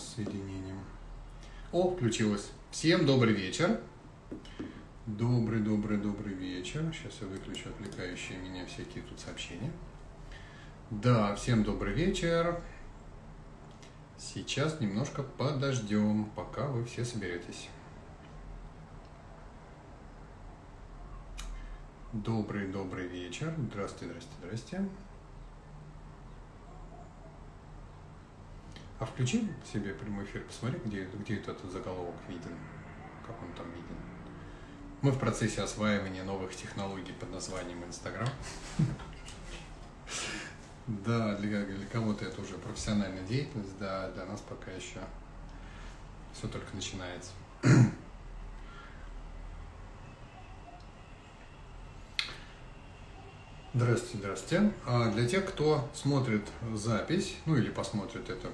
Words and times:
нас 0.00 0.14
с. 0.16 1.72
О, 1.72 1.90
включилось. 1.94 2.50
Всем 2.70 3.06
добрый 3.06 3.34
вечер. 3.34 3.80
Добрый, 5.06 5.60
добрый, 5.60 5.98
добрый 5.98 6.34
вечер. 6.34 6.82
Сейчас 6.92 7.20
я 7.20 7.26
выключу 7.26 7.68
отвлекающие 7.68 8.38
меня 8.38 8.64
всякие 8.66 9.04
тут 9.04 9.20
сообщения. 9.20 9.70
Да, 10.90 11.34
всем 11.34 11.64
добрый 11.64 11.92
вечер. 11.92 12.62
Сейчас 14.18 14.80
немножко 14.80 15.22
подождем, 15.22 16.30
пока 16.34 16.66
вы 16.66 16.84
все 16.84 17.04
соберетесь. 17.04 17.68
Добрый, 22.12 22.68
добрый 22.68 23.06
вечер. 23.06 23.54
Здравствуйте, 23.56 24.14
здрасте, 24.14 24.32
здрасте. 24.40 24.88
А 29.00 29.06
включи 29.06 29.48
себе 29.64 29.94
прямой 29.94 30.24
эфир, 30.24 30.42
посмотри, 30.42 30.78
где, 30.84 31.04
где 31.06 31.36
этот 31.36 31.58
заголовок 31.72 32.14
виден, 32.28 32.54
как 33.26 33.42
он 33.42 33.50
там 33.54 33.66
виден. 33.70 33.96
Мы 35.00 35.10
в 35.10 35.18
процессе 35.18 35.62
осваивания 35.62 36.22
новых 36.22 36.54
технологий 36.54 37.14
под 37.14 37.32
названием 37.32 37.82
Инстаграм. 37.84 38.28
Да, 40.86 41.36
для, 41.36 41.64
для 41.64 41.86
кого-то 41.86 42.24
это 42.24 42.40
уже 42.40 42.54
профессиональная 42.54 43.22
деятельность, 43.22 43.78
да, 43.78 44.10
для 44.10 44.24
нас 44.24 44.40
пока 44.40 44.72
еще 44.72 44.98
все 46.34 46.48
только 46.48 46.74
начинается. 46.74 47.30
Здравствуйте, 53.72 54.18
здравствуйте. 54.18 54.72
А 54.84 55.12
для 55.12 55.28
тех, 55.28 55.48
кто 55.48 55.88
смотрит 55.94 56.42
запись, 56.74 57.36
ну 57.46 57.56
или 57.56 57.70
посмотрит 57.70 58.28
это 58.28 58.50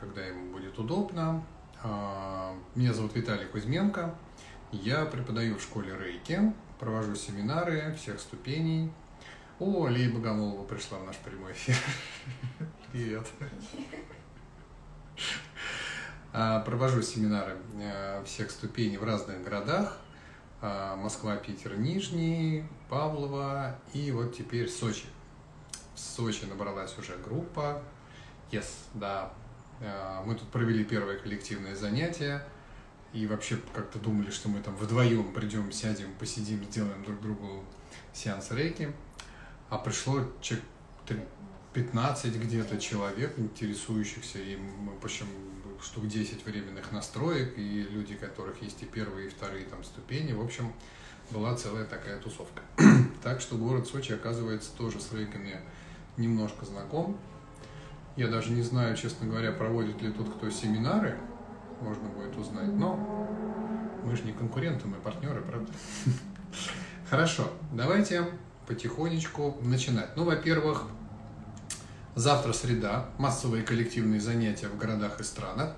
когда 0.00 0.24
ему 0.24 0.52
будет 0.52 0.78
удобно. 0.78 1.44
А, 1.82 2.54
меня 2.74 2.92
зовут 2.92 3.14
Виталий 3.14 3.46
Кузьменко. 3.46 4.14
Я 4.70 5.04
преподаю 5.04 5.58
в 5.58 5.62
школе 5.62 5.96
Рейки, 5.96 6.52
провожу 6.78 7.14
семинары 7.14 7.94
всех 7.94 8.20
ступеней. 8.20 8.92
О, 9.58 9.86
Лея 9.88 10.12
Богомолова 10.12 10.64
пришла 10.64 10.98
в 10.98 11.04
наш 11.04 11.16
прямой 11.18 11.52
эфир. 11.52 11.76
Привет. 12.92 13.26
А, 16.32 16.60
провожу 16.60 17.02
семинары 17.02 17.58
всех 18.24 18.50
ступеней 18.50 18.96
в 18.96 19.04
разных 19.04 19.42
городах. 19.42 19.98
Москва, 20.60 21.36
Питер, 21.36 21.76
Нижний, 21.76 22.64
Павлова 22.88 23.76
и 23.92 24.12
вот 24.12 24.36
теперь 24.36 24.68
Сочи. 24.68 25.06
В 25.94 25.98
Сочи 25.98 26.44
набралась 26.44 26.96
уже 26.96 27.16
группа. 27.16 27.82
Yes, 28.52 28.66
да, 28.94 29.32
мы 30.24 30.34
тут 30.34 30.48
провели 30.48 30.84
первое 30.84 31.18
коллективное 31.18 31.74
занятие 31.74 32.44
и 33.12 33.26
вообще 33.26 33.58
как-то 33.74 33.98
думали, 33.98 34.30
что 34.30 34.48
мы 34.48 34.60
там 34.60 34.76
вдвоем 34.76 35.32
придем, 35.32 35.70
сядем, 35.72 36.12
посидим, 36.18 36.64
сделаем 36.64 37.04
друг 37.04 37.20
другу 37.20 37.64
сеанс 38.12 38.50
рейки. 38.50 38.92
А 39.68 39.78
пришло 39.78 40.24
человек 40.40 40.64
15 41.74 42.36
где-то 42.36 42.78
человек, 42.78 43.38
интересующихся, 43.38 44.38
и 44.38 44.56
мы, 44.56 44.92
в 44.98 45.04
общем, 45.04 45.26
штук 45.82 46.06
10 46.06 46.44
временных 46.44 46.92
настроек, 46.92 47.54
и 47.56 47.82
люди, 47.82 48.14
которых 48.14 48.62
есть 48.62 48.82
и 48.82 48.86
первые, 48.86 49.26
и 49.28 49.30
вторые 49.30 49.64
там 49.64 49.82
ступени. 49.82 50.32
В 50.32 50.42
общем, 50.42 50.72
была 51.30 51.54
целая 51.56 51.84
такая 51.84 52.18
тусовка. 52.20 52.62
так 53.22 53.40
что 53.40 53.56
город 53.56 53.86
Сочи, 53.86 54.12
оказывается, 54.12 54.70
тоже 54.76 55.00
с 55.00 55.12
рейками 55.12 55.60
немножко 56.16 56.64
знаком. 56.64 57.18
Я 58.16 58.28
даже 58.28 58.52
не 58.52 58.62
знаю, 58.62 58.94
честно 58.96 59.26
говоря, 59.26 59.52
проводит 59.52 60.02
ли 60.02 60.12
тут 60.12 60.34
кто 60.34 60.50
семинары, 60.50 61.16
можно 61.80 62.08
будет 62.08 62.36
узнать. 62.36 62.68
Но 62.68 62.96
мы 64.04 64.14
же 64.16 64.24
не 64.24 64.32
конкуренты, 64.32 64.86
мы 64.86 64.96
партнеры, 64.96 65.40
правда? 65.40 65.72
Хорошо, 67.10 67.50
давайте 67.72 68.26
потихонечку 68.66 69.56
начинать. 69.62 70.14
Ну, 70.16 70.24
во-первых, 70.24 70.84
завтра 72.14 72.52
среда, 72.52 73.06
массовые 73.18 73.62
коллективные 73.64 74.20
занятия 74.20 74.68
в 74.68 74.76
городах 74.76 75.20
и 75.20 75.22
странах. 75.22 75.74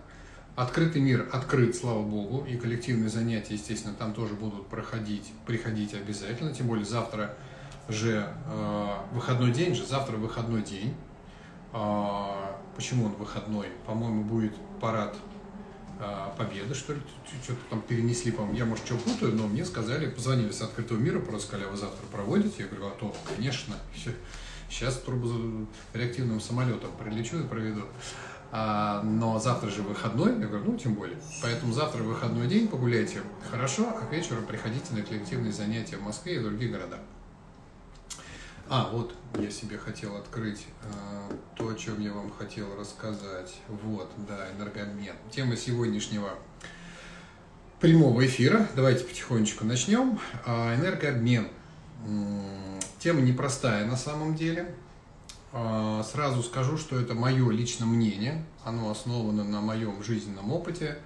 Открытый 0.57 1.03
мир 1.03 1.29
открыт, 1.33 1.75
слава 1.75 2.03
богу, 2.03 2.45
и 2.47 2.57
коллективные 2.57 3.09
занятия, 3.09 3.55
естественно, 3.55 3.95
там 3.95 4.13
тоже 4.13 4.35
будут 4.35 4.69
проходить, 4.69 5.33
приходить 5.47 5.95
обязательно, 5.95 6.53
тем 6.53 6.69
более 6.69 6.85
завтра 6.85 7.35
же 7.89 8.27
э, 8.47 8.87
выходной 9.13 9.53
день 9.53 9.75
же, 9.75 9.85
завтра 9.85 10.17
выходной 10.17 10.63
день, 10.63 10.95
почему 12.77 13.07
он 13.07 13.13
выходной? 13.15 13.69
По-моему, 13.87 14.25
будет 14.25 14.55
парад 14.81 15.17
а, 16.01 16.35
Победы, 16.37 16.75
что 16.75 16.93
ли, 16.93 17.01
что-то 17.43 17.61
там 17.71 17.81
перенесли, 17.83 18.33
по-моему, 18.33 18.57
я, 18.59 18.65
может, 18.65 18.85
что 18.85 18.97
путаю, 18.97 19.35
но 19.35 19.47
мне 19.47 19.65
сказали, 19.65 20.11
позвонили 20.11 20.51
с 20.51 20.61
открытого 20.61 20.99
мира, 20.99 21.21
просто 21.21 21.49
сказали, 21.49 21.67
а 21.67 21.71
вы 21.71 21.77
завтра 21.77 22.05
проводите? 22.11 22.65
Я 22.65 22.67
говорю, 22.67 22.87
а 22.89 22.91
то, 22.91 23.15
конечно, 23.37 23.75
сейчас 24.69 24.95
турбореактивным 24.99 26.41
самолетом 26.41 26.91
прилечу 26.99 27.39
и 27.39 27.47
проведу. 27.47 27.83
А, 28.51 29.03
но 29.03 29.39
завтра 29.39 29.69
же 29.69 29.83
выходной, 29.83 30.39
я 30.39 30.47
говорю, 30.47 30.73
ну, 30.73 30.79
тем 30.79 30.95
более. 30.95 31.19
Поэтому 31.43 31.73
завтра 31.73 32.03
выходной 32.03 32.47
день, 32.47 32.69
погуляйте 32.69 33.21
хорошо, 33.51 33.89
а 33.89 34.07
к 34.07 34.13
вечеру 34.13 34.43
приходите 34.43 34.95
на 34.95 35.03
коллективные 35.03 35.53
занятия 35.53 35.97
в 35.97 36.03
Москве 36.03 36.37
и 36.37 36.39
других 36.39 36.71
городах. 36.71 37.01
А, 38.69 38.89
вот 38.91 39.15
я 39.39 39.51
себе 39.51 39.77
хотел 39.77 40.17
открыть 40.17 40.67
э, 40.83 41.35
то, 41.55 41.69
о 41.69 41.75
чем 41.75 42.01
я 42.01 42.13
вам 42.13 42.31
хотел 42.31 42.75
рассказать. 42.77 43.55
Вот, 43.69 44.11
да, 44.27 44.49
энергообмен. 44.57 45.15
Тема 45.31 45.57
сегодняшнего 45.57 46.31
прямого 47.79 48.25
эфира. 48.25 48.67
Давайте 48.75 49.05
потихонечку 49.05 49.67
начнем. 49.67 50.19
А, 50.47 50.75
энергообмен. 50.77 51.49
Тема 52.99 53.21
непростая 53.21 53.85
на 53.85 53.99
самом 53.99 54.35
деле. 54.35 54.75
А, 55.53 56.03
сразу 56.03 56.43
скажу, 56.43 56.79
что 56.79 56.99
это 56.99 57.15
мое 57.15 57.51
личное 57.51 57.87
мнение. 57.87 58.47
Оно 58.65 58.91
основано 58.91 59.45
на 59.45 59.61
моем 59.61 60.03
жизненном 60.03 60.51
опыте, 60.51 60.97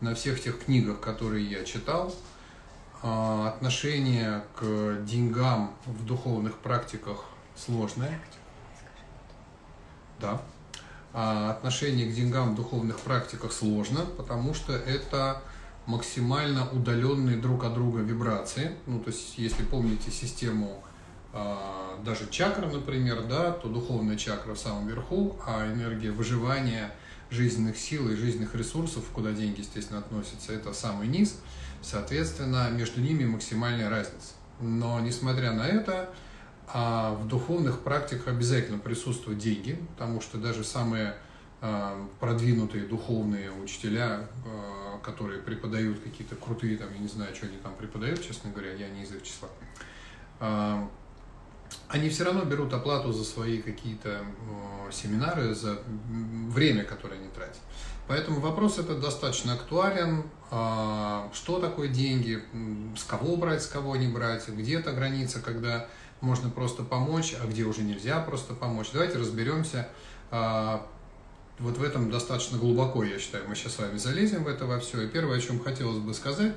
на 0.00 0.14
всех 0.14 0.40
тех 0.40 0.64
книгах, 0.64 1.00
которые 1.00 1.44
я 1.44 1.64
читал– 1.64 2.14
отношение 3.02 4.44
к 4.56 5.02
деньгам 5.04 5.74
в 5.86 6.04
духовных 6.04 6.58
практиках 6.58 7.24
сложное. 7.56 8.20
Да. 10.20 10.42
А 11.12 11.50
отношение 11.50 12.08
к 12.10 12.14
деньгам 12.14 12.52
в 12.52 12.56
духовных 12.56 13.00
практиках 13.00 13.52
сложно, 13.52 14.04
потому 14.16 14.54
что 14.54 14.72
это 14.72 15.42
максимально 15.86 16.70
удаленные 16.70 17.36
друг 17.36 17.64
от 17.64 17.74
друга 17.74 18.00
вибрации. 18.00 18.76
Ну, 18.86 19.00
то 19.00 19.10
есть, 19.10 19.38
если 19.38 19.64
помните 19.64 20.10
систему 20.10 20.84
а, 21.32 21.98
даже 22.04 22.28
чакр, 22.30 22.66
например, 22.66 23.24
да, 23.28 23.52
то 23.52 23.68
духовная 23.68 24.16
чакра 24.16 24.54
в 24.54 24.58
самом 24.58 24.86
верху, 24.88 25.36
а 25.46 25.72
энергия 25.72 26.10
выживания 26.10 26.92
жизненных 27.30 27.78
сил 27.78 28.10
и 28.10 28.16
жизненных 28.16 28.54
ресурсов, 28.54 29.04
куда 29.12 29.32
деньги, 29.32 29.60
естественно, 29.60 30.00
относятся, 30.00 30.52
это 30.52 30.72
самый 30.72 31.08
низ– 31.08 31.36
Соответственно, 31.82 32.68
между 32.70 33.00
ними 33.00 33.24
максимальная 33.24 33.88
разница. 33.88 34.34
Но, 34.60 35.00
несмотря 35.00 35.52
на 35.52 35.66
это, 35.66 36.10
а, 36.68 37.14
в 37.14 37.26
духовных 37.26 37.80
практиках 37.80 38.28
обязательно 38.28 38.78
присутствуют 38.78 39.38
деньги, 39.38 39.78
потому 39.94 40.20
что 40.20 40.36
даже 40.38 40.62
самые 40.62 41.16
а, 41.62 42.06
продвинутые 42.20 42.84
духовные 42.84 43.50
учителя, 43.50 44.28
а, 44.46 44.98
которые 44.98 45.40
преподают 45.40 46.00
какие-то 46.00 46.36
крутые, 46.36 46.76
там, 46.76 46.92
я 46.92 46.98
не 46.98 47.08
знаю, 47.08 47.34
что 47.34 47.46
они 47.46 47.56
там 47.56 47.74
преподают, 47.74 48.22
честно 48.22 48.50
говоря, 48.50 48.74
я 48.74 48.88
не 48.90 49.02
из 49.02 49.12
их 49.12 49.22
числа, 49.22 49.48
они 51.88 52.08
все 52.08 52.24
равно 52.24 52.44
берут 52.44 52.72
оплату 52.72 53.12
за 53.12 53.24
свои 53.24 53.60
какие-то 53.60 54.24
семинары, 54.92 55.54
за 55.54 55.78
время, 56.48 56.84
которое 56.84 57.16
они 57.16 57.28
тратят. 57.28 57.60
Поэтому 58.10 58.40
вопрос 58.40 58.78
этот 58.78 59.00
достаточно 59.00 59.54
актуален. 59.54 60.24
А, 60.50 61.30
что 61.32 61.60
такое 61.60 61.86
деньги, 61.86 62.42
с 62.96 63.04
кого 63.04 63.36
брать, 63.36 63.62
с 63.62 63.68
кого 63.68 63.94
не 63.94 64.08
брать, 64.08 64.48
где 64.48 64.80
эта 64.80 64.90
граница, 64.90 65.40
когда 65.40 65.86
можно 66.20 66.50
просто 66.50 66.82
помочь, 66.82 67.36
а 67.40 67.46
где 67.46 67.62
уже 67.62 67.82
нельзя 67.82 68.18
просто 68.20 68.54
помочь. 68.54 68.88
Давайте 68.92 69.18
разберемся. 69.18 69.88
А, 70.32 70.84
вот 71.60 71.78
в 71.78 71.82
этом 71.84 72.10
достаточно 72.10 72.58
глубоко, 72.58 73.04
я 73.04 73.18
считаю, 73.20 73.48
мы 73.48 73.54
сейчас 73.54 73.74
с 73.74 73.78
вами 73.78 73.96
залезем 73.96 74.42
в 74.42 74.48
это 74.48 74.66
во 74.66 74.80
все. 74.80 75.02
И 75.02 75.08
первое, 75.08 75.38
о 75.38 75.40
чем 75.40 75.60
хотелось 75.60 75.98
бы 75.98 76.12
сказать, 76.12 76.54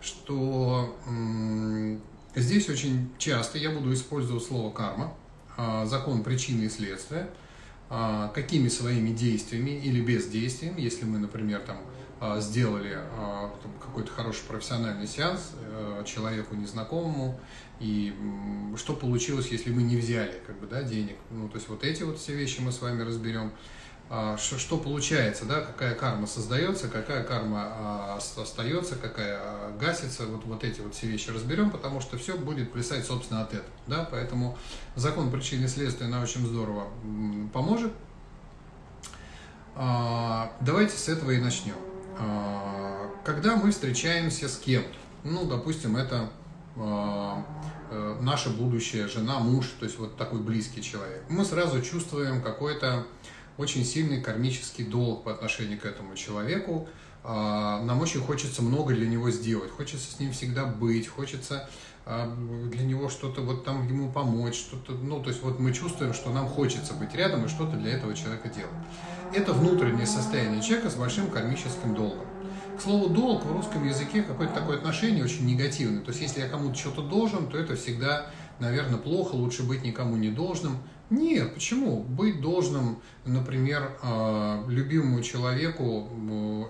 что 0.00 0.96
здесь 2.34 2.68
очень 2.68 3.10
часто 3.18 3.58
я 3.58 3.70
буду 3.70 3.92
использовать 3.92 4.44
слово 4.44 4.72
карма, 4.72 5.14
а, 5.56 5.86
закон 5.86 6.22
причины 6.22 6.64
и 6.64 6.68
следствия– 6.68 7.28
а, 7.94 8.28
какими 8.28 8.68
своими 8.68 9.10
действиями 9.10 9.72
или 9.72 10.00
бездействием, 10.00 10.78
если 10.78 11.04
мы, 11.04 11.18
например, 11.18 11.60
там 11.60 11.76
а, 12.20 12.40
сделали 12.40 12.98
какой-то 13.82 14.10
хороший 14.10 14.44
профессиональный 14.48 15.06
сеанс 15.06 15.50
э, 15.60 16.02
человеку 16.06 16.54
незнакомому, 16.54 17.38
и 17.80 18.14
что 18.78 18.94
получилось, 18.94 19.48
если 19.48 19.70
мы 19.70 19.82
не 19.82 19.98
взяли 19.98 20.40
как 20.46 20.58
бы, 20.58 20.66
да, 20.66 20.82
денег. 20.82 21.16
Ну, 21.30 21.50
то 21.50 21.56
есть 21.56 21.68
вот 21.68 21.84
эти 21.84 22.02
вот 22.02 22.18
все 22.18 22.34
вещи 22.34 22.60
мы 22.62 22.72
с 22.72 22.80
вами 22.80 23.02
разберем. 23.02 23.52
А, 24.14 24.36
что 24.36 24.76
получается, 24.76 25.46
да, 25.46 25.62
какая 25.62 25.94
карма 25.94 26.26
создается, 26.26 26.88
какая 26.88 27.24
карма 27.24 27.62
а, 27.64 28.18
остается, 28.18 28.96
какая 28.96 29.38
а, 29.40 29.74
гасится, 29.80 30.26
вот, 30.26 30.44
вот 30.44 30.64
эти 30.64 30.82
вот 30.82 30.94
все 30.94 31.06
вещи 31.06 31.30
разберем, 31.30 31.70
потому 31.70 32.02
что 32.02 32.18
все 32.18 32.36
будет 32.36 32.72
плясать, 32.72 33.06
собственно, 33.06 33.40
от 33.40 33.54
этого, 33.54 33.72
да, 33.86 34.06
поэтому 34.10 34.58
закон 34.96 35.30
причины 35.30 35.64
и 35.64 35.66
следствия 35.66 36.08
нам 36.08 36.24
очень 36.24 36.46
здорово 36.46 36.88
поможет. 37.54 37.90
Давайте 39.74 40.98
с 40.98 41.08
этого 41.08 41.30
и 41.30 41.38
начнем. 41.40 41.76
Когда 43.24 43.56
мы 43.56 43.70
встречаемся 43.70 44.50
с 44.50 44.58
кем-то, 44.58 44.90
ну, 45.24 45.46
допустим, 45.46 45.96
это 45.96 46.28
э, 46.76 48.16
наша 48.20 48.50
будущая 48.50 49.08
жена, 49.08 49.38
муж, 49.38 49.72
то 49.78 49.86
есть 49.86 49.98
вот 49.98 50.18
такой 50.18 50.40
близкий 50.40 50.82
человек, 50.82 51.24
мы 51.30 51.46
сразу 51.46 51.80
чувствуем 51.80 52.42
какой-то 52.42 53.06
очень 53.58 53.84
сильный 53.84 54.20
кармический 54.20 54.84
долг 54.84 55.24
по 55.24 55.32
отношению 55.32 55.78
к 55.78 55.84
этому 55.84 56.14
человеку. 56.14 56.88
А, 57.24 57.80
нам 57.82 58.00
очень 58.00 58.20
хочется 58.20 58.62
много 58.62 58.94
для 58.94 59.08
него 59.08 59.30
сделать, 59.30 59.70
хочется 59.70 60.10
с 60.10 60.18
ним 60.18 60.32
всегда 60.32 60.64
быть, 60.64 61.06
хочется 61.06 61.68
а, 62.04 62.34
для 62.70 62.84
него 62.84 63.08
что-то 63.08 63.42
вот 63.42 63.64
там 63.64 63.86
ему 63.86 64.10
помочь, 64.10 64.56
что-то, 64.56 64.92
ну, 64.92 65.22
то 65.22 65.30
есть 65.30 65.40
вот 65.42 65.60
мы 65.60 65.72
чувствуем, 65.72 66.14
что 66.14 66.30
нам 66.30 66.48
хочется 66.48 66.94
быть 66.94 67.14
рядом 67.14 67.44
и 67.44 67.48
что-то 67.48 67.76
для 67.76 67.92
этого 67.92 68.14
человека 68.14 68.48
делать. 68.48 68.72
Это 69.34 69.52
внутреннее 69.52 70.06
состояние 70.06 70.62
человека 70.62 70.90
с 70.90 70.96
большим 70.96 71.30
кармическим 71.30 71.94
долгом. 71.94 72.26
К 72.76 72.80
слову, 72.80 73.08
долг 73.08 73.44
в 73.44 73.52
русском 73.52 73.86
языке 73.86 74.22
какое-то 74.22 74.54
такое 74.54 74.78
отношение 74.78 75.22
очень 75.22 75.46
негативное. 75.46 76.02
То 76.02 76.10
есть, 76.10 76.22
если 76.22 76.40
я 76.40 76.48
кому-то 76.48 76.74
что-то 76.74 77.02
должен, 77.02 77.48
то 77.48 77.56
это 77.56 77.76
всегда, 77.76 78.26
наверное, 78.58 78.98
плохо, 78.98 79.34
лучше 79.34 79.62
быть 79.62 79.84
никому 79.84 80.16
не 80.16 80.30
должным. 80.30 80.78
Нет, 81.12 81.52
почему? 81.52 82.02
Быть 82.02 82.40
должным, 82.40 83.02
например, 83.26 83.98
а, 84.02 84.64
любимому 84.66 85.22
человеку, 85.22 86.08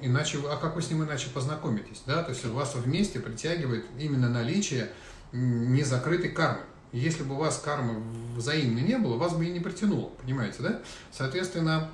иначе, 0.02 0.38
а 0.50 0.56
как 0.56 0.74
вы 0.74 0.82
с 0.82 0.90
ним 0.90 1.04
иначе 1.04 1.30
познакомитесь, 1.32 2.02
да? 2.06 2.24
То 2.24 2.30
есть 2.30 2.44
вас 2.46 2.74
вместе 2.74 3.20
притягивает 3.20 3.86
именно 4.00 4.28
наличие 4.28 4.90
незакрытой 5.30 6.30
кармы. 6.30 6.62
Если 6.90 7.22
бы 7.22 7.36
у 7.36 7.38
вас 7.38 7.58
кармы 7.58 8.02
взаимной 8.36 8.82
не 8.82 8.98
было, 8.98 9.16
вас 9.16 9.32
бы 9.32 9.46
и 9.46 9.50
не 9.52 9.60
притянуло, 9.60 10.10
понимаете, 10.20 10.56
да? 10.58 10.82
Соответственно, 11.12 11.88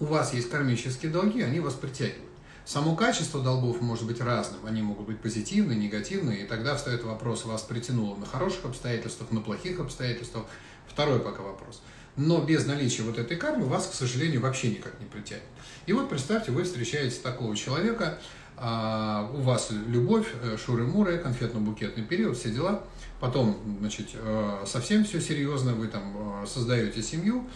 у 0.00 0.06
вас 0.06 0.34
есть 0.34 0.50
кармические 0.50 1.12
долги, 1.12 1.42
они 1.42 1.60
вас 1.60 1.74
притягивают. 1.74 2.32
Само 2.64 2.94
качество 2.94 3.42
долгов 3.42 3.80
может 3.80 4.06
быть 4.06 4.20
разным. 4.20 4.64
Они 4.66 4.82
могут 4.82 5.06
быть 5.06 5.20
позитивные, 5.20 5.78
негативные, 5.78 6.42
и 6.42 6.46
тогда 6.46 6.76
встает 6.76 7.02
вопрос, 7.02 7.44
вас 7.44 7.62
притянуло 7.62 8.16
на 8.16 8.26
хороших 8.26 8.64
обстоятельствах, 8.64 9.30
на 9.30 9.40
плохих 9.40 9.80
обстоятельствах, 9.80 10.44
Второй 10.92 11.20
пока 11.20 11.42
вопрос. 11.42 11.82
Но 12.16 12.42
без 12.42 12.66
наличия 12.66 13.02
вот 13.02 13.18
этой 13.18 13.36
кармы 13.36 13.66
вас, 13.66 13.86
к 13.86 13.94
сожалению, 13.94 14.42
вообще 14.42 14.70
никак 14.70 15.00
не 15.00 15.06
притянет. 15.06 15.44
И 15.86 15.92
вот 15.92 16.10
представьте, 16.10 16.52
вы 16.52 16.64
встречаете 16.64 17.20
такого 17.22 17.56
человека, 17.56 18.18
а, 18.56 19.30
у 19.32 19.40
вас 19.40 19.70
любовь, 19.70 20.28
э, 20.42 20.56
шуры-муры, 20.58 21.18
конфетно-букетный 21.18 22.04
период, 22.04 22.36
все 22.36 22.50
дела. 22.50 22.84
Потом, 23.18 23.56
значит, 23.80 24.10
э, 24.12 24.64
совсем 24.66 25.04
все 25.04 25.20
серьезно, 25.20 25.72
вы 25.72 25.88
там 25.88 26.42
э, 26.42 26.46
создаете 26.46 27.02
семью, 27.02 27.48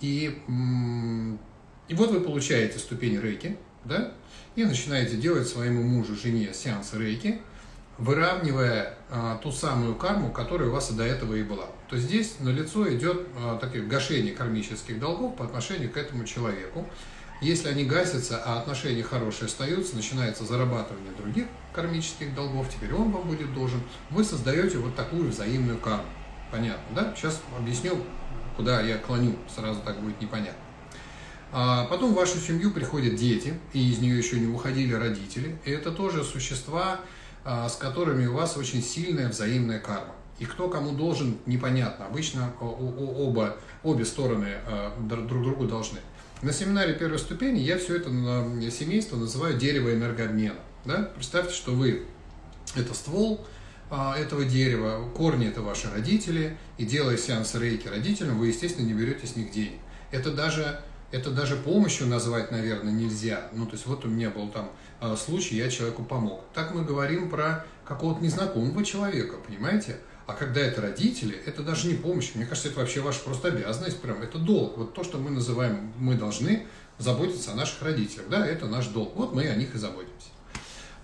и, 0.00 0.42
и 1.88 1.94
вот 1.94 2.10
вы 2.10 2.20
получаете 2.20 2.78
ступень 2.78 3.20
рейки, 3.20 3.56
да, 3.84 4.12
и 4.54 4.64
начинаете 4.64 5.16
делать 5.16 5.48
своему 5.48 5.82
мужу, 5.82 6.14
жене 6.14 6.54
сеанс 6.54 6.94
рейки– 6.94 7.40
выравнивая 7.98 8.94
а, 9.10 9.38
ту 9.38 9.52
самую 9.52 9.94
карму, 9.94 10.30
которая 10.30 10.68
у 10.68 10.72
вас 10.72 10.90
до 10.92 11.04
этого 11.04 11.34
и 11.34 11.42
была. 11.42 11.66
То 11.88 11.98
здесь 11.98 12.36
на 12.40 12.48
лицо 12.48 12.92
идет 12.94 13.26
а, 13.36 13.58
такое 13.58 13.82
гашение 13.82 14.32
кармических 14.32 14.98
долгов 14.98 15.36
по 15.36 15.44
отношению 15.44 15.90
к 15.90 15.96
этому 15.96 16.24
человеку. 16.24 16.88
Если 17.40 17.68
они 17.68 17.84
гасятся, 17.84 18.42
а 18.44 18.60
отношения 18.60 19.02
хорошие 19.02 19.46
остаются, 19.46 19.96
начинается 19.96 20.44
зарабатывание 20.44 21.12
других 21.12 21.46
кармических 21.72 22.34
долгов, 22.34 22.68
теперь 22.72 22.94
он 22.94 23.10
вам 23.10 23.28
будет 23.28 23.52
должен, 23.52 23.82
вы 24.10 24.24
создаете 24.24 24.78
вот 24.78 24.94
такую 24.94 25.28
взаимную 25.28 25.78
карму. 25.78 26.06
Понятно, 26.50 26.94
да? 26.94 27.14
Сейчас 27.16 27.42
объясню, 27.58 27.98
куда 28.56 28.80
я 28.80 28.96
клоню, 28.96 29.36
сразу 29.54 29.80
так 29.80 30.00
будет 30.00 30.20
непонятно. 30.20 30.62
А 31.52 31.84
потом 31.84 32.12
в 32.12 32.16
вашу 32.16 32.38
семью 32.38 32.70
приходят 32.70 33.16
дети, 33.16 33.54
и 33.72 33.90
из 33.90 33.98
нее 33.98 34.16
еще 34.16 34.40
не 34.40 34.46
уходили 34.46 34.94
родители. 34.94 35.58
И 35.64 35.70
это 35.70 35.92
тоже 35.92 36.24
существа, 36.24 37.00
а, 37.44 37.68
с 37.68 37.76
которыми 37.76 38.26
у 38.26 38.34
вас 38.34 38.56
очень 38.56 38.82
сильная 38.82 39.28
взаимная 39.28 39.78
карма. 39.78 40.14
И 40.38 40.44
кто 40.46 40.68
кому 40.68 40.92
должен, 40.92 41.38
непонятно. 41.46 42.06
Обычно 42.06 42.52
оба, 42.60 43.56
обе 43.82 44.04
стороны 44.04 44.48
а, 44.66 44.96
друг 45.00 45.42
другу 45.42 45.66
должны. 45.66 45.98
На 46.42 46.52
семинаре 46.52 46.94
первой 46.94 47.18
ступени 47.18 47.60
я 47.60 47.78
все 47.78 47.96
это 47.96 48.10
семейство 48.70 49.16
называю 49.16 49.56
дерево 49.56 49.94
энергообмена. 49.94 50.58
Да? 50.84 51.10
Представьте, 51.14 51.54
что 51.54 51.72
вы– 51.72 52.06
это 52.76 52.92
ствол 52.94 53.46
а, 53.90 54.18
этого 54.18 54.44
дерева, 54.44 55.08
корни– 55.16 55.46
это 55.48 55.62
ваши 55.62 55.88
родители, 55.90 56.58
и 56.78 56.84
делая 56.84 57.16
сеанс 57.16 57.54
рейки 57.54 57.86
родителям, 57.86 58.38
вы, 58.38 58.48
естественно, 58.48 58.86
не 58.86 58.92
берете 58.92 59.26
с 59.26 59.36
них 59.36 59.52
денег. 59.52 59.78
Это 60.10 60.32
даже, 60.32 60.80
это 61.12 61.30
даже 61.30 61.56
помощью 61.56 62.08
назвать, 62.08 62.50
наверное, 62.50 62.92
нельзя. 62.92 63.48
Ну, 63.52 63.66
то 63.66 63.72
есть 63.72 63.86
вот 63.86 64.04
у 64.04 64.08
меня 64.08 64.30
был 64.30 64.48
там 64.48 64.70
Э, 65.04 65.16
случае 65.16 65.58
я 65.60 65.70
человеку 65.70 66.02
помог. 66.02 66.44
Так 66.54 66.74
мы 66.74 66.82
говорим 66.82 67.28
про 67.28 67.66
какого-то 67.84 68.22
незнакомого 68.22 68.84
человека, 68.84 69.36
понимаете? 69.46 69.98
А 70.26 70.32
когда 70.32 70.60
это 70.60 70.80
родители, 70.80 71.36
это 71.44 71.62
даже 71.62 71.86
не 71.86 71.94
помощь. 71.94 72.32
Мне 72.34 72.46
кажется, 72.46 72.68
это 72.68 72.80
вообще 72.80 73.00
ваша 73.00 73.20
просто 73.20 73.48
обязанность, 73.48 74.00
прям 74.00 74.22
это 74.22 74.38
долг. 74.38 74.78
Вот 74.78 74.94
то, 74.94 75.04
что 75.04 75.18
мы 75.18 75.30
называем, 75.30 75.92
мы 75.98 76.14
должны 76.14 76.66
заботиться 76.98 77.52
о 77.52 77.54
наших 77.54 77.82
родителях, 77.82 78.28
да, 78.30 78.46
это 78.46 78.66
наш 78.66 78.86
долг. 78.86 79.14
Вот 79.16 79.34
мы 79.34 79.46
о 79.48 79.54
них 79.54 79.74
и 79.74 79.78
заботимся. 79.78 80.28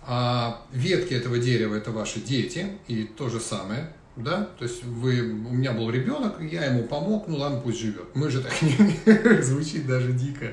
А 0.03 0.65
ветки 0.73 1.13
этого 1.13 1.39
дерева 1.39 1.75
это 1.75 1.91
ваши 1.91 2.21
дети, 2.21 2.79
и 2.89 3.05
то 3.05 3.29
же 3.29 3.41
самое, 3.41 3.93
да, 4.17 4.49
то 4.59 4.65
есть 4.65 4.83
вы, 4.85 5.21
у 5.21 5.53
меня 5.53 5.73
был 5.73 5.91
ребенок, 5.91 6.41
я 6.41 6.65
ему 6.65 6.85
помог, 6.85 7.29
ну 7.29 7.37
ладно, 7.37 7.61
пусть 7.61 7.81
живет. 7.81 8.15
Мы 8.15 8.31
же 8.31 8.41
так 8.41 8.53
не, 8.63 9.43
звучит 9.43 9.87
даже 9.87 10.13
дико, 10.13 10.53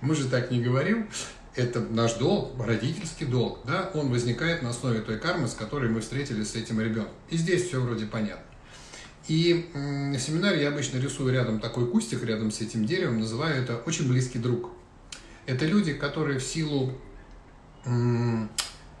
мы 0.00 0.14
же 0.14 0.28
так 0.28 0.50
не 0.50 0.62
говорим 0.62 1.08
это 1.56 1.80
наш 1.80 2.14
долг, 2.14 2.52
родительский 2.60 3.26
долг, 3.26 3.60
да, 3.64 3.90
он 3.94 4.10
возникает 4.10 4.62
на 4.62 4.70
основе 4.70 5.00
той 5.00 5.18
кармы, 5.18 5.48
с 5.48 5.54
которой 5.54 5.90
мы 5.90 6.00
встретились 6.00 6.50
с 6.50 6.54
этим 6.54 6.80
ребенком. 6.80 7.14
И 7.30 7.36
здесь 7.36 7.66
все 7.66 7.80
вроде 7.80 8.06
понятно. 8.06 8.44
И 9.26 9.70
на 9.74 10.18
семинаре 10.18 10.62
я 10.62 10.68
обычно 10.68 10.98
рисую 10.98 11.32
рядом 11.32 11.58
такой 11.58 11.90
кустик, 11.90 12.22
рядом 12.22 12.52
с 12.52 12.60
этим 12.60 12.86
деревом, 12.86 13.20
называю 13.20 13.60
это 13.62 13.76
очень 13.86 14.08
близкий 14.08 14.38
друг. 14.38 14.70
Это 15.46 15.64
люди, 15.64 15.94
которые 15.94 16.38
в 16.38 16.44
силу 16.44 16.92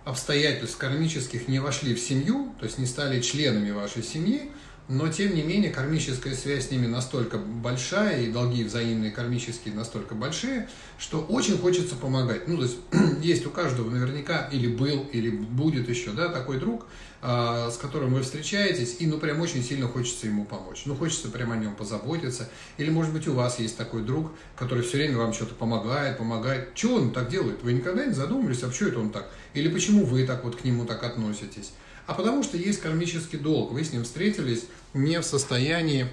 обстоятельств 0.04 0.78
кармических 0.78 1.48
не 1.48 1.58
вошли 1.58 1.94
в 1.94 2.00
семью, 2.00 2.54
то 2.58 2.64
есть 2.64 2.78
не 2.78 2.86
стали 2.86 3.20
членами 3.20 3.70
вашей 3.70 4.02
семьи, 4.02 4.50
но, 4.88 5.08
тем 5.08 5.34
не 5.34 5.42
менее, 5.42 5.70
кармическая 5.70 6.34
связь 6.34 6.68
с 6.68 6.70
ними 6.70 6.86
настолько 6.86 7.38
большая, 7.38 8.22
и 8.22 8.30
долги 8.30 8.62
взаимные 8.62 9.10
кармические 9.10 9.74
настолько 9.74 10.14
большие, 10.14 10.68
что 10.96 11.20
очень 11.20 11.58
хочется 11.58 11.96
помогать. 11.96 12.46
Ну, 12.46 12.56
то 12.58 12.62
есть, 12.62 12.76
есть 13.22 13.44
у 13.46 13.50
каждого 13.50 13.90
наверняка 13.90 14.48
или 14.52 14.68
был, 14.68 15.04
или 15.12 15.30
будет 15.30 15.88
еще, 15.88 16.12
да, 16.12 16.28
такой 16.28 16.60
друг, 16.60 16.86
а, 17.20 17.68
с 17.68 17.78
которым 17.78 18.14
вы 18.14 18.22
встречаетесь, 18.22 18.98
и, 19.00 19.08
ну, 19.08 19.18
прям 19.18 19.40
очень 19.40 19.64
сильно 19.64 19.88
хочется 19.88 20.28
ему 20.28 20.44
помочь. 20.44 20.82
Ну, 20.86 20.94
хочется 20.94 21.28
прямо 21.30 21.54
о 21.54 21.56
нем 21.56 21.74
позаботиться. 21.74 22.48
Или, 22.78 22.90
может 22.90 23.12
быть, 23.12 23.26
у 23.26 23.32
вас 23.32 23.58
есть 23.58 23.76
такой 23.76 24.02
друг, 24.02 24.30
который 24.54 24.84
все 24.84 24.98
время 24.98 25.18
вам 25.18 25.32
что-то 25.32 25.56
помогает, 25.56 26.18
помогает. 26.18 26.74
Чего 26.74 26.96
он 26.96 27.12
так 27.12 27.28
делает? 27.28 27.60
Вы 27.64 27.72
никогда 27.72 28.06
не 28.06 28.12
задумывались, 28.12 28.62
а 28.62 28.68
почему 28.68 28.90
это 28.90 29.00
он 29.00 29.10
так? 29.10 29.28
Или 29.54 29.68
почему 29.68 30.04
вы 30.04 30.24
так 30.24 30.44
вот 30.44 30.54
к 30.54 30.62
нему 30.62 30.84
так 30.84 31.02
относитесь? 31.02 31.72
А 32.06 32.14
потому 32.14 32.42
что 32.42 32.56
есть 32.56 32.80
кармический 32.80 33.38
долг. 33.38 33.72
Вы 33.72 33.84
с 33.84 33.92
ним 33.92 34.04
встретились 34.04 34.66
не 34.94 35.20
в 35.20 35.24
состоянии 35.24 36.06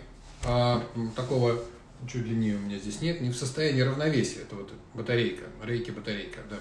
а, 0.43 0.83
такого, 1.15 1.63
чуть 2.07 2.23
длиннее 2.23 2.55
у 2.55 2.59
меня 2.59 2.79
здесь 2.79 3.01
нет, 3.01 3.21
не 3.21 3.29
в 3.29 3.35
состоянии 3.35 3.81
равновесия. 3.81 4.41
Это 4.41 4.55
вот 4.55 4.71
батарейка, 4.93 5.43
рейки 5.63 5.91
батарейка, 5.91 6.39
да. 6.50 6.57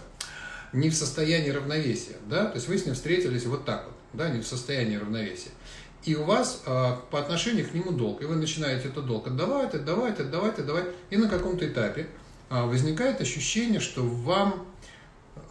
Не 0.73 0.91
в 0.91 0.95
состоянии 0.95 1.51
равновесия, 1.51 2.17
да, 2.27 2.47
то 2.47 2.57
есть 2.57 2.67
вы 2.67 2.79
с 2.79 2.87
ним 2.87 2.95
встретились 2.95 3.45
вот 3.45 3.67
так 3.67 3.85
вот, 3.85 3.95
да, 4.15 4.31
не 4.31 4.41
в 4.41 4.47
состоянии 4.47 4.97
равновесия. 4.97 5.51
И 6.05 6.15
у 6.15 6.25
вас 6.25 6.63
а, 6.67 6.97
по 7.11 7.21
отношению 7.21 7.69
к 7.69 7.75
нему 7.75 7.93
долг, 7.93 8.23
и 8.23 8.25
вы 8.25 8.37
начинаете 8.37 8.89
этот 8.89 9.07
долг 9.07 9.27
отдавать, 9.27 9.75
отдавать, 9.75 10.19
отдавать, 10.19 10.59
отдавать, 10.59 10.87
и 11.11 11.17
на 11.17 11.29
каком-то 11.29 11.67
этапе 11.67 12.07
а, 12.49 12.67
возникает 12.67 13.21
ощущение, 13.21 13.81
что 13.81 14.03
вам 14.03 14.67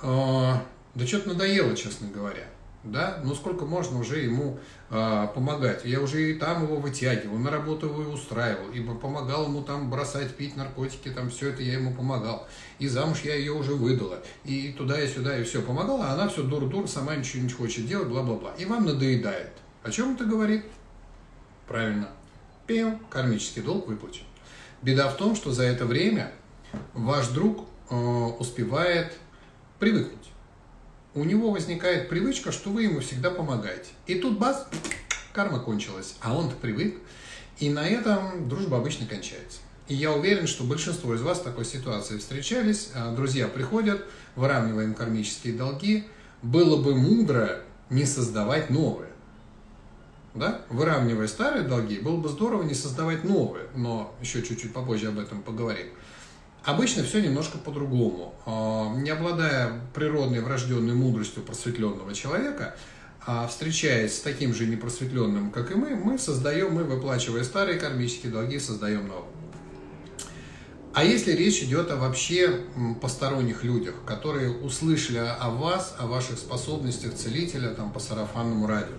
а, 0.01 0.65
да 0.95 1.07
что-то 1.07 1.29
надоело, 1.29 1.75
честно 1.75 2.07
говоря 2.07 2.50
да, 2.83 3.19
ну 3.23 3.35
сколько 3.35 3.65
можно 3.65 3.99
уже 3.99 4.19
ему 4.19 4.59
э, 4.89 5.27
помогать. 5.35 5.85
Я 5.85 6.01
уже 6.01 6.31
и 6.31 6.33
там 6.33 6.63
его 6.63 6.77
вытягивал, 6.77 7.37
на 7.37 7.51
работу 7.51 7.87
его 7.87 8.11
устраивал, 8.11 8.71
и 8.71 8.81
помогал 8.81 9.45
ему 9.45 9.61
там 9.61 9.89
бросать, 9.89 10.35
пить 10.35 10.55
наркотики, 10.55 11.09
там 11.09 11.29
все 11.29 11.49
это 11.49 11.61
я 11.61 11.73
ему 11.73 11.93
помогал. 11.93 12.47
И 12.79 12.87
замуж 12.87 13.21
я 13.23 13.35
ее 13.35 13.53
уже 13.53 13.75
выдала, 13.75 14.23
и 14.43 14.73
туда, 14.75 14.99
и 14.99 15.07
сюда, 15.07 15.37
и 15.37 15.43
все 15.43 15.61
помогала, 15.61 16.07
а 16.07 16.13
она 16.13 16.27
все 16.27 16.41
дур-дур, 16.43 16.87
сама 16.87 17.15
ничего 17.15 17.43
не 17.43 17.49
хочет 17.49 17.85
делать, 17.85 18.07
бла-бла-бла. 18.07 18.53
И 18.57 18.65
вам 18.65 18.85
надоедает. 18.85 19.51
О 19.83 19.91
чем 19.91 20.15
это 20.15 20.25
говорит? 20.25 20.65
Правильно. 21.67 22.09
Пем, 22.65 22.99
кармический 23.09 23.61
долг 23.61 23.87
выплачен. 23.87 24.25
Беда 24.81 25.09
в 25.09 25.17
том, 25.17 25.35
что 25.35 25.51
за 25.51 25.63
это 25.63 25.85
время 25.85 26.31
ваш 26.93 27.27
друг 27.27 27.67
э, 27.89 27.95
успевает 27.95 29.13
привыкнуть. 29.77 30.30
У 31.13 31.25
него 31.25 31.51
возникает 31.51 32.07
привычка, 32.07 32.53
что 32.53 32.69
вы 32.69 32.83
ему 32.83 33.01
всегда 33.01 33.31
помогаете. 33.31 33.89
И 34.07 34.15
тут 34.15 34.39
бас, 34.39 34.67
карма 35.33 35.59
кончилась, 35.59 36.15
а 36.21 36.33
он-то 36.33 36.55
привык. 36.55 36.99
И 37.59 37.69
на 37.69 37.85
этом 37.85 38.47
дружба 38.47 38.77
обычно 38.77 39.05
кончается. 39.05 39.59
И 39.89 39.93
я 39.93 40.13
уверен, 40.13 40.47
что 40.47 40.63
большинство 40.63 41.13
из 41.13 41.21
вас 41.21 41.39
в 41.39 41.43
такой 41.43 41.65
ситуации 41.65 42.17
встречались. 42.17 42.91
А, 42.95 43.13
друзья 43.13 43.49
приходят, 43.49 44.05
выравниваем 44.37 44.93
кармические 44.93 45.53
долги. 45.53 46.05
Было 46.41 46.81
бы 46.81 46.95
мудро 46.95 47.61
не 47.89 48.05
создавать 48.05 48.69
новые. 48.69 49.09
Да? 50.33 50.61
Выравнивая 50.69 51.27
старые 51.27 51.63
долги, 51.63 51.99
было 51.99 52.15
бы 52.15 52.29
здорово 52.29 52.63
не 52.63 52.73
создавать 52.73 53.25
новые, 53.25 53.65
но 53.75 54.15
еще 54.21 54.41
чуть-чуть 54.41 54.71
попозже 54.71 55.09
об 55.09 55.19
этом 55.19 55.41
поговорим. 55.41 55.87
Обычно 56.63 57.03
все 57.03 57.21
немножко 57.21 57.57
по-другому. 57.57 58.35
А, 58.45 58.93
не 58.95 59.09
обладая 59.09 59.81
природной 59.93 60.41
врожденной 60.41 60.93
мудростью 60.93 61.41
просветленного 61.41 62.13
человека, 62.13 62.75
а 63.25 63.47
встречаясь 63.47 64.17
с 64.17 64.21
таким 64.21 64.53
же 64.53 64.67
непросветленным, 64.67 65.51
как 65.51 65.71
и 65.71 65.75
мы, 65.75 65.95
мы 65.95 66.17
создаем, 66.17 66.73
мы 66.73 66.83
выплачивая 66.83 67.43
старые 67.43 67.79
кармические 67.79 68.31
долги, 68.31 68.59
создаем 68.59 69.07
новые. 69.07 69.31
А 70.93 71.03
если 71.03 71.31
речь 71.31 71.63
идет 71.63 71.89
о 71.89 71.95
вообще 71.95 72.65
посторонних 73.01 73.63
людях, 73.63 73.95
которые 74.05 74.51
услышали 74.51 75.19
о 75.19 75.49
вас, 75.49 75.95
о 75.97 76.05
ваших 76.05 76.37
способностях 76.37 77.15
целителя 77.15 77.69
там, 77.69 77.93
по 77.93 77.99
сарафанному 77.99 78.67
радио, 78.67 78.95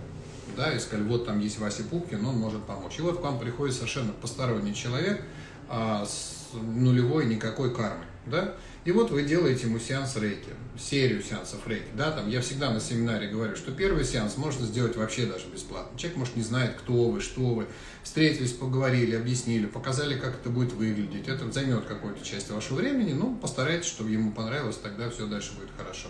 да, 0.56 0.72
и 0.72 0.78
сказали, 0.78 1.06
вот 1.06 1.26
там 1.26 1.38
есть 1.40 1.58
Вася 1.58 1.84
Пупкин, 1.84 2.24
он 2.24 2.36
может 2.36 2.62
помочь. 2.64 2.98
И 2.98 3.02
вот 3.02 3.20
к 3.20 3.22
вам 3.22 3.38
приходит 3.38 3.74
совершенно 3.74 4.12
посторонний 4.12 4.74
человек 4.74 5.22
а, 5.68 6.06
с 6.06 6.41
нулевой 6.54 7.26
никакой 7.26 7.74
кармой, 7.74 8.06
да, 8.26 8.54
и 8.84 8.90
вот 8.90 9.12
вы 9.12 9.22
делаете 9.22 9.68
ему 9.68 9.78
сеанс 9.78 10.16
рейки, 10.16 10.50
серию 10.76 11.22
сеансов 11.22 11.66
рейки. 11.68 11.86
Да, 11.94 12.10
там 12.10 12.28
я 12.28 12.40
всегда 12.40 12.70
на 12.70 12.80
семинаре 12.80 13.28
говорю, 13.28 13.54
что 13.54 13.70
первый 13.70 14.04
сеанс 14.04 14.36
можно 14.36 14.66
сделать 14.66 14.96
вообще 14.96 15.26
даже 15.26 15.46
бесплатно. 15.46 15.96
Человек, 15.96 16.18
может, 16.18 16.36
не 16.36 16.42
знает, 16.42 16.74
кто 16.74 17.10
вы, 17.10 17.20
что 17.20 17.54
вы. 17.54 17.66
Встретились, 18.02 18.52
поговорили, 18.52 19.14
объяснили, 19.14 19.66
показали, 19.66 20.18
как 20.18 20.34
это 20.34 20.50
будет 20.50 20.72
выглядеть. 20.72 21.28
Это 21.28 21.50
займет 21.52 21.84
какую-то 21.84 22.24
часть 22.24 22.50
вашего 22.50 22.78
времени, 22.78 23.12
но 23.12 23.32
постарайтесь, 23.34 23.86
чтобы 23.86 24.10
ему 24.10 24.32
понравилось, 24.32 24.78
тогда 24.82 25.08
все 25.10 25.26
дальше 25.26 25.52
будет 25.52 25.70
хорошо. 25.76 26.08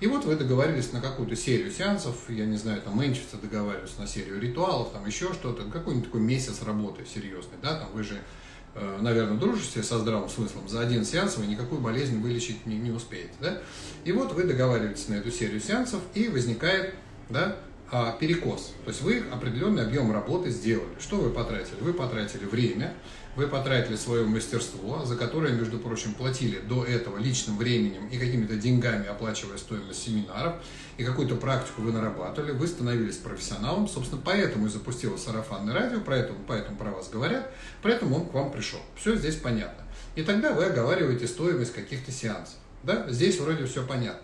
И 0.00 0.08
вот 0.08 0.24
вы 0.24 0.34
договорились 0.34 0.92
на 0.92 1.00
какую-то 1.00 1.36
серию 1.36 1.70
сеансов, 1.70 2.16
я 2.28 2.46
не 2.46 2.56
знаю, 2.56 2.82
там 2.82 3.00
менчица 3.00 3.36
договаривались 3.40 3.96
на 3.98 4.06
серию 4.06 4.40
ритуалов, 4.40 4.92
там 4.92 5.06
еще 5.06 5.32
что-то, 5.32 5.64
какой-нибудь 5.64 6.06
такой 6.06 6.20
месяц 6.20 6.62
работы 6.62 7.04
серьезный, 7.04 7.58
да, 7.62 7.78
там 7.78 7.92
вы 7.92 8.04
же 8.04 8.20
наверное, 9.00 9.38
дружите 9.38 9.82
со 9.82 9.98
здравым 9.98 10.28
смыслом, 10.28 10.68
за 10.68 10.80
один 10.80 11.04
сеанс 11.04 11.36
вы 11.36 11.46
никакую 11.46 11.80
болезнь 11.80 12.20
вылечить 12.20 12.66
не, 12.66 12.76
не 12.76 12.90
успеете. 12.90 13.32
Да? 13.40 13.58
И 14.04 14.12
вот 14.12 14.32
вы 14.32 14.44
договариваетесь 14.44 15.08
на 15.08 15.14
эту 15.14 15.30
серию 15.30 15.60
сеансов, 15.60 16.00
и 16.14 16.28
возникает 16.28 16.94
да, 17.28 17.56
а, 17.90 18.12
перекос. 18.12 18.74
То 18.84 18.90
есть 18.90 19.02
вы 19.02 19.24
определенный 19.30 19.84
объем 19.84 20.12
работы 20.12 20.50
сделали. 20.50 20.88
Что 21.00 21.16
вы 21.16 21.30
потратили? 21.30 21.80
Вы 21.80 21.94
потратили 21.94 22.44
время, 22.44 22.94
вы 23.36 23.46
потратили 23.46 23.96
свое 23.96 24.24
мастерство, 24.24 25.04
за 25.04 25.16
которое, 25.16 25.52
между 25.52 25.78
прочим, 25.78 26.14
платили 26.14 26.58
до 26.58 26.84
этого 26.84 27.18
личным 27.18 27.56
временем 27.56 28.08
и 28.08 28.18
какими-то 28.18 28.56
деньгами, 28.56 29.06
оплачивая 29.06 29.58
стоимость 29.58 30.02
семинаров, 30.02 30.56
и 30.96 31.04
какую-то 31.04 31.36
практику 31.36 31.82
вы 31.82 31.92
нарабатывали, 31.92 32.50
вы 32.50 32.66
становились 32.66 33.16
профессионалом, 33.16 33.88
собственно, 33.88 34.20
поэтому 34.24 34.66
и 34.66 34.68
запустила 34.68 35.16
сарафанное 35.16 35.74
радио, 35.74 36.00
поэтому, 36.04 36.40
поэтому 36.46 36.76
про 36.76 36.90
вас 36.90 37.08
говорят, 37.08 37.50
поэтому 37.82 38.16
он 38.16 38.26
к 38.26 38.34
вам 38.34 38.50
пришел. 38.50 38.80
Все 38.96 39.14
здесь 39.14 39.36
понятно. 39.36 39.84
И 40.16 40.22
тогда 40.22 40.52
вы 40.52 40.64
оговариваете 40.64 41.28
стоимость 41.28 41.72
каких-то 41.72 42.10
сеансов. 42.10 42.56
Да? 42.82 43.06
Здесь 43.08 43.38
вроде 43.38 43.66
все 43.66 43.86
понятно. 43.86 44.22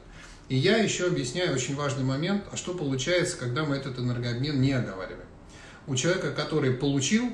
И 0.49 0.56
я 0.56 0.76
еще 0.76 1.06
объясняю 1.06 1.54
очень 1.54 1.75
важный 1.75 2.04
момент, 2.04 2.44
а 2.50 2.56
что 2.56 2.75
получается, 2.75 3.37
когда 3.38 3.64
мы 3.64 3.76
этот 3.76 3.99
энергообмен 3.99 4.61
не 4.61 4.73
оговариваем. 4.73 5.26
У 5.87 5.94
человека, 5.96 6.32
который 6.32 6.73
получил 6.73 7.32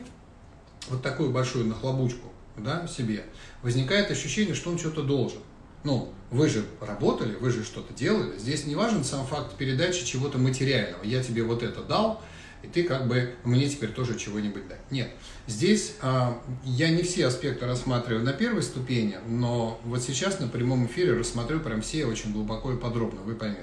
вот 0.89 1.03
такую 1.03 1.31
большую 1.31 1.67
нахлобучку 1.67 2.29
да, 2.57 2.87
себе, 2.87 3.25
возникает 3.63 4.11
ощущение, 4.11 4.55
что 4.55 4.71
он 4.71 4.79
что-то 4.79 5.03
должен. 5.03 5.41
Ну, 5.83 6.13
вы 6.31 6.49
же 6.49 6.65
работали, 6.81 7.35
вы 7.37 7.51
же 7.51 7.65
что-то 7.65 7.95
делали. 7.95 8.39
Здесь 8.39 8.67
не 8.67 8.75
важен 8.75 9.03
сам 9.03 9.27
факт 9.27 9.57
передачи 9.57 10.05
чего-то 10.05 10.39
материального. 10.39 11.03
Я 11.05 11.23
тебе 11.23 11.43
вот 11.43 11.63
это 11.63 11.83
дал, 11.83 12.23
и 12.63 12.67
ты 12.67 12.83
как 12.83 13.09
бы 13.09 13.35
мне 13.45 13.69
теперь 13.69 13.91
тоже 13.91 14.19
чего-нибудь 14.19 14.69
дай. 14.69 14.79
Нет. 14.91 15.11
Здесь 15.47 15.95
а, 16.03 16.39
я 16.65 16.91
не 16.91 17.03
все 17.03 17.27
аспекты 17.27 17.67
рассматриваю 17.67 18.23
на 18.23 18.35
первой 18.35 18.63
ступени, 18.63 19.17
но 19.27 19.81
вот 19.85 20.03
сейчас 20.03 20.39
на 20.39 20.49
прямом 20.49 20.87
эфире 20.87 21.15
рассмотрю 21.15 21.61
прям 21.61 21.81
все 21.81 22.05
очень 22.05 22.33
глубоко 22.33 22.73
и 22.73 22.77
подробно, 22.77 23.23
вы 23.23 23.35
поймете. 23.35 23.63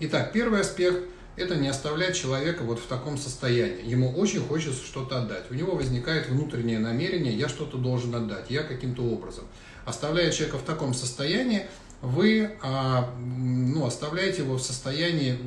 Итак, 0.00 0.32
первый 0.32 0.60
аспект– 0.60 1.04
это 1.36 1.56
не 1.56 1.68
оставлять 1.68 2.16
человека 2.16 2.62
вот 2.62 2.78
в 2.78 2.86
таком 2.86 3.18
состоянии. 3.18 3.84
Ему 3.84 4.10
очень 4.10 4.40
хочется 4.40 4.84
что-то 4.84 5.22
отдать. 5.22 5.50
У 5.50 5.54
него 5.54 5.76
возникает 5.76 6.28
внутреннее 6.28 6.78
намерение, 6.78 7.36
я 7.36 7.48
что-то 7.48 7.76
должен 7.76 8.14
отдать, 8.14 8.50
я 8.50 8.62
каким-то 8.62 9.02
образом. 9.02 9.44
Оставляя 9.84 10.32
человека 10.32 10.58
в 10.58 10.62
таком 10.62 10.94
состоянии, 10.94 11.66
вы 12.02 12.52
а, 12.62 13.10
ну, 13.18 13.86
оставляете 13.86 14.42
его 14.42 14.56
в 14.56 14.62
состоянии 14.62 15.38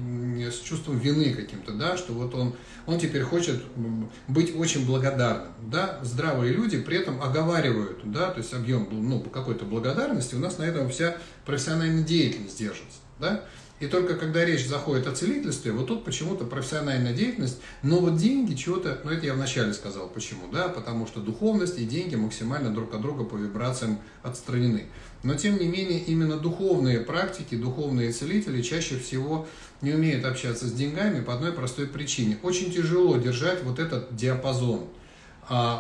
с 0.50 0.60
чувством 0.60 0.98
вины 0.98 1.34
каким-то, 1.34 1.74
да, 1.74 1.98
что 1.98 2.14
вот 2.14 2.34
он, 2.34 2.56
он 2.86 3.00
теперь 3.00 3.24
хочет 3.24 3.62
быть 4.28 4.56
очень 4.56 4.86
благодарным, 4.86 5.54
да, 5.62 6.00
здравые 6.02 6.54
люди 6.54 6.80
при 6.80 6.98
этом 6.98 7.22
оговаривают, 7.22 8.00
да, 8.06 8.32
то 8.32 8.40
есть 8.40 8.54
объем 8.54 8.88
ну, 8.92 9.20
какой-то 9.22 9.66
благодарности, 9.66 10.36
у 10.36 10.40
нас 10.40 10.58
на 10.58 10.64
этом 10.64 10.90
вся 10.90 11.18
профессиональная 11.46 12.04
деятельность 12.04 12.58
держится, 12.58 13.00
да, 13.20 13.44
и 13.80 13.88
только 13.88 14.16
когда 14.16 14.44
речь 14.44 14.68
заходит 14.68 15.08
о 15.08 15.14
целительстве, 15.14 15.72
вот 15.72 15.88
тут 15.88 16.04
почему-то 16.04 16.46
профессиональная 16.46 17.14
деятельность, 17.14 17.60
но 17.82 18.00
вот 18.00 18.18
деньги 18.18 18.54
чего-то, 18.54 19.00
ну 19.04 19.12
это 19.12 19.26
я 19.26 19.34
вначале 19.34 19.74
сказал, 19.74 20.10
почему, 20.10 20.52
да, 20.52 20.68
потому 20.68 21.08
что 21.08 21.22
духовность 21.22 21.80
и 21.80 21.86
деньги 21.86 22.16
максимально 22.16 22.74
друг 22.74 22.94
от 22.94 23.02
друга 23.02 23.24
по 23.24 23.36
вибрациям 23.36 24.00
отстранены. 24.22 24.88
Но 25.24 25.36
тем 25.36 25.58
не 25.58 25.68
менее 25.68 26.00
именно 26.00 26.38
духовные 26.38 27.00
практики, 27.00 27.56
духовные 27.56 28.12
целители 28.12 28.62
чаще 28.62 28.98
всего 28.98 29.48
не 29.82 29.94
умеют 29.94 30.26
общаться 30.26 30.66
с 30.68 30.74
деньгами 30.74 31.22
по 31.22 31.34
одной 31.34 31.52
простой 31.52 31.88
причине. 31.88 32.38
Очень 32.44 32.72
тяжело 32.72 33.18
держать 33.18 33.64
вот 33.64 33.80
этот 33.80 34.16
диапазон 34.16 34.88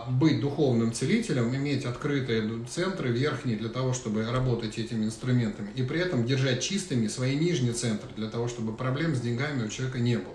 быть 0.07 0.41
духовным 0.41 0.93
целителем, 0.93 1.55
иметь 1.55 1.85
открытые 1.85 2.65
центры 2.65 3.09
верхние 3.09 3.55
для 3.55 3.69
того, 3.69 3.93
чтобы 3.93 4.25
работать 4.29 4.79
этими 4.79 5.05
инструментами, 5.05 5.69
и 5.75 5.83
при 5.83 5.99
этом 5.99 6.25
держать 6.25 6.61
чистыми 6.61 7.07
свои 7.07 7.35
нижние 7.35 7.73
центры 7.73 8.09
для 8.15 8.29
того, 8.29 8.47
чтобы 8.47 8.75
проблем 8.75 9.15
с 9.15 9.21
деньгами 9.21 9.65
у 9.65 9.69
человека 9.69 9.99
не 9.99 10.17
было. 10.17 10.33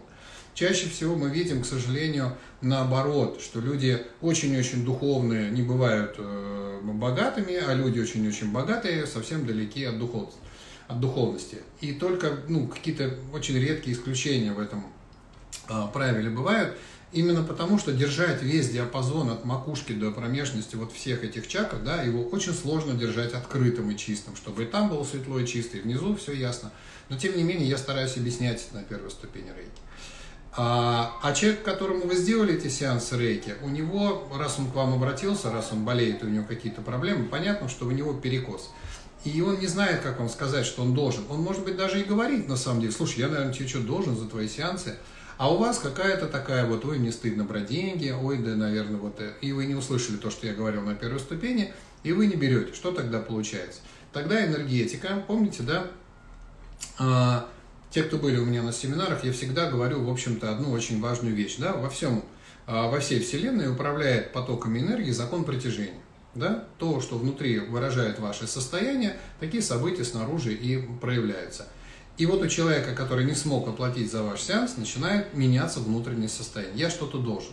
Чаще 0.55 0.88
всего 0.88 1.17
мы 1.17 1.31
видим, 1.31 1.62
к 1.62 1.67
сожалению, 1.67 2.37
наоборот, 2.61 3.41
что 3.43 3.61
люди 3.61 4.00
очень-очень 4.21 4.85
духовные 4.85 5.50
не 5.50 5.62
бывают 5.62 6.14
э, 6.17 6.81
богатыми, 6.85 7.57
а 7.57 7.75
люди 7.75 7.99
очень-очень 7.99 8.53
богатые 8.53 9.05
совсем 9.07 9.47
далеки 9.47 9.85
от 9.85 9.99
духовности. 9.99 10.38
От 10.87 11.00
духовности. 11.00 11.59
И 11.81 11.93
только 11.93 12.38
ну, 12.49 12.69
какие-то 12.69 13.19
очень 13.33 13.59
редкие 13.59 13.97
исключения 13.97 14.53
в 14.53 14.61
этом 14.61 14.87
э, 15.69 15.73
правиле 15.93 16.31
бывают. 16.31 16.79
Именно 17.14 17.44
потому, 17.44 17.78
что 17.78 17.92
держать 17.92 18.42
весь 18.42 18.71
диапазон 18.71 19.30
от 19.30 19.44
макушки 19.44 19.92
до 19.92 20.11
промежности 20.11 20.75
вот 20.75 20.92
всех 20.92 21.23
этих 21.23 21.47
чакр, 21.47 21.78
да, 21.78 22.02
его 22.02 22.25
очень 22.25 22.52
сложно 22.52 22.94
держать 22.94 23.35
открытым 23.35 23.88
и 23.92 23.97
чистым, 23.97 24.35
чтобы 24.35 24.64
и 24.64 24.66
там 24.66 24.88
было 24.88 25.04
светло 25.04 25.38
и 25.38 25.47
чисто, 25.47 25.76
и 25.76 25.80
внизу 25.80 26.16
все 26.16 26.33
ясно. 26.33 26.73
Но 27.09 27.16
тем 27.16 27.37
не 27.37 27.44
менее 27.44 27.68
я 27.68 27.78
стараюсь 27.78 28.16
объяснять 28.16 28.66
это 28.66 28.78
на 28.78 28.83
первой 28.83 29.12
ступени 29.12 29.47
рейки. 29.56 29.80
А, 30.56 31.16
а 31.23 31.33
человек, 31.35 31.62
которому 31.62 32.06
вы 32.09 32.16
сделали 32.16 32.54
эти 32.54 32.66
сеансы 32.66 33.16
рейки, 33.16 33.54
у 33.62 33.68
него, 33.68 34.26
раз 34.37 34.59
он 34.59 34.68
к 34.68 34.75
вам 34.75 34.94
обратился, 34.94 35.52
раз 35.52 35.68
он 35.71 35.85
болеет, 35.85 36.25
у 36.25 36.26
него 36.26 36.44
какие-то 36.44 36.83
проблемы, 36.83 37.26
понятно, 37.26 37.68
что 37.68 37.87
у 37.87 37.92
него 37.92 38.12
перекос. 38.14 38.71
И 39.23 39.40
он 39.40 39.61
не 39.61 39.68
знает, 39.68 40.00
как 40.00 40.18
вам 40.18 40.28
сказать, 40.28 40.66
что 40.66 40.83
он 40.83 40.94
должен. 40.94 41.23
Он, 41.30 41.40
может 41.40 41.64
быть, 41.64 41.76
даже 41.76 42.00
и 42.00 42.04
говорит 42.04 42.49
на 42.49 42.56
самом 42.56 42.80
деле, 42.80 42.92
слушай, 42.92 43.21
я, 43.21 43.28
наверное, 43.28 43.54
тебе 43.54 43.68
что 43.68 43.78
должен 43.78 44.16
за 44.16 44.26
твои 44.26 44.49
сеансы, 44.49 44.97
а 45.37 45.53
у 45.53 45.59
вас 45.59 45.79
какая-то 45.79 46.26
такая 46.29 46.67
вот, 46.67 46.85
ой, 46.85 46.99
мне 46.99 47.12
стыдно 47.12 47.45
брать 47.45 47.67
деньги, 47.67 48.11
ой, 48.11 48.38
да, 48.38 48.55
наверное, 48.55 49.00
вот, 49.00 49.21
э, 49.21 49.33
и 49.41 49.53
вы 49.53 49.67
не 49.67 49.75
услышали 49.75 50.17
то, 50.17 50.31
что 50.31 50.47
я 50.47 50.55
говорил 50.55 50.83
на 50.83 50.95
первой 50.95 51.21
ступени, 51.21 51.73
и 52.03 52.12
вы 52.12 52.26
не 52.26 52.37
берете. 52.37 52.75
Что 52.75 52.93
тогда 52.93 53.21
получается? 53.21 53.81
Тогда 54.12 54.45
энергетика, 54.45 55.25
помните, 55.26 55.62
да, 55.64 55.87
а, 56.99 57.49
те, 57.91 58.03
кто 58.03 58.19
были 58.19 58.37
у 58.38 58.45
меня 58.45 58.62
на 58.62 58.73
семинарах, 58.73 59.25
я 59.25 59.33
всегда 59.33 59.71
говорю, 59.71 60.05
в 60.05 60.11
общем-то, 60.11 60.50
одну 60.50 60.71
очень 60.71 61.00
важную 61.00 61.35
вещь, 61.35 61.57
да, 61.59 61.73
во 61.73 61.88
всем, 61.88 62.25
а, 62.67 62.88
во 62.88 63.00
всей 63.00 63.21
Вселенной 63.21 63.71
управляет 63.71 64.33
потоками 64.33 64.81
энергии 64.81 65.11
закон 65.11 65.45
притяжения. 65.45 66.00
Да? 66.35 66.64
То, 66.79 67.00
что 67.00 67.17
внутри 67.17 67.61
выражает 67.61 68.19
ваше 68.19 68.49
состояние, 68.49 69.17
такие 69.38 69.62
события 69.62 70.05
снаружи 70.05 70.53
и 70.53 70.85
проявляются. 71.00 71.69
И 72.16 72.26
вот 72.26 72.42
у 72.42 72.47
человека, 72.47 72.94
который 72.94 73.25
не 73.25 73.35
смог 73.35 73.68
оплатить 73.68 74.11
за 74.11 74.23
ваш 74.23 74.40
сеанс, 74.40 74.76
начинает 74.76 75.35
меняться 75.35 75.80
внутреннее 75.80 76.28
состояние. 76.28 76.78
Я 76.78 76.90
что-то 76.90 77.18
должен. 77.18 77.52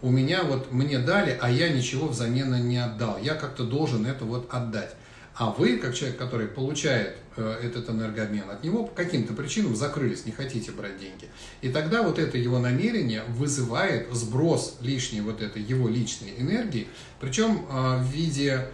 У 0.00 0.10
меня 0.10 0.42
вот 0.42 0.72
мне 0.72 0.98
дали, 0.98 1.38
а 1.40 1.50
я 1.50 1.68
ничего 1.68 2.08
взамен 2.08 2.68
не 2.68 2.78
отдал. 2.78 3.18
Я 3.22 3.34
как-то 3.34 3.64
должен 3.64 4.06
это 4.06 4.24
вот 4.24 4.48
отдать. 4.52 4.94
А 5.36 5.50
вы, 5.50 5.78
как 5.78 5.94
человек, 5.94 6.16
который 6.16 6.46
получает 6.46 7.16
э, 7.36 7.58
этот 7.62 7.90
энергообмен, 7.90 8.48
от 8.48 8.62
него 8.62 8.84
по 8.84 8.94
каким-то 8.94 9.34
причинам 9.34 9.74
закрылись, 9.74 10.26
не 10.26 10.32
хотите 10.32 10.70
брать 10.70 10.98
деньги. 10.98 11.28
И 11.60 11.70
тогда 11.70 12.02
вот 12.02 12.20
это 12.20 12.38
его 12.38 12.60
намерение 12.60 13.24
вызывает 13.28 14.12
сброс 14.12 14.76
лишней 14.80 15.22
вот 15.22 15.42
этой 15.42 15.60
его 15.60 15.88
личной 15.88 16.34
энергии, 16.38 16.86
причем 17.20 17.66
э, 17.68 17.98
в 17.98 18.06
виде 18.12 18.68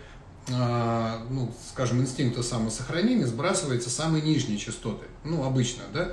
ну, 0.51 1.53
скажем, 1.71 2.01
инстинкта 2.01 2.43
самосохранения 2.43 3.27
сбрасывается 3.27 3.91
самые 3.91 4.23
нижние 4.23 4.59
частоты, 4.59 5.07
ну, 5.25 5.45
обычно, 5.45 5.83
да, 5.93 6.13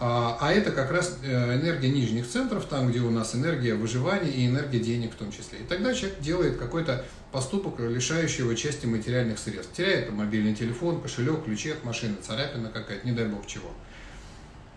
а, 0.00 0.36
а 0.40 0.52
это 0.52 0.72
как 0.72 0.90
раз 0.90 1.18
э, 1.22 1.54
энергия 1.54 1.88
нижних 1.88 2.28
центров, 2.28 2.66
там, 2.66 2.88
где 2.88 2.98
у 2.98 3.10
нас 3.10 3.34
энергия 3.34 3.74
выживания 3.74 4.30
и 4.30 4.46
энергия 4.46 4.80
денег 4.80 5.12
в 5.12 5.16
том 5.16 5.30
числе. 5.30 5.60
И 5.60 5.62
тогда 5.62 5.94
человек 5.94 6.18
делает 6.20 6.58
какой-то 6.58 7.04
поступок, 7.30 7.78
лишающий 7.78 8.40
его 8.42 8.54
части 8.54 8.86
материальных 8.86 9.38
средств. 9.38 9.72
Теряет 9.72 10.10
мобильный 10.10 10.54
телефон, 10.54 11.00
кошелек, 11.00 11.44
ключи 11.44 11.70
от 11.70 11.84
машины, 11.84 12.16
царапина 12.20 12.70
какая-то, 12.70 13.06
не 13.06 13.12
дай 13.12 13.26
бог 13.26 13.46
чего. 13.46 13.70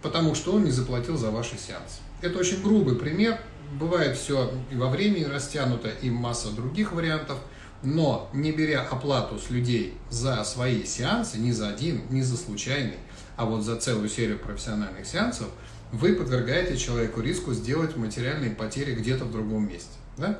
Потому 0.03 0.35
что 0.35 0.53
он 0.53 0.65
не 0.65 0.71
заплатил 0.71 1.17
за 1.17 1.31
ваши 1.31 1.57
сеансы. 1.57 2.01
Это 2.21 2.37
очень 2.37 2.61
грубый 2.61 2.95
пример. 2.95 3.39
Бывает 3.79 4.15
все 4.15 4.53
и 4.71 4.75
во 4.75 4.87
времени 4.87 5.23
растянуто, 5.23 5.89
и 5.89 6.11
масса 6.11 6.51
других 6.51 6.93
вариантов. 6.93 7.39
Но 7.83 8.29
не 8.33 8.51
беря 8.51 8.81
оплату 8.81 9.37
с 9.39 9.49
людей 9.49 9.97
за 10.09 10.43
свои 10.43 10.83
сеансы, 10.83 11.37
ни 11.37 11.51
за 11.51 11.69
один, 11.69 12.01
ни 12.09 12.21
за 12.21 12.35
случайный, 12.37 12.97
а 13.35 13.45
вот 13.45 13.63
за 13.63 13.75
целую 13.77 14.09
серию 14.09 14.39
профессиональных 14.39 15.05
сеансов 15.05 15.47
вы 15.91 16.13
подвергаете 16.13 16.77
человеку 16.77 17.21
риску 17.21 17.53
сделать 17.53 17.95
материальные 17.95 18.51
потери 18.51 18.93
где-то 18.93 19.25
в 19.25 19.31
другом 19.31 19.67
месте. 19.67 19.91
Да? 20.17 20.39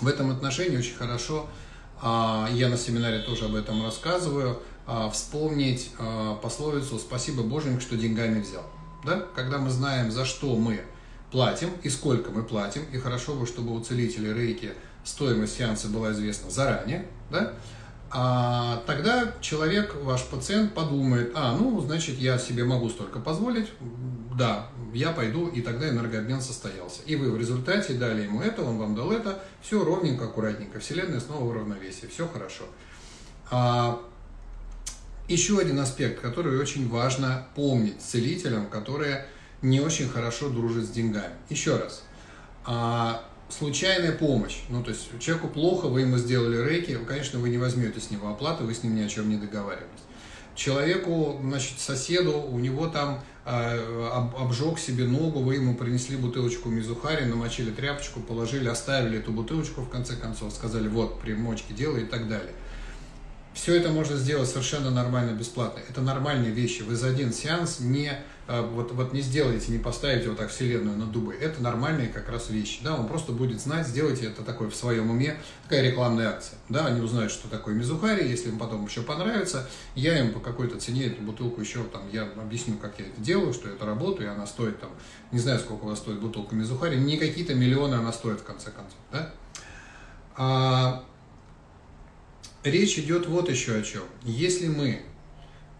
В 0.00 0.08
этом 0.08 0.30
отношении 0.30 0.76
очень 0.76 0.96
хорошо, 0.96 1.48
а, 2.02 2.48
я 2.52 2.68
на 2.68 2.76
семинаре 2.76 3.20
тоже 3.20 3.46
об 3.46 3.54
этом 3.54 3.84
рассказываю, 3.84 4.60
а, 4.86 5.10
вспомнить 5.10 5.92
а, 5.98 6.36
пословицу 6.36 6.98
«Спасибо 6.98 7.42
Боженька, 7.42 7.80
что 7.80 7.96
деньгами 7.96 8.40
взял». 8.40 8.64
Да? 9.04 9.24
Когда 9.34 9.58
мы 9.58 9.70
знаем, 9.70 10.10
за 10.10 10.24
что 10.24 10.56
мы 10.56 10.80
платим 11.30 11.70
и 11.82 11.88
сколько 11.88 12.30
мы 12.30 12.42
платим, 12.42 12.82
и 12.92 12.98
хорошо 12.98 13.34
бы, 13.34 13.46
чтобы 13.46 13.74
у 13.74 13.80
целителей 13.80 14.32
рейки 14.32 14.72
стоимость 15.04 15.56
сеанса 15.56 15.88
была 15.88 16.12
известна 16.12 16.50
заранее, 16.50 17.06
да? 17.30 17.54
а 18.10 18.82
тогда 18.86 19.34
человек, 19.40 19.94
ваш 20.02 20.24
пациент, 20.24 20.72
подумает, 20.72 21.32
а, 21.34 21.56
ну, 21.56 21.78
значит, 21.80 22.18
я 22.18 22.38
себе 22.38 22.64
могу 22.64 22.88
столько 22.88 23.18
позволить, 23.18 23.68
да, 24.34 24.68
я 24.94 25.12
пойду, 25.12 25.48
и 25.48 25.60
тогда 25.60 25.90
энергообмен 25.90 26.40
состоялся. 26.40 27.02
И 27.02 27.16
вы 27.16 27.30
в 27.30 27.36
результате 27.36 27.94
дали 27.94 28.22
ему 28.22 28.40
это, 28.40 28.62
он 28.62 28.78
вам 28.78 28.94
дал 28.94 29.12
это, 29.12 29.42
все 29.60 29.84
ровненько, 29.84 30.24
аккуратненько, 30.24 30.80
Вселенная 30.80 31.20
снова 31.20 31.44
в 31.44 31.52
равновесии, 31.54 32.06
все 32.06 32.26
хорошо. 32.26 32.64
А, 33.50 34.00
еще 35.28 35.58
один 35.58 35.78
аспект, 35.78 36.22
который 36.22 36.58
очень 36.58 36.88
важно 36.88 37.46
помнить 37.54 38.00
целителям, 38.00 38.70
которые 38.70 39.26
не 39.60 39.80
очень 39.80 40.08
хорошо 40.08 40.48
дружат 40.48 40.84
с 40.84 40.88
деньгами. 40.88 41.34
Еще 41.50 41.76
раз, 41.76 42.04
а, 42.64 43.22
случайная 43.58 44.12
помощь. 44.12 44.60
Ну, 44.68 44.82
то 44.82 44.90
есть 44.90 45.08
человеку 45.20 45.48
плохо, 45.48 45.86
вы 45.86 46.02
ему 46.02 46.16
сделали 46.16 46.56
рейки, 46.68 46.96
конечно, 47.06 47.38
вы 47.38 47.48
не 47.48 47.58
возьмете 47.58 48.00
с 48.00 48.10
него 48.10 48.28
оплату, 48.28 48.64
вы 48.64 48.74
с 48.74 48.82
ним 48.82 48.94
ни 48.94 49.02
о 49.02 49.08
чем 49.08 49.28
не 49.28 49.36
договаривались. 49.36 49.88
Человеку, 50.54 51.38
значит, 51.40 51.78
соседу, 51.78 52.32
у 52.40 52.58
него 52.58 52.88
там 52.88 53.22
э, 53.44 54.08
обжег 54.36 54.78
себе 54.78 55.04
ногу, 55.04 55.40
вы 55.40 55.54
ему 55.54 55.74
принесли 55.74 56.16
бутылочку 56.16 56.68
мизухари, 56.68 57.26
намочили 57.26 57.70
тряпочку, 57.70 58.20
положили, 58.20 58.68
оставили 58.68 59.18
эту 59.18 59.30
бутылочку 59.30 59.82
в 59.82 59.88
конце 59.88 60.16
концов, 60.16 60.52
сказали, 60.52 60.88
вот, 60.88 61.20
примочки 61.20 61.72
делай 61.72 62.02
и 62.02 62.06
так 62.06 62.28
далее. 62.28 62.52
Все 63.54 63.74
это 63.74 63.90
можно 63.90 64.16
сделать 64.16 64.48
совершенно 64.48 64.90
нормально, 64.90 65.32
бесплатно. 65.32 65.80
Это 65.88 66.00
нормальные 66.00 66.52
вещи. 66.52 66.82
Вы 66.82 66.94
за 66.94 67.08
один 67.08 67.32
сеанс 67.32 67.80
не, 67.80 68.12
вот, 68.48 68.92
вот 68.92 69.12
не 69.12 69.20
сделаете, 69.20 69.70
не 69.70 69.78
поставите 69.78 70.28
вот 70.28 70.38
так 70.38 70.50
вселенную 70.50 70.96
на 70.96 71.06
дубы. 71.06 71.34
Это 71.34 71.62
нормальные 71.62 72.08
как 72.08 72.28
раз 72.28 72.50
вещи. 72.50 72.80
Да? 72.82 72.96
Он 72.96 73.06
просто 73.06 73.32
будет 73.32 73.60
знать, 73.60 73.86
сделайте 73.86 74.26
это 74.26 74.42
такое 74.42 74.70
в 74.70 74.74
своем 74.74 75.10
уме, 75.10 75.38
такая 75.64 75.82
рекламная 75.82 76.30
акция. 76.30 76.58
Да? 76.68 76.86
Они 76.86 77.00
узнают, 77.00 77.30
что 77.30 77.48
такое 77.48 77.74
мизухари, 77.74 78.26
если 78.26 78.48
им 78.48 78.58
потом 78.58 78.86
еще 78.86 79.02
понравится, 79.02 79.68
я 79.94 80.18
им 80.18 80.32
по 80.32 80.40
какой-то 80.40 80.80
цене 80.80 81.06
эту 81.06 81.22
бутылку 81.22 81.60
еще 81.60 81.84
там, 81.84 82.02
я 82.12 82.22
объясню, 82.22 82.76
как 82.78 82.98
я 82.98 83.06
это 83.06 83.20
делаю, 83.20 83.52
что 83.52 83.68
это 83.68 83.84
работаю, 83.84 84.28
и 84.28 84.32
она 84.32 84.46
стоит 84.46 84.80
там, 84.80 84.90
не 85.30 85.38
знаю, 85.38 85.58
сколько 85.58 85.84
у 85.84 85.88
вас 85.88 85.98
стоит 85.98 86.20
бутылка 86.20 86.54
мизухари, 86.54 86.96
не 86.96 87.18
какие-то 87.18 87.54
миллионы 87.54 87.96
она 87.96 88.12
стоит 88.12 88.40
в 88.40 88.44
конце 88.44 88.70
концов. 88.70 88.98
Да? 89.12 89.30
А, 90.36 91.04
Речь 92.64 92.98
идет 92.98 93.26
вот 93.26 93.48
еще 93.48 93.76
о 93.76 93.82
чем. 93.82 94.02
Если 94.24 94.66
мы 94.66 95.02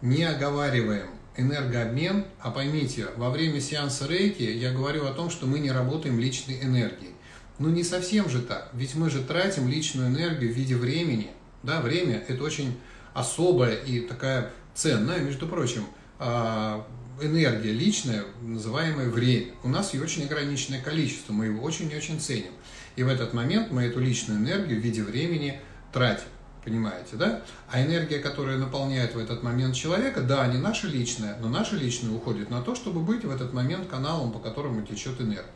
не 0.00 0.22
оговариваем 0.24 1.08
энергообмен, 1.38 2.26
а 2.40 2.50
поймите, 2.50 3.06
во 3.16 3.30
время 3.30 3.60
сеанса 3.60 4.06
рейки 4.06 4.42
я 4.42 4.72
говорю 4.72 5.06
о 5.06 5.12
том, 5.12 5.30
что 5.30 5.46
мы 5.46 5.60
не 5.60 5.70
работаем 5.70 6.18
личной 6.18 6.60
энергией. 6.62 7.12
Ну 7.58 7.70
не 7.70 7.82
совсем 7.82 8.28
же 8.28 8.42
так, 8.42 8.70
ведь 8.74 8.94
мы 8.94 9.08
же 9.08 9.22
тратим 9.22 9.68
личную 9.68 10.08
энергию 10.08 10.52
в 10.52 10.56
виде 10.56 10.76
времени. 10.76 11.28
Да, 11.62 11.80
время– 11.80 12.22
это 12.28 12.44
очень 12.44 12.78
особая 13.14 13.74
и 13.74 14.00
такая 14.00 14.50
ценная, 14.74 15.18
между 15.18 15.48
прочим, 15.48 15.86
а, 16.18 16.86
энергия 17.20 17.72
личная, 17.72 18.24
называемая 18.42 19.08
время. 19.08 19.52
У 19.64 19.68
нас 19.68 19.94
ее 19.94 20.02
очень 20.02 20.24
ограниченное 20.24 20.80
количество, 20.80 21.32
мы 21.32 21.46
его 21.46 21.62
очень 21.62 21.90
и 21.90 21.96
очень 21.96 22.20
ценим. 22.20 22.52
И 22.96 23.02
в 23.02 23.08
этот 23.08 23.32
момент 23.32 23.70
мы 23.70 23.84
эту 23.84 24.00
личную 24.00 24.40
энергию 24.40 24.80
в 24.80 24.84
виде 24.84 25.02
времени 25.02 25.60
тратим. 25.92 26.26
Понимаете, 26.68 27.16
да? 27.16 27.40
А 27.70 27.82
энергия, 27.82 28.18
которая 28.18 28.58
наполняет 28.58 29.14
в 29.14 29.18
этот 29.18 29.42
момент 29.42 29.74
человека, 29.74 30.20
да, 30.20 30.46
не 30.48 30.58
наша 30.58 30.86
личная, 30.86 31.38
но 31.40 31.48
наша 31.48 31.76
личная 31.76 32.14
уходит 32.14 32.50
на 32.50 32.60
то, 32.60 32.74
чтобы 32.74 33.00
быть 33.00 33.24
в 33.24 33.30
этот 33.30 33.54
момент 33.54 33.88
каналом, 33.88 34.32
по 34.32 34.38
которому 34.38 34.82
течет 34.82 35.18
энергия. 35.18 35.46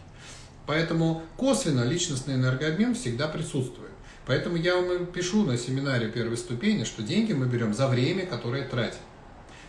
Поэтому 0.66 1.22
косвенно 1.36 1.84
личностный 1.84 2.36
энергообмен 2.36 2.94
всегда 2.94 3.28
присутствует. 3.28 3.90
Поэтому 4.24 4.56
я 4.56 4.74
вам 4.74 5.04
пишу 5.04 5.44
на 5.44 5.58
семинаре 5.58 6.08
первой 6.08 6.38
ступени, 6.38 6.84
что 6.84 7.02
деньги 7.02 7.34
мы 7.34 7.44
берем 7.44 7.74
за 7.74 7.88
время, 7.88 8.24
которое 8.24 8.66
тратим. 8.66 9.00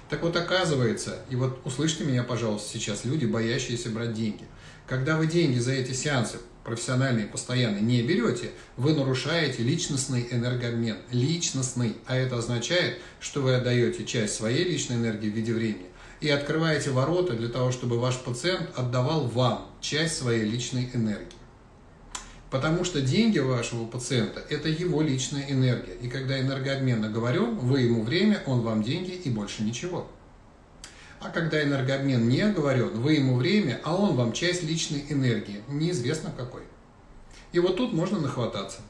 Так 0.09 0.21
вот 0.21 0.37
оказывается, 0.37 1.23
и 1.29 1.35
вот 1.35 1.59
услышьте 1.65 2.05
меня, 2.05 2.23
пожалуйста, 2.23 2.69
сейчас, 2.71 3.03
люди, 3.03 3.25
боящиеся 3.25 3.89
брать 3.89 4.13
деньги. 4.13 4.45
Когда 4.87 5.17
вы 5.17 5.27
деньги 5.27 5.59
за 5.59 5.73
эти 5.73 5.91
сеансы 5.91 6.37
профессиональный, 6.63 7.25
постоянный 7.25 7.81
не 7.81 8.01
берете, 8.01 8.51
вы 8.77 8.93
нарушаете 8.93 9.63
личностный 9.63 10.27
энергообмен. 10.31 10.97
Личностный. 11.11 11.97
А 12.05 12.15
это 12.15 12.37
означает, 12.37 12.99
что 13.19 13.41
вы 13.41 13.55
отдаете 13.55 14.05
часть 14.05 14.35
своей 14.35 14.63
личной 14.63 14.97
энергии 14.97 15.29
в 15.29 15.33
виде 15.33 15.53
времени 15.53 15.87
и 16.21 16.29
открываете 16.29 16.91
ворота 16.91 17.33
для 17.33 17.49
того, 17.49 17.71
чтобы 17.71 17.99
ваш 17.99 18.17
пациент 18.17 18.69
отдавал 18.77 19.27
вам 19.27 19.69
часть 19.81 20.17
своей 20.17 20.45
личной 20.45 20.89
энергии. 20.93 21.27
Потому 22.49 22.85
что 22.85 23.01
деньги 23.01 23.39
вашего 23.39 23.85
пациента– 23.85 24.41
это 24.49 24.69
его 24.69 25.01
личная 25.01 25.45
энергия. 25.49 25.95
И 25.95 26.07
когда 26.07 26.39
энергообмен 26.39 27.03
оговорен, 27.03 27.57
вы 27.57 27.81
ему 27.81 28.03
время, 28.03 28.41
он 28.45 28.61
вам 28.61 28.83
деньги 28.83 29.09
и 29.11 29.29
больше 29.29 29.63
ничего. 29.63 30.07
А 31.23 31.29
когда 31.29 31.63
энергообмен 31.63 32.27
не 32.27 32.41
оговорен, 32.41 32.89
вы 32.99 33.13
ему 33.13 33.37
время, 33.37 33.79
а 33.85 33.95
он 33.95 34.17
вам 34.17 34.33
часть 34.33 34.63
личной 34.63 35.05
энергии, 35.07 35.63
неизвестно 35.69 36.33
какой. 36.35 36.63
И 37.53 37.59
вот 37.59 37.77
тут 37.77 37.93
можно 37.93 38.19
нахвататься. 38.19 38.81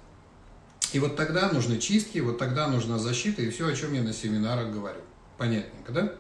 И 0.93 1.00
вот 1.00 1.15
тогда 1.15 1.52
нужны 1.52 1.78
чистки, 1.78 2.17
вот 2.19 2.39
тогда 2.39 2.67
нужна 2.67 2.98
защита 2.98 3.43
и 3.43 3.52
все, 3.52 3.67
о 3.67 3.76
чем 3.76 3.93
я 3.93 4.02
на 4.02 4.13
семинарах 4.13 4.72
говорю. 4.72 5.02
Понятненько, 5.38 5.91
да? 5.91 6.13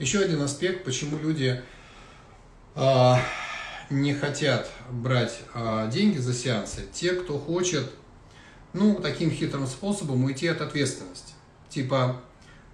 Еще 0.00 0.18
один 0.18 0.42
аспект, 0.42 0.84
почему 0.84 1.16
люди 1.16 1.62
э, 2.74 3.14
не 3.90 4.14
хотят 4.14 4.68
брать 4.90 5.40
э, 5.54 5.88
деньги 5.92 6.18
за 6.18 6.34
сеансы. 6.34 6.86
Те, 6.92 7.12
кто 7.12 7.38
хочет, 7.38 7.88
ну, 8.72 8.96
таким 9.00 9.30
хитрым 9.30 9.68
способом 9.68 10.24
уйти 10.24 10.48
от 10.48 10.60
ответственности. 10.60 11.34
Типа, 11.68 12.20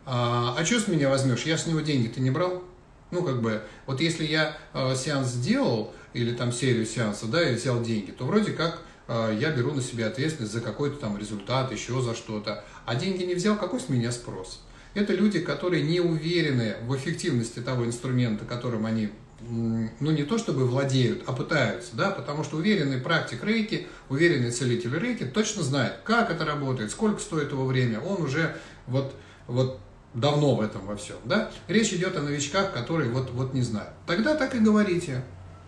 а, 0.04 0.56
а 0.58 0.64
что 0.64 0.80
с 0.80 0.88
меня 0.88 1.08
возьмешь? 1.08 1.42
Я 1.44 1.56
с 1.56 1.66
него 1.66 1.80
деньги 1.80 2.08
ты 2.08 2.20
не 2.20 2.30
брал? 2.30 2.62
Ну, 3.10 3.22
как 3.22 3.42
бы, 3.42 3.62
вот 3.86 4.00
если 4.00 4.24
я 4.24 4.56
э, 4.72 4.94
сеанс 4.96 5.28
сделал, 5.28 5.92
или 6.14 6.32
там 6.32 6.50
серию 6.50 6.86
сеансов, 6.86 7.30
да, 7.30 7.48
и 7.48 7.54
взял 7.54 7.82
деньги, 7.82 8.10
то 8.10 8.24
вроде 8.24 8.52
как 8.52 8.80
э, 9.06 9.36
я 9.38 9.50
беру 9.50 9.72
на 9.72 9.82
себя 9.82 10.06
ответственность 10.06 10.52
за 10.52 10.60
какой-то 10.60 10.96
там 10.96 11.18
результат, 11.18 11.72
еще 11.72 12.00
за 12.00 12.14
что-то. 12.14 12.64
А 12.86 12.94
деньги 12.94 13.24
не 13.24 13.34
взял, 13.34 13.56
какой 13.56 13.80
с 13.80 13.88
меня 13.88 14.12
спрос? 14.12 14.62
Это 14.94 15.14
люди, 15.14 15.40
которые 15.40 15.82
не 15.82 16.00
уверены 16.00 16.76
в 16.86 16.96
эффективности 16.96 17.60
того 17.60 17.84
инструмента, 17.84 18.44
которым 18.44 18.86
они 18.86 19.10
ну 19.48 20.10
не 20.12 20.22
то 20.22 20.38
чтобы 20.38 20.66
владеют, 20.66 21.24
а 21.26 21.32
пытаются, 21.32 21.96
да, 21.96 22.10
потому 22.10 22.44
что 22.44 22.58
уверенный 22.58 22.98
практик 22.98 23.42
рейки, 23.42 23.88
уверенный 24.08 24.52
целитель 24.52 24.96
рейки 24.96 25.24
точно 25.24 25.64
знает, 25.64 25.94
как 26.04 26.30
это 26.30 26.44
работает, 26.44 26.92
сколько 26.92 27.20
стоит 27.20 27.50
его 27.50 27.66
время, 27.66 27.98
он 28.00 28.22
уже 28.22 28.56
вот, 28.86 29.14
вот 29.48 29.80
давно 30.14 30.54
в 30.54 30.60
этом 30.60 30.86
во 30.86 30.96
всем, 30.96 31.16
да? 31.24 31.50
Речь 31.68 31.92
идет 31.92 32.16
о 32.16 32.22
новичках, 32.22 32.72
которые 32.72 33.10
вот, 33.10 33.30
вот 33.30 33.54
не 33.54 33.62
знают. 33.62 33.90
Тогда 34.06 34.34
так 34.34 34.54
и 34.54 34.58
говорите. 34.58 35.22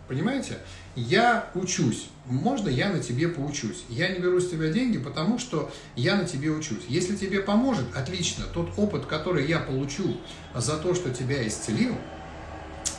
Понимаете? 0.07 0.59
Я 0.97 1.51
учусь. 1.55 2.09
Можно 2.27 2.69
я 2.69 2.91
на 2.91 3.01
тебе 3.01 3.29
поучусь? 3.29 3.85
Я 3.89 4.09
не 4.09 4.19
беру 4.19 4.39
с 4.39 4.51
тебя 4.51 4.69
деньги, 4.69 4.99
потому 4.99 5.39
что 5.39 5.71
я 5.97 6.17
на 6.17 6.25
тебе 6.25 6.51
учусь. 6.51 6.85
Если 6.89 7.17
тебе 7.17 7.41
поможет, 7.41 7.87
отлично. 7.97 8.45
Тот 8.53 8.71
опыт, 8.77 9.07
который 9.07 9.47
я 9.47 9.61
получу 9.61 10.19
за 10.55 10.77
то, 10.77 10.95
что 10.95 11.11
тебя 11.11 11.47
исцелил, 11.47 11.95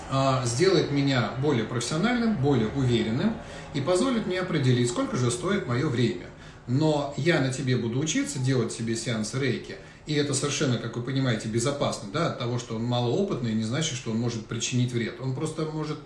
а, 0.09 0.43
сделает 0.45 0.91
меня 0.91 1.31
более 1.41 1.65
профессиональным, 1.65 2.35
более 2.37 2.69
уверенным 2.69 3.33
и 3.73 3.81
позволит 3.81 4.27
мне 4.27 4.39
определить, 4.39 4.89
сколько 4.89 5.15
же 5.17 5.31
стоит 5.31 5.67
мое 5.67 5.87
время. 5.87 6.25
Но 6.67 7.13
я 7.17 7.39
на 7.39 7.53
тебе 7.53 7.77
буду 7.77 7.99
учиться 7.99 8.39
делать 8.39 8.71
себе 8.71 8.95
сеансы 8.95 9.39
рейки, 9.39 9.77
и 10.05 10.13
это 10.13 10.33
совершенно, 10.33 10.77
как 10.77 10.95
вы 10.95 11.03
понимаете, 11.03 11.47
безопасно, 11.47 12.09
да, 12.13 12.27
от 12.27 12.39
того, 12.39 12.59
что 12.59 12.75
он 12.75 12.83
малоопытный, 12.83 13.53
не 13.53 13.63
значит, 13.63 13.95
что 13.95 14.11
он 14.11 14.17
может 14.17 14.45
причинить 14.45 14.91
вред. 14.91 15.15
Он 15.19 15.33
просто 15.33 15.63
может 15.65 15.97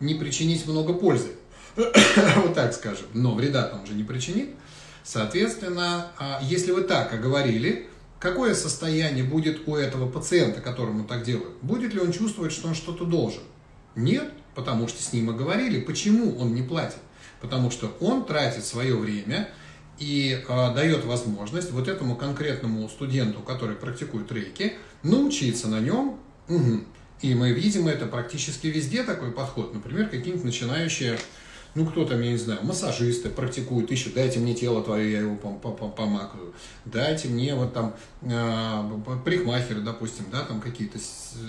не 0.00 0.14
причинить 0.14 0.66
много 0.66 0.94
пользы, 0.94 1.30
вот 1.76 2.54
так 2.54 2.72
скажем, 2.72 3.06
но 3.14 3.34
вреда 3.34 3.64
там 3.64 3.86
же 3.86 3.94
не 3.94 4.04
причинит. 4.04 4.50
Соответственно, 5.02 6.12
а, 6.18 6.40
если 6.42 6.70
вы 6.70 6.82
так 6.82 7.12
оговорили, 7.12 7.88
какое 8.20 8.54
состояние 8.54 9.24
будет 9.24 9.66
у 9.66 9.74
этого 9.74 10.08
пациента, 10.08 10.60
которому 10.60 11.04
так 11.04 11.24
делают? 11.24 11.54
Будет 11.62 11.94
ли 11.94 12.00
он 12.00 12.12
чувствовать, 12.12 12.52
что 12.52 12.68
он 12.68 12.74
что-то 12.74 13.04
должен? 13.04 13.42
Нет, 13.96 14.30
потому 14.54 14.86
что 14.86 15.02
с 15.02 15.12
ним 15.12 15.30
оговорили. 15.30 15.80
Почему 15.80 16.36
он 16.38 16.54
не 16.54 16.62
платит? 16.62 16.98
Потому 17.40 17.70
что 17.70 17.96
он 18.00 18.24
тратит 18.24 18.64
свое 18.64 18.96
время 18.96 19.48
и 19.98 20.44
э, 20.46 20.74
дает 20.74 21.04
возможность 21.04 21.70
вот 21.72 21.88
этому 21.88 22.16
конкретному 22.16 22.88
студенту, 22.88 23.40
который 23.40 23.76
практикует 23.76 24.30
рейки, 24.32 24.74
научиться 25.02 25.68
на 25.68 25.80
нем. 25.80 26.18
Угу. 26.48 26.84
И 27.22 27.34
мы 27.34 27.52
видим 27.52 27.88
это 27.88 28.06
практически 28.06 28.68
везде 28.68 29.02
такой 29.02 29.32
подход. 29.32 29.74
Например, 29.74 30.08
какие-нибудь 30.08 30.44
начинающие 30.44 31.18
ну, 31.78 31.86
кто 31.86 32.04
там, 32.04 32.20
я 32.20 32.32
не 32.32 32.36
знаю, 32.36 32.60
массажисты 32.64 33.30
практикуют, 33.30 33.92
ищут, 33.92 34.14
дайте 34.14 34.40
мне 34.40 34.52
тело 34.52 34.82
твое, 34.82 35.12
я 35.12 35.20
его 35.20 35.36
помакаю, 35.36 36.52
дайте 36.84 37.28
мне 37.28 37.54
вот 37.54 37.72
там 37.72 37.94
э, 38.22 39.00
парикмахеры, 39.24 39.80
допустим, 39.80 40.24
да, 40.32 40.42
там 40.42 40.60
какие-то, 40.60 40.98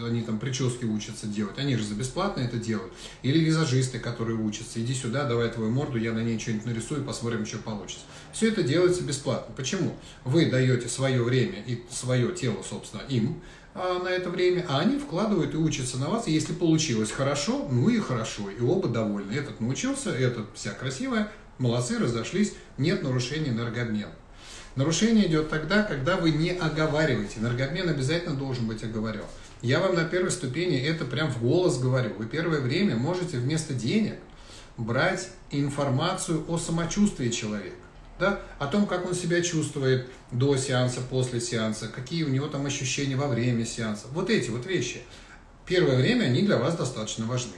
они 0.05 0.21
там 0.21 0.37
прически 0.37 0.85
учатся 0.85 1.25
делать, 1.25 1.57
они 1.57 1.75
же 1.75 1.83
за 1.83 1.95
бесплатно 1.95 2.41
это 2.41 2.57
делают, 2.57 2.93
или 3.23 3.39
визажисты, 3.39 3.97
которые 3.97 4.37
учатся, 4.37 4.79
иди 4.79 4.93
сюда, 4.93 5.25
давай 5.25 5.49
твою 5.49 5.71
морду, 5.71 5.97
я 5.97 6.13
на 6.13 6.23
ней 6.23 6.37
что-нибудь 6.37 6.67
нарисую, 6.67 7.03
посмотрим, 7.03 7.47
что 7.47 7.57
получится. 7.57 8.05
Все 8.31 8.49
это 8.49 8.61
делается 8.61 9.03
бесплатно. 9.03 9.53
Почему? 9.57 9.95
Вы 10.23 10.45
даете 10.45 10.87
свое 10.87 11.23
время 11.23 11.63
и 11.65 11.83
свое 11.89 12.31
тело, 12.35 12.57
собственно, 12.67 13.01
им, 13.09 13.29
а, 13.31 13.39
на 13.75 14.09
это 14.09 14.29
время, 14.29 14.65
а 14.67 14.79
они 14.79 14.97
вкладывают 14.97 15.53
и 15.53 15.57
учатся 15.57 15.97
на 15.97 16.09
вас. 16.09 16.27
И 16.27 16.31
если 16.31 16.53
получилось 16.53 17.11
хорошо, 17.11 17.67
ну 17.69 17.89
и 17.89 17.99
хорошо, 17.99 18.49
и 18.49 18.61
оба 18.61 18.87
довольны. 18.87 19.31
Этот 19.31 19.59
научился, 19.59 20.11
этот 20.11 20.47
вся 20.55 20.71
красивая, 20.71 21.31
молодцы, 21.57 21.97
разошлись, 21.99 22.53
нет 22.77 23.03
нарушения 23.03 23.49
энергообмена. 23.49 24.11
Нарушение 24.75 25.27
идет 25.27 25.49
тогда, 25.49 25.83
когда 25.83 26.15
вы 26.15 26.31
не 26.31 26.51
оговариваете. 26.51 27.39
Энергообмен 27.39 27.89
обязательно 27.89 28.35
должен 28.35 28.67
быть 28.67 28.83
оговорен. 28.83 29.23
Я 29.61 29.79
вам 29.79 29.95
на 29.95 30.05
первой 30.05 30.31
ступени 30.31 30.79
это 30.79 31.05
прям 31.05 31.31
в 31.31 31.41
голос 31.41 31.79
говорю. 31.79 32.13
Вы 32.17 32.27
первое 32.27 32.61
время 32.61 32.95
можете 32.95 33.37
вместо 33.37 33.73
денег 33.73 34.15
брать 34.77 35.29
информацию 35.51 36.45
о 36.47 36.57
самочувствии 36.57 37.29
человека 37.29 37.75
да, 38.19 38.41
о 38.59 38.67
том, 38.67 38.85
как 38.85 39.05
он 39.05 39.15
себя 39.15 39.41
чувствует 39.41 40.09
до 40.31 40.57
сеанса, 40.57 40.99
после 41.01 41.39
сеанса, 41.39 41.87
какие 41.87 42.23
у 42.23 42.29
него 42.29 42.47
там 42.47 42.65
ощущения 42.65 43.15
во 43.15 43.27
время 43.27 43.65
сеанса. 43.65 44.07
Вот 44.11 44.29
эти 44.29 44.49
вот 44.49 44.65
вещи. 44.65 45.01
Первое 45.65 45.97
время 45.97 46.25
они 46.25 46.41
для 46.41 46.57
вас 46.57 46.75
достаточно 46.75 47.25
важны. 47.25 47.53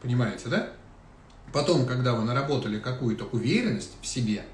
Понимаете, 0.00 0.48
да? 0.48 0.70
Потом, 1.52 1.86
когда 1.86 2.14
вы 2.14 2.24
наработали 2.24 2.78
какую-то 2.78 3.24
уверенность 3.32 3.92
в 4.00 4.06
себе, 4.06 4.44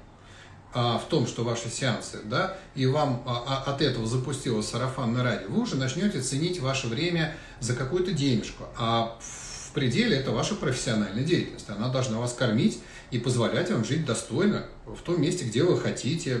а, 0.73 0.97
в 0.97 1.05
том, 1.09 1.27
что 1.27 1.43
ваши 1.43 1.69
сеансы, 1.69 2.19
да, 2.23 2.57
и 2.75 2.85
вам 2.85 3.23
а, 3.25 3.63
а, 3.67 3.71
от 3.73 3.81
этого 3.81 4.07
запустило 4.07 4.61
сарафан 4.61 5.19
радио, 5.19 5.49
вы 5.49 5.61
уже 5.61 5.75
начнете 5.75 6.21
ценить 6.21 6.59
ваше 6.59 6.87
время 6.87 7.35
за 7.59 7.75
какую-то 7.75 8.13
денежку. 8.13 8.63
А 8.77 9.17
в 9.19 9.73
пределе 9.73 10.17
это 10.17 10.31
ваша 10.31 10.55
профессиональная 10.55 11.23
деятельность. 11.23 11.69
Она 11.69 11.89
должна 11.89 12.19
вас 12.19 12.33
кормить 12.33 12.79
и 13.11 13.19
позволять 13.19 13.69
вам 13.69 13.83
жить 13.83 14.05
достойно 14.05 14.65
в 14.85 15.01
том 15.01 15.21
месте, 15.21 15.45
где 15.45 15.63
вы 15.63 15.77
хотите, 15.77 16.39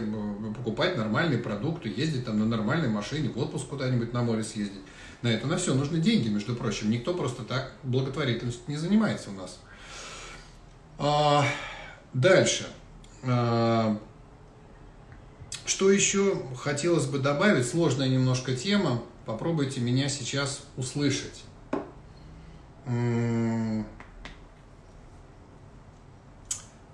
покупать 0.55 0.97
нормальные 0.97 1.39
продукты, 1.39 1.89
ездить 1.89 2.25
там 2.25 2.39
на 2.39 2.45
нормальной 2.45 2.87
машине, 2.87 3.29
в 3.29 3.37
отпуск 3.37 3.67
куда-нибудь 3.67 4.13
на 4.13 4.23
море 4.23 4.43
съездить. 4.43 4.81
На 5.21 5.27
это 5.27 5.47
на 5.47 5.57
все 5.57 5.73
нужны 5.75 5.99
деньги, 5.99 6.29
между 6.29 6.55
прочим. 6.55 6.89
Никто 6.89 7.13
просто 7.13 7.43
так 7.43 7.73
благотворительностью 7.83 8.63
не 8.67 8.77
занимается 8.77 9.29
у 9.29 9.33
нас. 9.33 9.59
А, 10.97 11.45
дальше. 12.13 12.67
А, 13.23 13.99
что 15.65 15.91
еще 15.91 16.41
хотелось 16.57 17.05
бы 17.05 17.19
добавить? 17.19 17.67
Сложная 17.67 18.07
немножко 18.07 18.55
тема. 18.55 19.03
Попробуйте 19.25 19.81
меня 19.81 20.09
сейчас 20.09 20.61
услышать. 20.77 21.43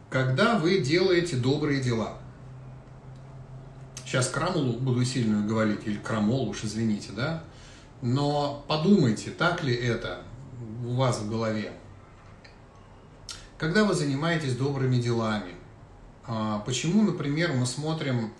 Когда 0.09 0.57
вы 0.57 0.79
делаете 0.79 1.35
добрые 1.35 1.81
дела. 1.81 2.17
Сейчас 4.05 4.29
крамолу 4.29 4.73
буду 4.73 5.03
сильную 5.03 5.45
говорить, 5.45 5.81
или 5.85 5.97
крамол 5.97 6.49
уж 6.49 6.63
извините, 6.63 7.09
да? 7.11 7.43
Но 8.01 8.63
подумайте, 8.67 9.31
так 9.31 9.63
ли 9.63 9.73
это 9.73 10.21
у 10.85 10.93
вас 10.93 11.19
в 11.19 11.29
голове. 11.29 11.73
Когда 13.57 13.83
вы 13.83 13.93
занимаетесь 13.93 14.55
добрыми 14.55 14.97
делами, 14.97 15.55
а, 16.25 16.59
почему, 16.59 17.03
например, 17.03 17.53
мы 17.53 17.65
смотрим 17.65 18.33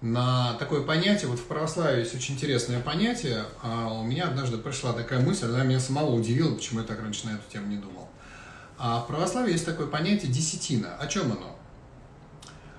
на 0.00 0.54
такое 0.54 0.82
понятие, 0.82 1.30
вот 1.30 1.38
в 1.38 1.44
православии 1.44 2.00
есть 2.00 2.14
очень 2.14 2.34
интересное 2.34 2.80
понятие, 2.80 3.44
а 3.62 3.92
у 3.94 4.02
меня 4.02 4.28
однажды 4.28 4.58
пришла 4.58 4.92
такая 4.92 5.20
мысль, 5.20 5.46
она 5.46 5.64
меня 5.64 5.80
самого 5.80 6.10
удивила, 6.14 6.54
почему 6.54 6.80
я 6.80 6.86
так 6.86 7.00
раньше 7.00 7.26
на 7.26 7.30
эту 7.30 7.50
тему 7.50 7.68
не 7.68 7.76
думал. 7.76 8.03
А 8.78 9.00
в 9.00 9.06
православии 9.06 9.52
есть 9.52 9.66
такое 9.66 9.86
понятие 9.86 10.30
десятина. 10.32 10.96
О 10.96 11.06
чем 11.06 11.32
оно? 11.32 11.56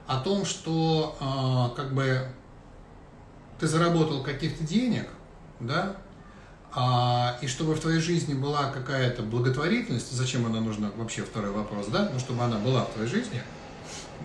О 0.08 0.20
том, 0.20 0.46
что 0.46 1.18
э, 1.20 1.76
как 1.76 1.94
бы 1.94 2.28
ты 3.60 3.68
заработал 3.68 4.24
каких-то 4.24 4.64
денег, 4.64 5.08
да, 5.60 5.96
а, 6.78 7.38
и 7.42 7.48
чтобы 7.48 7.74
в 7.74 7.80
твоей 7.80 8.02
жизни 8.02 8.34
была 8.34 8.70
какая-то 8.70 9.24
благотворительность, 9.24 10.12
зачем 10.12 10.46
она 10.46 10.60
нужна, 10.60 10.92
вообще 10.98 11.24
второй 11.24 11.52
вопрос, 11.52 11.88
да, 11.88 12.10
ну, 12.12 12.20
чтобы 12.20 12.44
она 12.44 12.58
была 12.58 12.84
в 12.84 12.90
твоей 12.90 13.10
жизни, 13.10 13.42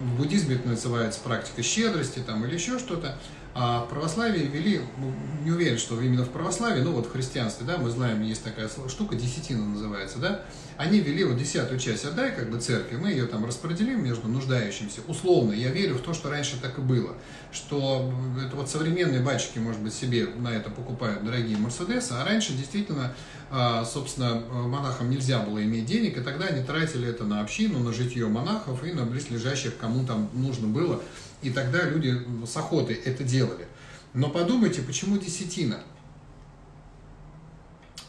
в 0.00 0.16
буддизме 0.16 0.56
это 0.56 0.68
называется 0.68 1.20
практика 1.20 1.62
щедрости 1.62 2.18
там, 2.18 2.44
или 2.44 2.54
еще 2.54 2.80
что-то, 2.80 3.16
а 3.52 3.86
православие 3.86 4.46
ввели, 4.46 4.80
ну, 4.98 5.12
не 5.44 5.50
уверен, 5.50 5.78
что 5.78 6.00
именно 6.00 6.24
в 6.24 6.30
православии, 6.30 6.82
ну 6.82 6.92
вот 6.92 7.06
в 7.06 7.12
христианстве, 7.12 7.66
да, 7.66 7.78
мы 7.78 7.90
знаем, 7.90 8.22
есть 8.22 8.44
такая 8.44 8.68
штука, 8.88 9.16
десятина 9.16 9.66
называется, 9.66 10.18
да, 10.18 10.42
они 10.76 11.00
ввели 11.00 11.24
вот 11.24 11.36
десятую 11.36 11.80
часть 11.80 12.04
отдай, 12.04 12.34
как 12.34 12.48
бы 12.48 12.60
церкви, 12.60 12.96
мы 12.96 13.10
ее 13.10 13.26
там 13.26 13.44
распределим 13.44 14.04
между 14.04 14.28
нуждающимися. 14.28 15.00
Условно, 15.08 15.52
я 15.52 15.70
верю 15.70 15.96
в 15.96 16.00
то, 16.00 16.14
что 16.14 16.30
раньше 16.30 16.60
так 16.62 16.78
и 16.78 16.80
было, 16.80 17.14
что 17.52 18.12
это 18.42 18.54
вот 18.56 18.70
современные 18.70 19.20
батчики, 19.20 19.58
может 19.58 19.80
быть, 19.82 19.94
себе 19.94 20.26
на 20.26 20.48
это 20.48 20.70
покупают 20.70 21.24
дорогие 21.24 21.56
Мерседесы, 21.58 22.12
а 22.12 22.24
раньше 22.24 22.52
действительно, 22.52 23.14
а, 23.50 23.84
собственно, 23.84 24.40
монахам 24.40 25.10
нельзя 25.10 25.40
было 25.40 25.62
иметь 25.62 25.86
денег, 25.86 26.16
и 26.16 26.20
тогда 26.20 26.46
они 26.46 26.64
тратили 26.64 27.08
это 27.08 27.24
на 27.24 27.40
общину, 27.40 27.80
на 27.80 27.92
житье 27.92 28.28
монахов 28.28 28.84
и 28.84 28.92
на 28.92 29.04
близлежащих, 29.04 29.76
кому 29.76 30.06
там 30.06 30.30
нужно 30.32 30.68
было 30.68 31.02
и 31.42 31.50
тогда 31.50 31.82
люди 31.82 32.20
с 32.46 32.56
охотой 32.56 32.96
это 32.96 33.24
делали. 33.24 33.66
Но 34.12 34.28
подумайте, 34.28 34.82
почему 34.82 35.18
десятина? 35.18 35.80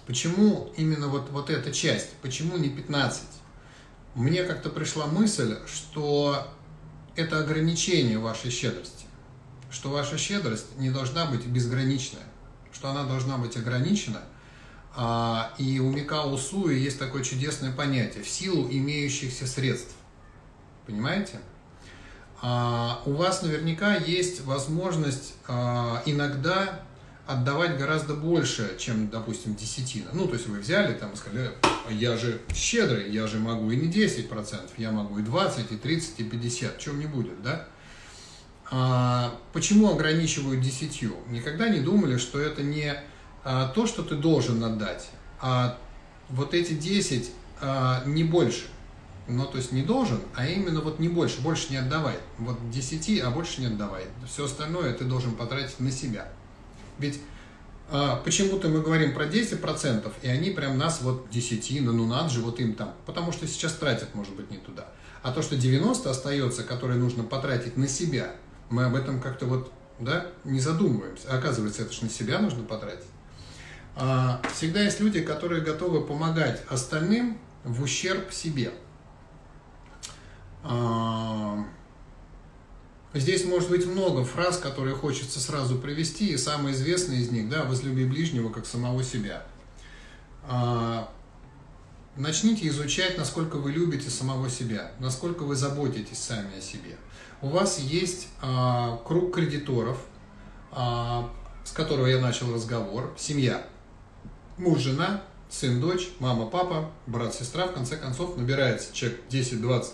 Почему 0.07 0.73
именно 0.77 1.07
вот, 1.07 1.29
вот 1.29 1.49
эта 1.49 1.71
часть? 1.71 2.09
Почему 2.21 2.57
не 2.57 2.69
15? 2.69 3.23
Мне 4.15 4.43
как-то 4.43 4.69
пришла 4.69 5.05
мысль, 5.05 5.57
что 5.67 6.47
это 7.15 7.39
ограничение 7.39 8.17
вашей 8.17 8.51
щедрости. 8.51 9.05
Что 9.69 9.89
ваша 9.89 10.17
щедрость 10.17 10.77
не 10.77 10.89
должна 10.89 11.25
быть 11.25 11.45
безграничная. 11.45 12.23
Что 12.73 12.89
она 12.89 13.03
должна 13.05 13.37
быть 13.37 13.55
ограничена. 13.55 14.21
А, 14.93 15.53
и 15.57 15.79
у 15.79 15.89
Микао 15.89 16.35
Суи 16.35 16.77
есть 16.77 16.99
такое 16.99 17.23
чудесное 17.23 17.71
понятие– 17.71 18.23
в 18.25 18.29
силу 18.29 18.67
имеющихся 18.69 19.47
средств. 19.47 19.95
Понимаете? 20.85 21.39
А, 22.41 23.01
у 23.05 23.13
вас 23.13 23.43
наверняка 23.43 23.95
есть 23.95 24.41
возможность 24.45 25.35
а, 25.47 26.01
иногда 26.05 26.81
отдавать 27.27 27.77
гораздо 27.77 28.15
больше, 28.15 28.75
чем, 28.79 29.09
допустим, 29.09 29.55
десятина. 29.55 30.07
Ну, 30.13 30.27
то 30.27 30.33
есть 30.33 30.47
вы 30.47 30.59
взяли 30.59 30.93
там 30.93 31.11
и 31.11 31.15
сказали, 31.15 31.51
«А 31.61 31.91
я 31.91 32.17
же 32.17 32.41
щедрый, 32.53 33.11
я 33.11 33.27
же 33.27 33.37
могу 33.37 33.69
и 33.71 33.75
не 33.75 33.91
10%, 33.91 34.71
я 34.77 34.91
могу 34.91 35.19
и 35.19 35.21
20, 35.21 35.71
и 35.71 35.77
30, 35.77 36.19
и 36.19 36.23
50, 36.23 36.79
чем 36.79 36.99
не 36.99 37.05
будет, 37.05 37.41
да? 37.43 37.67
А, 38.71 39.37
почему 39.53 39.91
ограничивают 39.91 40.61
десятью? 40.61 41.15
Никогда 41.27 41.69
не 41.69 41.79
думали, 41.79 42.17
что 42.17 42.39
это 42.39 42.63
не 42.63 42.95
а, 43.43 43.67
то, 43.69 43.85
что 43.85 44.01
ты 44.01 44.15
должен 44.15 44.63
отдать, 44.63 45.09
а 45.39 45.77
вот 46.29 46.53
эти 46.53 46.73
10 46.73 47.31
а, 47.61 48.03
не 48.05 48.23
больше. 48.23 48.65
Но 49.31 49.45
то 49.45 49.57
есть 49.57 49.71
не 49.71 49.81
должен, 49.81 50.19
а 50.35 50.45
именно 50.45 50.81
вот 50.81 50.99
не 50.99 51.07
больше, 51.07 51.41
больше 51.41 51.71
не 51.71 51.77
отдавай. 51.77 52.17
Вот 52.37 52.57
10, 52.69 53.21
а 53.21 53.31
больше 53.31 53.61
не 53.61 53.67
отдавай. 53.67 54.05
Все 54.27 54.45
остальное 54.45 54.93
ты 54.93 55.05
должен 55.05 55.35
потратить 55.35 55.79
на 55.79 55.91
себя. 55.91 56.27
Ведь 56.99 57.19
а, 57.89 58.17
почему-то 58.17 58.69
мы 58.69 58.81
говорим 58.81 59.13
про 59.13 59.25
10%, 59.25 60.11
и 60.21 60.27
они 60.27 60.51
прям 60.51 60.77
нас 60.77 61.01
вот 61.01 61.29
10, 61.29 61.81
ну, 61.81 61.93
ну 61.93 62.07
надо 62.07 62.29
же, 62.29 62.41
вот 62.41 62.59
им 62.59 62.75
там, 62.75 62.93
потому 63.05 63.31
что 63.31 63.47
сейчас 63.47 63.73
тратят, 63.73 64.13
может 64.15 64.35
быть, 64.35 64.51
не 64.51 64.57
туда. 64.57 64.85
А 65.23 65.31
то, 65.31 65.41
что 65.41 65.55
90 65.55 66.09
остается, 66.09 66.63
которые 66.63 66.99
нужно 66.99 67.23
потратить 67.23 67.77
на 67.77 67.87
себя, 67.87 68.35
мы 68.69 68.85
об 68.85 68.95
этом 68.95 69.19
как-то 69.19 69.45
вот, 69.45 69.71
да, 69.99 70.27
не 70.43 70.59
задумываемся. 70.59 71.27
А 71.29 71.37
оказывается, 71.37 71.83
это 71.83 71.93
же 71.93 72.03
на 72.03 72.09
себя 72.09 72.39
нужно 72.39 72.63
потратить. 72.63 73.05
А, 73.95 74.41
всегда 74.53 74.81
есть 74.81 74.99
люди, 74.99 75.21
которые 75.21 75.61
готовы 75.61 76.01
помогать 76.01 76.63
остальным 76.69 77.37
в 77.63 77.83
ущерб 77.83 78.31
себе. 78.31 78.71
А, 80.63 81.65
здесь 83.13 83.45
может 83.45 83.69
быть 83.69 83.85
много 83.85 84.23
фраз, 84.23 84.57
которые 84.57 84.95
хочется 84.95 85.39
сразу 85.39 85.77
привести, 85.77 86.33
и 86.33 86.37
самый 86.37 86.73
известный 86.73 87.19
из 87.19 87.31
них, 87.31 87.49
да, 87.49 87.63
«возлюби 87.63 88.05
ближнего, 88.05 88.49
как 88.49 88.65
самого 88.65 89.03
себя». 89.03 89.43
А, 90.43 91.11
начните 92.15 92.67
изучать, 92.67 93.17
насколько 93.17 93.57
вы 93.57 93.71
любите 93.71 94.09
самого 94.09 94.49
себя, 94.49 94.91
насколько 94.99 95.43
вы 95.43 95.55
заботитесь 95.55 96.19
сами 96.19 96.57
о 96.57 96.61
себе. 96.61 96.97
У 97.41 97.49
вас 97.49 97.79
есть 97.79 98.27
круг 99.05 99.33
кредиторов, 99.33 99.97
с 100.71 101.71
которого 101.73 102.05
я 102.05 102.19
начал 102.19 102.53
разговор, 102.53 103.13
семья– 103.17 103.65
муж, 104.61 104.79
жена, 104.79 105.23
сын, 105.49 105.81
дочь, 105.81 106.09
мама, 106.19 106.45
папа, 106.45 106.91
брат, 107.07 107.33
сестра, 107.33 107.67
в 107.67 107.73
конце 107.73 107.97
концов 107.97 108.37
набирается 108.37 108.93
человек 108.93 109.21
10-20, 109.29 109.85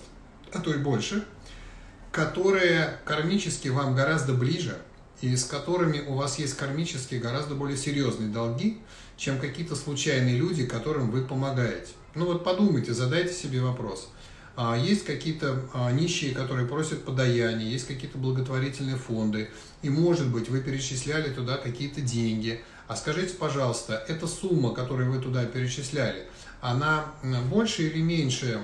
а 0.57 0.61
то 0.61 0.73
и 0.73 0.77
больше, 0.77 1.25
которые 2.11 2.99
кармически 3.05 3.69
вам 3.69 3.95
гораздо 3.95 4.33
ближе 4.33 4.77
и 5.21 5.35
с 5.35 5.45
которыми 5.45 5.99
у 5.99 6.13
вас 6.13 6.39
есть 6.39 6.55
кармически 6.57 7.15
гораздо 7.15 7.55
более 7.55 7.77
серьезные 7.77 8.29
долги, 8.29 8.79
чем 9.17 9.39
какие-то 9.39 9.75
случайные 9.75 10.37
люди, 10.37 10.65
которым 10.65 11.09
вы 11.09 11.23
помогаете. 11.23 11.93
Ну 12.13 12.25
вот 12.25 12.43
подумайте, 12.43 12.93
задайте 12.93 13.33
себе 13.33 13.61
вопрос. 13.61 14.09
А, 14.55 14.77
есть 14.77 15.05
какие-то 15.05 15.61
а, 15.73 15.91
нищие, 15.91 16.33
которые 16.33 16.67
просят 16.67 17.03
подаяние, 17.03 17.71
есть 17.71 17.87
какие-то 17.87 18.17
благотворительные 18.17 18.95
фонды, 18.95 19.49
и, 19.81 19.89
может 19.89 20.27
быть, 20.27 20.49
вы 20.49 20.61
перечисляли 20.61 21.33
туда 21.33 21.57
какие-то 21.57 22.01
деньги– 22.01 22.61
а 22.87 22.95
скажите, 22.95 23.35
пожалуйста, 23.35 24.03
эта 24.07 24.27
сумма, 24.27 24.73
которую 24.73 25.11
вы 25.11 25.21
туда 25.21 25.43
перечисляли, 25.45 26.25
она 26.61 27.05
больше 27.51 27.83
или 27.83 28.01
меньше 28.01 28.61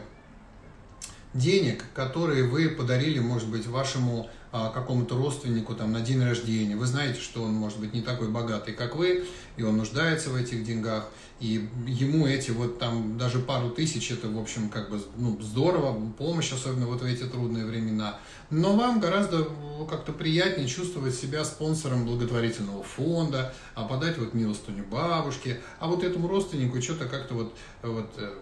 денег, 1.33 1.83
которые 1.93 2.43
вы 2.43 2.69
подарили, 2.69 3.19
может 3.19 3.49
быть, 3.49 3.67
вашему 3.67 4.29
а, 4.55 4.69
какому-то 4.69 5.15
родственнику 5.15 5.73
там, 5.73 5.91
на 5.91 6.01
день 6.01 6.23
рождения. 6.23 6.75
Вы 6.75 6.85
знаете, 6.85 7.19
что 7.19 7.41
он 7.41 7.53
может 7.53 7.79
быть 7.79 7.91
не 7.91 8.01
такой 8.01 8.27
богатый, 8.27 8.73
как 8.73 8.95
вы, 8.95 9.25
и 9.57 9.63
он 9.63 9.77
нуждается 9.77 10.29
в 10.29 10.35
этих 10.35 10.63
деньгах, 10.63 11.09
и 11.39 11.67
ему 11.87 12.27
эти 12.27 12.51
вот 12.51 12.77
там 12.77 13.17
даже 13.17 13.39
пару 13.39 13.71
тысяч, 13.71 14.11
это, 14.11 14.29
в 14.29 14.39
общем, 14.39 14.69
как 14.69 14.91
бы 14.91 15.01
ну, 15.17 15.41
здорово, 15.41 15.99
помощь, 16.19 16.53
особенно 16.53 16.85
вот 16.85 17.01
в 17.01 17.05
эти 17.05 17.23
трудные 17.23 17.65
времена. 17.65 18.19
Но 18.51 18.75
вам 18.75 18.99
гораздо 18.99 19.47
как-то 19.89 20.13
приятнее 20.13 20.67
чувствовать 20.67 21.15
себя 21.15 21.43
спонсором 21.43 22.05
благотворительного 22.05 22.83
фонда, 22.83 23.55
а 23.73 23.85
подать 23.85 24.19
вот 24.19 24.35
милостыню 24.35 24.85
бабушке, 24.85 25.59
а 25.79 25.87
вот 25.87 26.03
этому 26.03 26.27
родственнику 26.27 26.79
что-то 26.79 27.05
как-то 27.05 27.33
вот, 27.33 27.57
вот 27.81 28.11
э, 28.17 28.33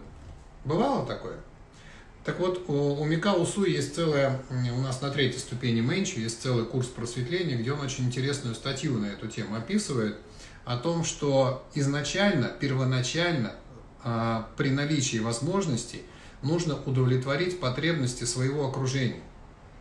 бывало 0.66 1.06
такое? 1.06 1.38
Так 2.24 2.38
вот, 2.38 2.68
у, 2.68 3.00
у 3.00 3.04
Микао 3.04 3.44
Су 3.44 3.64
есть 3.64 3.96
целая, 3.96 4.40
у 4.50 4.80
нас 4.80 5.00
на 5.00 5.10
третьей 5.10 5.40
ступени 5.40 5.80
Мэнчи 5.80 6.20
есть 6.20 6.40
целый 6.40 6.64
курс 6.64 6.86
просветления, 6.86 7.56
где 7.56 7.72
он 7.72 7.80
очень 7.80 8.04
интересную 8.04 8.54
статью 8.54 8.96
на 8.98 9.06
эту 9.06 9.26
тему 9.26 9.56
описывает, 9.56 10.16
о 10.64 10.76
том, 10.76 11.04
что 11.04 11.66
изначально, 11.74 12.46
первоначально, 12.48 13.54
а, 14.04 14.48
при 14.56 14.70
наличии 14.70 15.18
возможностей, 15.18 16.02
нужно 16.42 16.76
удовлетворить 16.86 17.58
потребности 17.58 18.22
своего 18.24 18.68
окружения. 18.68 19.22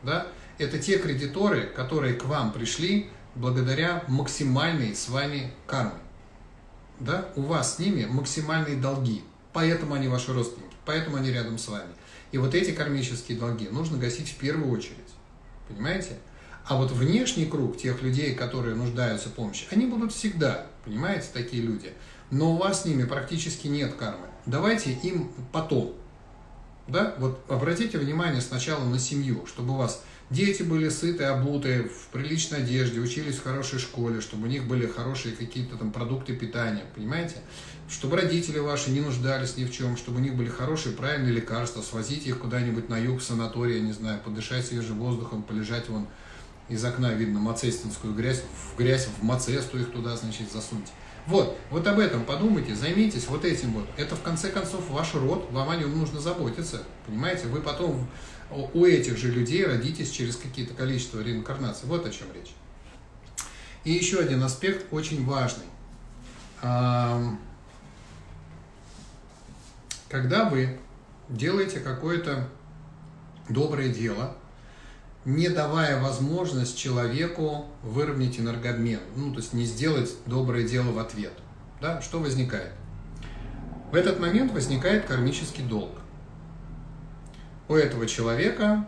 Да? 0.02 0.28
Это 0.58 0.80
те 0.80 0.98
кредиторы, 0.98 1.68
которые 1.68 2.16
к 2.16 2.26
вам 2.26 2.52
пришли 2.52 3.10
благодаря 3.36 4.04
максимальной 4.08 4.96
с 4.96 5.10
вами 5.10 5.54
карме. 5.68 6.00
Да? 7.00 7.30
У 7.36 7.42
вас 7.42 7.76
с 7.76 7.80
ними 7.80 8.06
максимальные 8.06 8.78
долги, 8.78 9.24
поэтому 9.54 9.94
они 9.94 10.08
ваши 10.08 10.34
родственники, 10.34 10.76
поэтому 10.86 11.18
они 11.18 11.32
рядом 11.32 11.60
с 11.60 11.68
вами. 11.68 11.90
И 12.32 12.38
вот 12.38 12.56
эти 12.56 12.72
кармические 12.72 13.38
долги 13.38 13.68
нужно 13.70 13.98
гасить 13.98 14.30
в 14.30 14.38
первую 14.38 14.72
очередь. 14.72 14.98
Понимаете? 15.68 16.18
А 16.66 16.78
вот 16.78 16.92
внешний 16.92 17.46
круг 17.46 17.78
тех 17.78 18.02
людей, 18.02 18.36
которые 18.36 18.76
нуждаются 18.76 19.30
в 19.30 19.34
помощи, 19.34 19.66
они 19.72 19.86
будут 19.86 20.14
всегда, 20.14 20.68
понимаете, 20.86 21.28
такие 21.34 21.64
люди. 21.64 21.94
Но 22.30 22.54
у 22.54 22.58
вас 22.58 22.84
с 22.84 22.86
ними 22.86 23.04
практически 23.04 23.68
нет 23.68 23.94
кармы. 23.96 24.28
Давайте 24.46 24.92
им 24.92 25.32
потом. 25.52 25.94
Да? 26.88 27.16
Вот 27.18 27.44
обратите 27.50 27.98
внимание 27.98 28.42
сначала 28.42 28.86
на 28.86 29.00
семью, 29.00 29.46
чтобы 29.48 29.74
у 29.74 29.78
вас 29.78 30.04
дети 30.30 30.64
были 30.64 30.90
сытые, 30.90 31.30
обутые, 31.30 31.84
в 31.84 32.08
приличной 32.12 32.60
одежде, 32.60 33.00
учились 33.00 33.36
в 33.36 33.44
хорошей 33.44 33.80
школе, 33.80 34.22
чтобы 34.22 34.48
у 34.48 34.50
них 34.50 34.66
были 34.66 34.88
хорошие 34.88 35.36
какие-то 35.36 35.78
там 35.78 35.92
продукты 35.92 36.36
питания, 36.36 36.86
понимаете? 36.96 37.38
Чтобы 37.92 38.16
родители 38.16 38.58
ваши 38.58 38.90
не 38.90 39.02
нуждались 39.02 39.58
ни 39.58 39.66
в 39.66 39.72
чем, 39.72 39.98
чтобы 39.98 40.20
у 40.20 40.22
них 40.22 40.36
были 40.36 40.48
хорошие, 40.48 40.96
правильные 40.96 41.34
лекарства, 41.34 41.82
свозить 41.82 42.26
их 42.26 42.40
куда-нибудь 42.40 42.88
на 42.88 42.98
юг, 42.98 43.20
в 43.20 43.24
санаторий, 43.24 43.82
не 43.82 43.92
знаю, 43.92 44.22
подышать 44.24 44.66
свежим 44.66 45.00
воздухом, 45.00 45.44
полежать 45.44 45.90
вон 45.90 46.08
из 46.70 46.84
окна 46.86 47.14
видно 47.14 47.40
мацестинскую 47.40 48.14
грязь, 48.14 48.44
в 48.74 48.78
грязь 48.78 49.10
в 49.20 49.24
мацесту 49.24 49.78
их 49.78 49.92
туда, 49.92 50.16
значит, 50.16 50.50
засуньте. 50.52 50.92
Вот, 51.28 51.58
вот 51.70 51.86
об 51.86 52.00
этом 52.00 52.24
подумайте, 52.24 52.76
займитесь 52.76 53.28
вот 53.28 53.44
этим 53.44 53.74
вот. 53.74 53.86
Это 53.98 54.16
в 54.16 54.22
конце 54.22 54.50
концов 54.50 54.90
ваш 54.90 55.14
род, 55.14 55.52
вам 55.52 55.70
о 55.70 55.76
нем 55.76 55.96
нужно 56.00 56.22
заботиться, 56.22 56.84
понимаете? 57.06 57.48
Вы 57.48 57.60
потом 57.62 58.08
у 58.74 58.86
этих 58.86 59.18
же 59.18 59.30
людей 59.32 59.66
родитесь 59.66 60.10
через 60.12 60.38
какие-то 60.38 60.74
количество 60.74 61.20
реинкарнаций. 61.22 61.88
Вот 61.90 62.06
о 62.06 62.10
чем 62.10 62.28
речь. 62.34 62.54
И 63.84 63.92
еще 63.92 64.20
один 64.20 64.42
аспект 64.44 64.86
очень 64.92 65.26
важный. 65.26 65.66
Когда 70.12 70.44
вы 70.44 70.78
делаете 71.30 71.80
какое-то 71.80 72.50
доброе 73.48 73.88
дело, 73.88 74.36
не 75.24 75.48
давая 75.48 76.02
возможность 76.02 76.78
человеку 76.78 77.68
выровнять 77.82 78.38
энергообмен, 78.38 79.00
ну, 79.16 79.32
то 79.32 79.40
есть 79.40 79.54
не 79.54 79.64
сделать 79.64 80.14
доброе 80.26 80.68
дело 80.68 80.92
в 80.92 81.00
ответ, 81.00 81.32
да, 81.80 82.02
что 82.02 82.20
возникает? 82.20 82.74
В 83.94 83.96
этот 83.96 84.20
момент 84.20 84.52
возникает 84.52 85.06
кармический 85.06 85.64
долг. 85.64 85.92
У 87.70 87.76
этого 87.76 88.06
человека, 88.06 88.86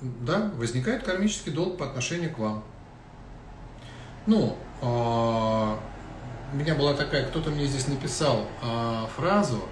да, 0.00 0.50
возникает 0.56 1.04
кармический 1.04 1.52
долг 1.52 1.78
по 1.78 1.86
отношению 1.86 2.34
к 2.34 2.38
вам. 2.38 2.64
Ну, 4.26 4.56
а, 4.82 5.78
у 6.52 6.56
меня 6.56 6.74
была 6.74 6.94
такая, 6.94 7.28
кто-то 7.28 7.50
мне 7.50 7.66
здесь 7.66 7.86
написал 7.86 8.44
а, 8.60 9.08
фразу, 9.14 9.62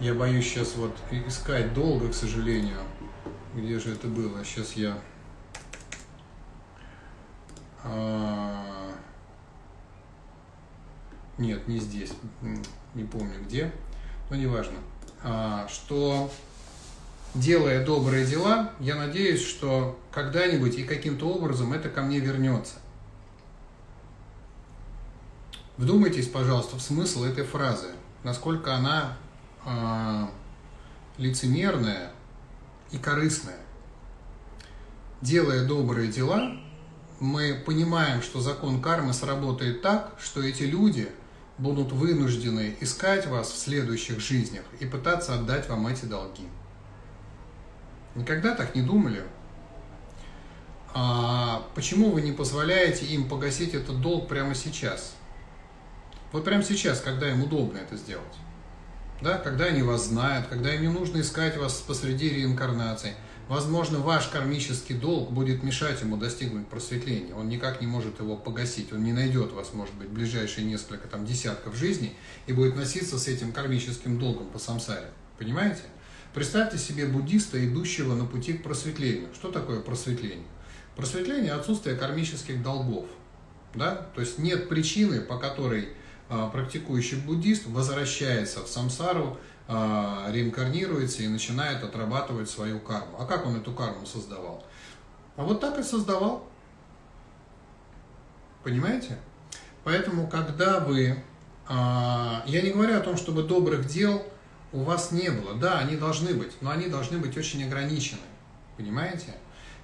я 0.00 0.14
боюсь 0.14 0.46
сейчас 0.46 0.76
вот 0.76 0.96
искать 1.26 1.74
долго, 1.74 2.08
к 2.08 2.14
сожалению. 2.14 2.78
Где 3.54 3.78
же 3.78 3.92
это 3.92 4.06
было? 4.06 4.44
Сейчас 4.44 4.72
я... 4.72 4.98
А... 7.84 8.92
Нет, 11.36 11.68
не 11.68 11.78
здесь. 11.78 12.12
Не 12.94 13.04
помню 13.04 13.44
где. 13.44 13.72
Но 14.30 14.36
неважно. 14.36 14.78
А, 15.22 15.66
что 15.68 16.30
делая 17.34 17.84
добрые 17.84 18.24
дела, 18.24 18.72
я 18.80 18.96
надеюсь, 18.96 19.46
что 19.46 19.98
когда-нибудь 20.10 20.76
и 20.76 20.84
каким-то 20.84 21.28
образом 21.28 21.72
это 21.72 21.88
ко 21.88 22.02
мне 22.02 22.18
вернется. 22.18 22.74
Вдумайтесь, 25.78 26.26
пожалуйста, 26.26 26.76
в 26.76 26.82
смысл 26.82 27.22
этой 27.22 27.44
фразы, 27.44 27.86
насколько 28.24 28.74
она 28.74 29.16
э, 29.64 30.26
лицемерная 31.18 32.10
и 32.90 32.98
корыстная. 32.98 33.60
Делая 35.22 35.64
добрые 35.64 36.10
дела, 36.10 36.56
мы 37.20 37.62
понимаем, 37.64 38.22
что 38.22 38.40
закон 38.40 38.82
кармы 38.82 39.12
сработает 39.12 39.80
так, 39.80 40.14
что 40.20 40.42
эти 40.42 40.64
люди 40.64 41.08
будут 41.58 41.92
вынуждены 41.92 42.76
искать 42.80 43.28
вас 43.28 43.50
в 43.52 43.56
следующих 43.56 44.18
жизнях 44.18 44.64
и 44.80 44.86
пытаться 44.86 45.34
отдать 45.34 45.68
вам 45.68 45.86
эти 45.86 46.06
долги. 46.06 46.46
Никогда 48.16 48.56
так 48.56 48.74
не 48.74 48.82
думали? 48.82 49.22
А 50.92 51.64
почему 51.76 52.10
вы 52.10 52.22
не 52.22 52.32
позволяете 52.32 53.06
им 53.06 53.28
погасить 53.28 53.74
этот 53.74 54.00
долг 54.00 54.26
прямо 54.26 54.56
сейчас? 54.56 55.14
Вот 56.32 56.44
прямо 56.44 56.62
сейчас, 56.62 57.00
когда 57.00 57.30
им 57.30 57.42
удобно 57.42 57.78
это 57.78 57.96
сделать. 57.96 58.24
да, 59.20 59.38
когда 59.38 59.64
они 59.66 59.82
вас 59.82 60.06
знают, 60.06 60.46
когда 60.46 60.74
им 60.74 60.82
не 60.82 60.88
нужно 60.88 61.20
искать 61.20 61.56
вас 61.56 61.74
посреди 61.86 62.28
реинкарнаций. 62.28 63.14
Возможно, 63.48 63.98
ваш 63.98 64.28
кармический 64.28 64.94
долг 64.94 65.32
будет 65.32 65.62
мешать 65.62 66.02
ему 66.02 66.18
достигнуть 66.18 66.68
просветления. 66.68 67.34
Он 67.34 67.48
никак 67.48 67.80
не 67.80 67.86
может 67.86 68.20
его 68.20 68.36
погасить. 68.36 68.92
Он 68.92 69.02
не 69.02 69.14
найдет 69.14 69.52
вас, 69.52 69.72
может 69.72 69.94
быть, 69.94 70.08
в 70.08 70.12
ближайшие 70.12 70.66
несколько 70.66 71.08
там, 71.08 71.24
десятков 71.24 71.74
жизней 71.74 72.14
и 72.46 72.52
будет 72.52 72.76
носиться 72.76 73.18
с 73.18 73.26
этим 73.26 73.52
кармическим 73.52 74.18
долгом 74.18 74.48
по 74.48 74.58
самсаре. 74.58 75.10
Понимаете? 75.38 75.82
Представьте 76.34 76.76
себе 76.76 77.06
буддиста, 77.06 77.64
идущего 77.66 78.14
на 78.14 78.26
пути 78.26 78.52
к 78.52 78.62
просветлению. 78.62 79.30
Что 79.34 79.50
такое 79.50 79.80
просветление? 79.80 80.46
Просветление– 80.94 81.52
отсутствие 81.54 81.96
кармических 81.96 82.62
долгов. 82.62 83.06
Да? 83.74 84.08
То 84.14 84.20
есть 84.20 84.38
нет 84.38 84.68
причины, 84.68 85.22
по 85.22 85.38
которой 85.38 85.88
практикующий 86.28 87.18
буддист 87.18 87.66
возвращается 87.66 88.62
в 88.62 88.68
самсару, 88.68 89.38
а, 89.70 90.26
реинкарнируется 90.30 91.22
и 91.22 91.28
начинает 91.28 91.84
отрабатывать 91.84 92.48
свою 92.48 92.80
карму. 92.80 93.16
А 93.18 93.26
как 93.26 93.44
он 93.44 93.56
эту 93.56 93.72
карму 93.72 94.06
создавал? 94.06 94.64
А 95.36 95.44
вот 95.44 95.60
так 95.60 95.78
и 95.78 95.82
создавал. 95.82 96.48
Понимаете? 98.64 99.18
Поэтому, 99.84 100.26
когда 100.26 100.80
вы... 100.80 101.22
А, 101.68 102.42
я 102.46 102.62
не 102.62 102.70
говорю 102.70 102.96
о 102.96 103.00
том, 103.00 103.18
чтобы 103.18 103.42
добрых 103.42 103.86
дел 103.86 104.22
у 104.72 104.80
вас 104.80 105.12
не 105.12 105.30
было. 105.30 105.54
Да, 105.54 105.78
они 105.78 105.96
должны 105.96 106.32
быть, 106.32 106.52
но 106.62 106.70
они 106.70 106.86
должны 106.86 107.18
быть 107.18 107.36
очень 107.36 107.64
ограничены. 107.64 108.22
Понимаете? 108.78 109.34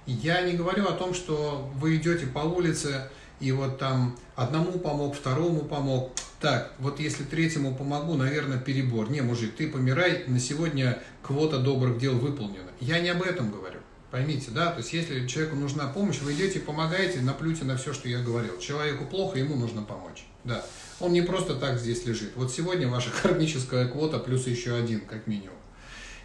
Я 0.07 0.41
не 0.41 0.53
говорю 0.53 0.87
о 0.87 0.93
том, 0.93 1.13
что 1.13 1.69
вы 1.75 1.97
идете 1.97 2.25
по 2.25 2.39
улице 2.39 3.09
и 3.39 3.51
вот 3.51 3.77
там 3.77 4.17
одному 4.35 4.79
помог, 4.79 5.15
второму 5.15 5.61
помог. 5.61 6.11
Так, 6.45 6.73
вот 6.77 6.99
если 6.99 7.23
третьему 7.23 7.73
помогу, 7.73 8.13
наверное, 8.13 8.59
перебор. 8.59 9.09
Не, 9.09 9.21
мужик, 9.21 9.55
ты 9.55 9.67
помирай, 9.67 10.25
на 10.27 10.39
сегодня 10.39 11.01
квота 11.23 11.57
добрых 11.57 11.97
дел 11.97 12.19
выполнена. 12.19 12.69
Я 12.79 12.99
не 12.99 13.09
об 13.09 13.23
этом 13.23 13.49
говорю. 13.49 13.79
Поймите, 14.11 14.51
да, 14.51 14.69
то 14.69 14.77
есть 14.77 14.93
если 14.93 15.25
человеку 15.25 15.55
нужна 15.55 15.87
помощь, 15.87 16.19
вы 16.19 16.33
идете, 16.33 16.59
помогаете, 16.59 17.21
наплюйте 17.21 17.65
на 17.65 17.77
все, 17.77 17.95
что 17.95 18.07
я 18.07 18.19
говорил. 18.19 18.59
Человеку 18.59 19.05
плохо, 19.05 19.39
ему 19.39 19.55
нужно 19.55 19.81
помочь. 19.81 20.27
Да. 20.43 20.63
Он 20.99 21.13
не 21.13 21.23
просто 21.23 21.55
так 21.55 21.79
здесь 21.79 22.05
лежит. 22.05 22.33
Вот 22.35 22.51
сегодня 22.51 22.87
ваша 22.89 23.09
кармическая 23.23 23.87
квота 23.87 24.19
плюс 24.19 24.45
еще 24.45 24.75
один, 24.75 24.99
как 24.99 25.25
минимум. 25.25 25.57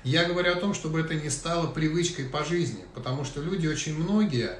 Я 0.04 0.24
говорю 0.24 0.52
о 0.52 0.56
том, 0.56 0.74
чтобы 0.74 1.00
это 1.00 1.14
не 1.14 1.30
стало 1.30 1.68
привычкой 1.68 2.26
по 2.26 2.44
жизни, 2.44 2.84
потому 2.94 3.24
что 3.24 3.40
люди 3.40 3.66
очень 3.66 3.96
многие 3.96 4.50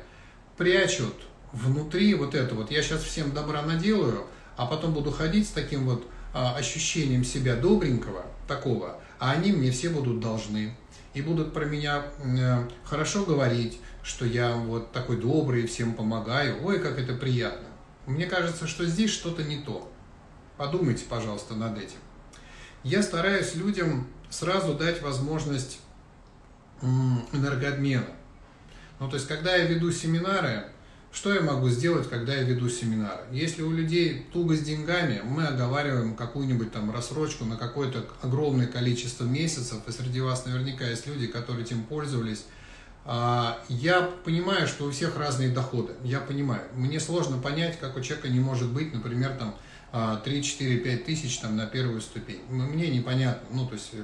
прячут 0.57 1.16
внутри 1.53 2.14
вот 2.14 2.35
это 2.35 2.55
вот, 2.55 2.70
я 2.70 2.81
сейчас 2.81 3.03
всем 3.03 3.33
добра 3.33 3.61
наделаю, 3.61 4.27
а 4.61 4.66
потом 4.66 4.92
буду 4.92 5.11
ходить 5.11 5.49
с 5.49 5.53
таким 5.53 5.87
вот 5.87 6.07
а, 6.35 6.55
ощущением 6.55 7.25
себя 7.25 7.57
добренького, 7.57 8.27
такого, 8.46 9.01
а 9.18 9.31
они 9.31 9.53
мне 9.53 9.70
все 9.70 9.88
будут 9.88 10.20
должны. 10.20 10.77
И 11.14 11.23
будут 11.23 11.55
про 11.55 11.64
меня 11.64 12.05
э, 12.23 12.68
хорошо 12.85 13.25
говорить, 13.25 13.81
что 14.03 14.27
я 14.27 14.53
вот 14.55 14.92
такой 14.92 15.16
добрый, 15.16 15.66
всем 15.66 15.94
помогаю. 15.94 16.62
Ой, 16.62 16.79
как 16.79 16.99
это 16.99 17.14
приятно. 17.14 17.68
Мне 18.05 18.27
кажется, 18.27 18.66
что 18.66 18.85
здесь 18.85 19.11
что-то 19.11 19.42
не 19.44 19.62
то. 19.62 19.90
Подумайте, 20.59 21.07
пожалуйста, 21.09 21.55
над 21.55 21.79
этим. 21.79 21.96
Я 22.85 23.03
стараюсь 23.03 23.55
людям 23.55 24.09
сразу 24.29 24.75
дать 24.75 25.01
возможность 25.01 25.81
энергообмена. 26.83 28.11
Ну, 28.99 29.09
то 29.09 29.16
есть, 29.16 29.27
когда 29.27 29.57
я 29.57 29.64
веду 29.64 29.90
семинары, 29.90 30.66
что 31.12 31.35
я 31.35 31.40
могу 31.40 31.68
сделать, 31.68 32.09
когда 32.09 32.35
я 32.35 32.42
веду 32.42 32.68
семинары? 32.68 33.23
Если 33.33 33.62
у 33.62 33.70
людей 33.73 34.27
туго 34.33 34.55
с 34.55 34.61
деньгами, 34.61 35.23
мы 35.25 35.44
оговариваем 35.44 36.14
какую-нибудь 36.14 36.73
там 36.73 36.92
рассрочку 36.92 37.44
на 37.44 37.57
какое-то 37.57 38.07
огромное 38.23 38.68
количество 38.68 39.25
месяцев, 39.25 39.79
и 39.88 39.92
среди 39.92 40.20
вас 40.20 40.46
наверняка 40.46 40.87
есть 40.88 41.07
люди, 41.07 41.27
которые 41.27 41.64
этим 41.64 41.83
пользовались. 41.83 42.44
А, 43.05 43.59
я 43.68 44.03
понимаю, 44.25 44.68
что 44.68 44.85
у 44.85 44.90
всех 44.90 45.18
разные 45.18 45.49
доходы, 45.49 45.94
я 46.05 46.20
понимаю. 46.20 46.62
Мне 46.75 47.01
сложно 47.01 47.38
понять, 47.38 47.79
как 47.81 47.96
у 47.96 48.01
человека 48.01 48.29
не 48.29 48.40
может 48.40 48.68
быть, 48.68 48.94
например, 48.94 49.33
там 49.37 49.57
3, 50.23 50.42
4, 50.42 50.79
5 50.79 51.05
тысяч 51.05 51.38
там, 51.38 51.57
на 51.57 51.66
первую 51.66 52.01
ступень. 52.01 52.40
Мне 52.49 52.88
непонятно. 52.88 53.49
Ну, 53.53 53.66
то 53.66 53.75
есть, 53.75 53.90
э, 53.92 54.03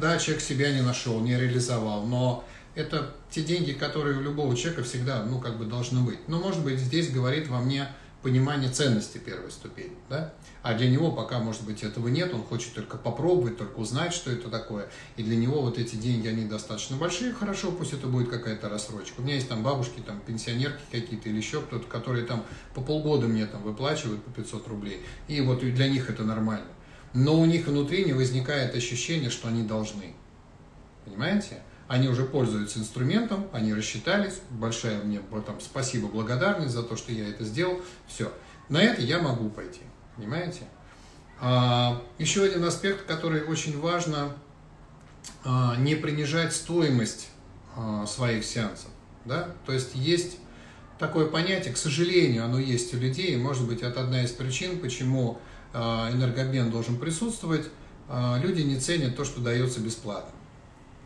да, 0.00 0.18
человек 0.18 0.42
себя 0.42 0.72
не 0.72 0.80
нашел, 0.80 1.20
не 1.20 1.38
реализовал, 1.38 2.06
но 2.06 2.44
это 2.74 3.14
те 3.30 3.42
деньги, 3.42 3.72
которые 3.72 4.18
у 4.18 4.20
любого 4.20 4.56
человека 4.56 4.82
всегда, 4.82 5.24
ну, 5.24 5.38
как 5.40 5.58
бы 5.58 5.64
должны 5.64 6.00
быть. 6.00 6.18
Но, 6.28 6.40
может 6.40 6.62
быть, 6.62 6.78
здесь 6.78 7.10
говорит 7.10 7.48
во 7.48 7.60
мне 7.60 7.88
понимание 8.24 8.70
ценности 8.70 9.18
первой 9.18 9.50
ступени, 9.50 9.94
да? 10.08 10.32
А 10.62 10.72
для 10.72 10.88
него 10.88 11.12
пока, 11.12 11.40
может 11.40 11.62
быть, 11.64 11.82
этого 11.82 12.08
нет, 12.08 12.32
он 12.32 12.42
хочет 12.42 12.72
только 12.72 12.96
попробовать, 12.96 13.58
только 13.58 13.76
узнать, 13.76 14.14
что 14.14 14.30
это 14.30 14.48
такое. 14.48 14.88
И 15.18 15.22
для 15.22 15.36
него 15.36 15.60
вот 15.60 15.78
эти 15.78 15.96
деньги, 15.96 16.26
они 16.26 16.46
достаточно 16.46 16.96
большие, 16.96 17.34
хорошо, 17.34 17.70
пусть 17.70 17.92
это 17.92 18.06
будет 18.06 18.30
какая-то 18.30 18.70
рассрочка. 18.70 19.20
У 19.20 19.22
меня 19.24 19.34
есть 19.34 19.50
там 19.50 19.62
бабушки, 19.62 20.00
там 20.00 20.20
пенсионерки 20.20 20.80
какие-то 20.90 21.28
или 21.28 21.36
еще 21.36 21.60
кто-то, 21.60 21.86
которые 21.86 22.24
там 22.24 22.44
по 22.74 22.80
полгода 22.80 23.26
мне 23.26 23.44
там 23.44 23.62
выплачивают 23.62 24.24
по 24.24 24.30
500 24.30 24.68
рублей. 24.68 25.04
И 25.28 25.42
вот 25.42 25.60
для 25.60 25.88
них 25.88 26.08
это 26.08 26.24
нормально. 26.24 26.66
Но 27.12 27.38
у 27.38 27.44
них 27.44 27.66
внутри 27.66 28.06
не 28.06 28.14
возникает 28.14 28.74
ощущение, 28.74 29.28
что 29.28 29.48
они 29.48 29.64
должны. 29.64 30.14
Понимаете? 31.04 31.60
Они 31.86 32.08
уже 32.08 32.24
пользуются 32.24 32.78
инструментом, 32.78 33.46
они 33.52 33.74
рассчитались, 33.74 34.40
большая 34.50 35.02
мне 35.02 35.20
там 35.46 35.60
спасибо, 35.60 36.08
благодарность 36.08 36.72
за 36.72 36.82
то, 36.82 36.96
что 36.96 37.12
я 37.12 37.28
это 37.28 37.44
сделал. 37.44 37.80
Все. 38.06 38.32
На 38.68 38.82
это 38.82 39.02
я 39.02 39.20
могу 39.20 39.50
пойти. 39.50 39.82
Понимаете? 40.16 40.62
А, 41.40 42.02
еще 42.18 42.44
один 42.44 42.64
аспект, 42.64 43.06
который 43.06 43.42
очень 43.42 43.78
важно, 43.78 44.34
а, 45.44 45.76
не 45.76 45.94
принижать 45.94 46.54
стоимость 46.54 47.28
а, 47.76 48.06
своих 48.06 48.44
сеансов. 48.44 48.90
Да? 49.24 49.50
То 49.66 49.72
есть 49.72 49.94
есть 49.94 50.38
такое 50.98 51.26
понятие, 51.26 51.74
к 51.74 51.76
сожалению, 51.76 52.44
оно 52.44 52.58
есть 52.58 52.94
у 52.94 52.98
людей, 52.98 53.36
может 53.36 53.66
быть, 53.66 53.82
это 53.82 54.00
одна 54.00 54.22
из 54.22 54.30
причин, 54.30 54.78
почему 54.80 55.38
а, 55.72 56.10
энергообмен 56.12 56.70
должен 56.70 56.98
присутствовать. 56.98 57.68
А, 58.08 58.38
люди 58.38 58.62
не 58.62 58.78
ценят 58.78 59.16
то, 59.16 59.24
что 59.24 59.40
дается 59.40 59.80
бесплатно. 59.80 60.30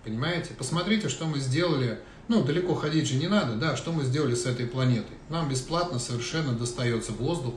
Понимаете? 0.09 0.55
Посмотрите, 0.57 1.11
что 1.11 1.27
мы 1.27 1.38
сделали. 1.38 1.99
Ну, 2.29 2.42
далеко 2.42 2.75
ходить 2.75 3.07
же 3.07 3.16
не 3.16 3.29
надо, 3.29 3.57
да, 3.57 3.77
что 3.77 3.92
мы 3.92 4.05
сделали 4.05 4.35
с 4.35 4.47
этой 4.47 4.66
планетой. 4.66 5.18
Нам 5.29 5.51
бесплатно 5.51 5.99
совершенно 5.99 6.55
достается 6.55 7.12
воздух, 7.12 7.57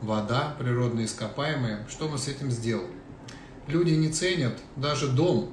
вода, 0.00 0.56
природные 0.58 1.04
ископаемые. 1.04 1.86
Что 1.90 2.08
мы 2.08 2.16
с 2.16 2.28
этим 2.28 2.50
сделали? 2.50 2.88
Люди 3.66 3.90
не 3.90 4.10
ценят 4.10 4.54
даже 4.76 5.08
дом, 5.08 5.52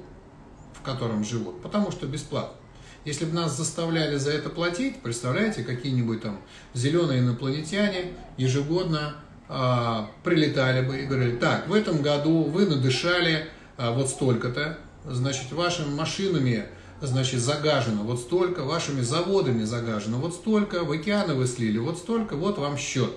в 0.72 0.80
котором 0.80 1.24
живут, 1.24 1.60
потому 1.60 1.90
что 1.90 2.06
бесплатно. 2.06 2.56
Если 3.04 3.26
бы 3.26 3.34
нас 3.34 3.54
заставляли 3.54 4.16
за 4.16 4.30
это 4.30 4.48
платить, 4.48 5.02
представляете, 5.02 5.62
какие-нибудь 5.62 6.22
там 6.22 6.40
зеленые 6.72 7.20
инопланетяне 7.20 8.14
ежегодно 8.38 9.16
а, 9.46 10.10
прилетали 10.24 10.86
бы 10.86 11.02
и 11.02 11.06
говорили, 11.06 11.36
так, 11.36 11.68
в 11.68 11.74
этом 11.74 12.00
году 12.00 12.44
вы 12.44 12.64
надышали 12.64 13.46
а, 13.76 13.92
вот 13.92 14.08
столько-то, 14.08 14.78
значит, 15.04 15.52
вашими 15.52 15.94
машинами, 15.94 16.66
значит, 17.00 17.40
загажено 17.40 18.02
вот 18.02 18.20
столько, 18.20 18.64
вашими 18.64 19.00
заводами 19.00 19.64
загажено 19.64 20.18
вот 20.18 20.34
столько, 20.34 20.84
в 20.84 20.92
океаны 20.92 21.34
вы 21.34 21.46
слили 21.46 21.78
вот 21.78 21.98
столько, 21.98 22.36
вот 22.36 22.58
вам 22.58 22.76
счет. 22.76 23.12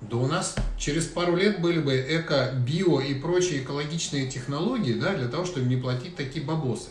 Да 0.00 0.16
у 0.16 0.26
нас 0.26 0.56
через 0.78 1.06
пару 1.06 1.36
лет 1.36 1.60
были 1.60 1.78
бы 1.78 1.94
эко, 1.94 2.52
био 2.66 3.00
и 3.00 3.14
прочие 3.14 3.62
экологичные 3.62 4.30
технологии, 4.30 4.94
да, 4.94 5.14
для 5.14 5.28
того, 5.28 5.44
чтобы 5.44 5.66
не 5.66 5.76
платить 5.76 6.16
такие 6.16 6.44
бабосы. 6.44 6.88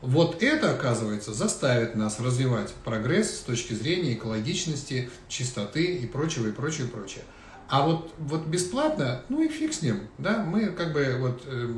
Вот 0.00 0.42
это, 0.42 0.70
оказывается, 0.70 1.34
заставит 1.34 1.96
нас 1.96 2.20
развивать 2.20 2.72
прогресс 2.84 3.38
с 3.38 3.40
точки 3.40 3.72
зрения 3.72 4.12
экологичности, 4.12 5.10
чистоты 5.28 5.96
и 5.96 6.06
прочего, 6.06 6.46
и 6.46 6.52
прочего, 6.52 6.84
и 6.84 6.88
прочего. 6.88 7.22
А 7.68 7.84
вот, 7.84 8.14
вот 8.18 8.46
бесплатно, 8.46 9.22
ну 9.28 9.42
и 9.42 9.48
фиг 9.48 9.72
с 9.74 9.82
ним, 9.82 10.02
да, 10.18 10.44
мы 10.44 10.66
как 10.66 10.92
бы 10.92 11.16
вот 11.18 11.42
э, 11.46 11.74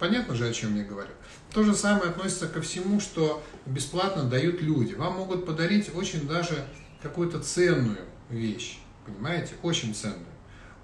Понятно 0.00 0.34
же, 0.34 0.48
о 0.48 0.52
чем 0.52 0.76
я 0.76 0.82
говорю. 0.82 1.10
То 1.52 1.62
же 1.62 1.74
самое 1.74 2.08
относится 2.10 2.48
ко 2.48 2.62
всему, 2.62 3.00
что 3.00 3.42
бесплатно 3.66 4.24
дают 4.24 4.62
люди. 4.62 4.94
Вам 4.94 5.16
могут 5.16 5.44
подарить 5.44 5.94
очень 5.94 6.26
даже 6.26 6.64
какую-то 7.02 7.38
ценную 7.40 7.98
вещь, 8.30 8.78
понимаете, 9.04 9.52
очень 9.62 9.94
ценную, 9.94 10.24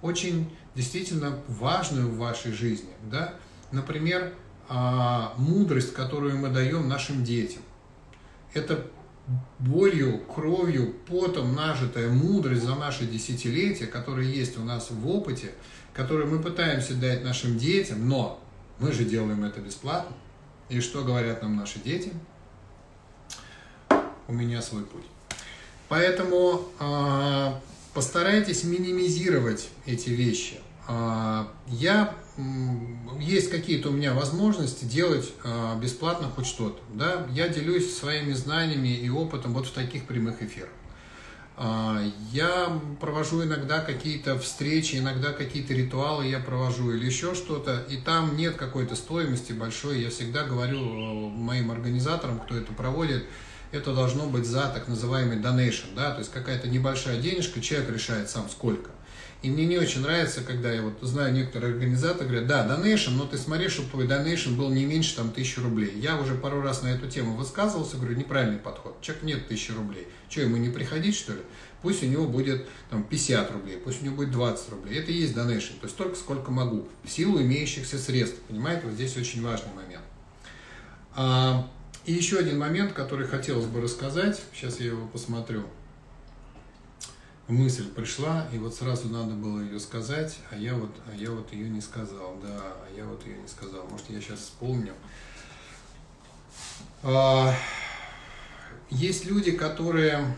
очень 0.02 0.54
действительно 0.74 1.38
важную 1.48 2.08
в 2.08 2.18
вашей 2.18 2.52
жизни, 2.52 2.90
да. 3.10 3.34
Например, 3.72 4.34
а, 4.68 5.32
мудрость, 5.38 5.94
которую 5.94 6.36
мы 6.36 6.50
даем 6.50 6.86
нашим 6.86 7.24
детям. 7.24 7.62
Это 8.52 8.86
болью, 9.58 10.18
кровью, 10.26 10.94
потом 11.08 11.54
нажитая 11.54 12.10
мудрость 12.10 12.64
за 12.64 12.74
наши 12.74 13.06
десятилетия, 13.06 13.86
которая 13.86 14.26
есть 14.26 14.58
у 14.58 14.62
нас 14.62 14.90
в 14.90 15.08
опыте, 15.08 15.52
которую 15.94 16.30
мы 16.30 16.42
пытаемся 16.42 16.94
дать 16.94 17.24
нашим 17.24 17.56
детям, 17.56 18.06
но 18.06 18.42
мы 18.78 18.92
же 18.92 19.04
делаем 19.04 19.44
это 19.44 19.60
бесплатно. 19.60 20.14
И 20.68 20.80
что 20.80 21.04
говорят 21.04 21.42
нам 21.42 21.56
наши 21.56 21.78
дети? 21.78 22.12
У 24.28 24.32
меня 24.32 24.60
свой 24.60 24.84
путь. 24.84 25.04
Поэтому 25.88 26.68
э, 26.80 27.52
постарайтесь 27.94 28.64
минимизировать 28.64 29.68
эти 29.86 30.10
вещи. 30.10 30.58
Э, 30.88 31.46
я 31.68 32.14
есть 33.18 33.50
какие-то 33.50 33.88
у 33.88 33.92
меня 33.92 34.12
возможности 34.12 34.84
делать 34.84 35.32
а, 35.42 35.78
бесплатно 35.78 36.28
хоть 36.28 36.46
что-то. 36.46 36.80
Да? 36.92 37.26
Я 37.30 37.48
делюсь 37.48 37.96
своими 37.96 38.34
знаниями 38.34 38.88
и 38.88 39.08
опытом 39.08 39.54
вот 39.54 39.66
в 39.66 39.72
таких 39.72 40.06
прямых 40.06 40.42
эфирах. 40.42 40.70
А, 41.58 42.02
я 42.32 42.80
провожу 43.00 43.42
иногда 43.42 43.80
какие-то 43.80 44.38
встречи, 44.38 44.96
иногда 44.96 45.32
какие-то 45.32 45.72
ритуалы 45.72 46.26
я 46.26 46.38
провожу 46.38 46.92
или 46.92 47.06
еще 47.06 47.34
что-то, 47.34 47.82
и 47.88 47.96
там 47.96 48.36
нет 48.36 48.56
какой-то 48.56 48.94
стоимости 48.94 49.52
большой. 49.52 50.02
Я 50.02 50.10
всегда 50.10 50.44
говорю 50.44 50.80
э, 50.80 51.28
моим 51.30 51.70
организаторам, 51.70 52.40
кто 52.40 52.56
это 52.56 52.74
проводит, 52.74 53.24
это 53.72 53.94
должно 53.94 54.26
быть 54.26 54.44
за 54.44 54.68
так 54.68 54.86
называемый 54.86 55.38
donation, 55.38 55.94
да, 55.96 56.10
то 56.12 56.18
есть 56.18 56.30
какая-то 56.30 56.68
небольшая 56.68 57.20
денежка, 57.20 57.62
человек 57.62 57.90
решает 57.90 58.28
сам 58.28 58.50
сколько. 58.50 58.90
И 59.42 59.50
мне 59.50 59.66
не 59.66 59.78
очень 59.78 60.00
нравится, 60.00 60.40
когда 60.42 60.72
я 60.72 60.82
вот 60.82 60.94
знаю 61.02 61.32
некоторые 61.32 61.74
организаторы 61.74 62.28
говорят, 62.28 62.46
да, 62.46 62.66
donation, 62.66 63.10
но 63.10 63.26
ты 63.26 63.36
смотри, 63.36 63.68
чтобы 63.68 63.90
твой 63.90 64.06
donation 64.06 64.56
был 64.56 64.70
не 64.70 64.84
меньше 64.86 65.14
там 65.14 65.30
тысячи 65.30 65.60
рублей. 65.60 65.92
Я 66.00 66.18
уже 66.18 66.34
пару 66.34 66.62
раз 66.62 66.82
на 66.82 66.88
эту 66.88 67.08
тему 67.08 67.36
высказывался, 67.36 67.96
говорю, 67.96 68.16
неправильный 68.16 68.58
подход. 68.58 69.00
Человек 69.02 69.24
нет 69.24 69.48
тысячи 69.48 69.72
рублей. 69.72 70.08
Что, 70.28 70.40
ему 70.40 70.56
не 70.56 70.70
приходить, 70.70 71.14
что 71.14 71.34
ли? 71.34 71.40
Пусть 71.82 72.02
у 72.02 72.06
него 72.06 72.26
будет 72.26 72.66
там 72.90 73.04
50 73.04 73.52
рублей, 73.52 73.76
пусть 73.76 74.02
у 74.02 74.06
него 74.06 74.16
будет 74.16 74.32
20 74.32 74.70
рублей. 74.70 74.98
Это 74.98 75.12
и 75.12 75.14
есть 75.14 75.36
donation, 75.36 75.78
то 75.78 75.84
есть 75.84 75.94
столько, 75.94 76.16
сколько 76.16 76.50
могу, 76.50 76.88
в 77.04 77.10
силу 77.10 77.40
имеющихся 77.40 77.98
средств. 77.98 78.38
Понимаете, 78.48 78.86
вот 78.86 78.94
здесь 78.94 79.16
очень 79.16 79.42
важный 79.44 79.72
момент. 79.74 80.02
А, 81.14 81.70
и 82.06 82.12
еще 82.12 82.38
один 82.38 82.58
момент, 82.58 82.92
который 82.92 83.26
хотелось 83.26 83.66
бы 83.66 83.80
рассказать. 83.80 84.40
Сейчас 84.54 84.80
я 84.80 84.86
его 84.86 85.06
посмотрю 85.06 85.66
мысль 87.48 87.88
пришла, 87.88 88.46
и 88.52 88.58
вот 88.58 88.74
сразу 88.74 89.08
надо 89.08 89.34
было 89.34 89.60
ее 89.60 89.78
сказать, 89.78 90.36
а 90.50 90.56
я 90.56 90.74
вот, 90.74 90.90
а 91.10 91.14
я 91.14 91.30
вот 91.30 91.52
ее 91.52 91.68
не 91.68 91.80
сказал, 91.80 92.36
да, 92.42 92.58
а 92.58 92.88
я 92.96 93.04
вот 93.04 93.24
ее 93.26 93.38
не 93.38 93.48
сказал. 93.48 93.86
Может, 93.90 94.10
я 94.10 94.20
сейчас 94.20 94.40
вспомню. 94.40 94.94
А, 97.02 97.54
есть 98.90 99.26
люди, 99.26 99.52
которые, 99.52 100.36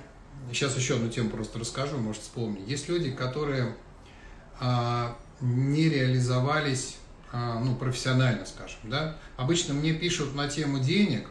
сейчас 0.53 0.77
еще 0.77 0.97
одну 0.97 1.09
тему 1.09 1.31
просто 1.31 1.59
расскажу, 1.59 1.97
может, 1.97 2.23
вспомню. 2.23 2.63
Есть 2.67 2.89
люди, 2.89 3.11
которые 3.11 3.75
а, 4.61 5.17
не 5.41 5.89
реализовались, 5.89 6.97
а, 7.33 7.59
ну, 7.61 7.75
профессионально, 7.75 8.45
скажем, 8.45 8.79
да. 8.85 9.17
Обычно 9.37 9.75
мне 9.75 9.95
пишут 9.95 10.35
на 10.35 10.49
тему 10.49 10.79
денег, 10.79 11.29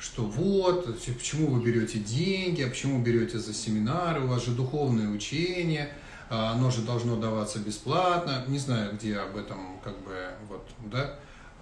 что 0.00 0.24
вот, 0.24 0.86
почему 1.04 1.48
вы 1.48 1.62
берете 1.62 1.98
деньги, 1.98 2.62
а 2.62 2.68
почему 2.68 3.02
берете 3.02 3.38
за 3.38 3.52
семинары, 3.52 4.24
у 4.24 4.28
вас 4.28 4.44
же 4.44 4.52
духовное 4.52 5.08
учение, 5.08 5.92
а, 6.30 6.52
оно 6.52 6.70
же 6.70 6.80
должно 6.82 7.16
даваться 7.16 7.58
бесплатно. 7.58 8.44
Не 8.48 8.58
знаю, 8.58 8.94
где 8.94 9.18
об 9.18 9.36
этом 9.36 9.78
как 9.84 9.98
бы 10.00 10.14
вот, 10.48 10.66
да. 10.86 11.16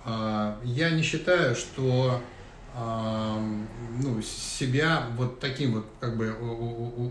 А, 0.05 0.61
я 0.63 0.91
не 0.91 1.03
считаю, 1.03 1.57
что 1.57 2.23
а, 2.77 3.43
ну, 4.01 4.23
себя 4.23 5.07
вот 5.17 5.41
таким 5.41 5.75
вот 5.75 5.87
как 5.99 6.17
бы 6.17 6.33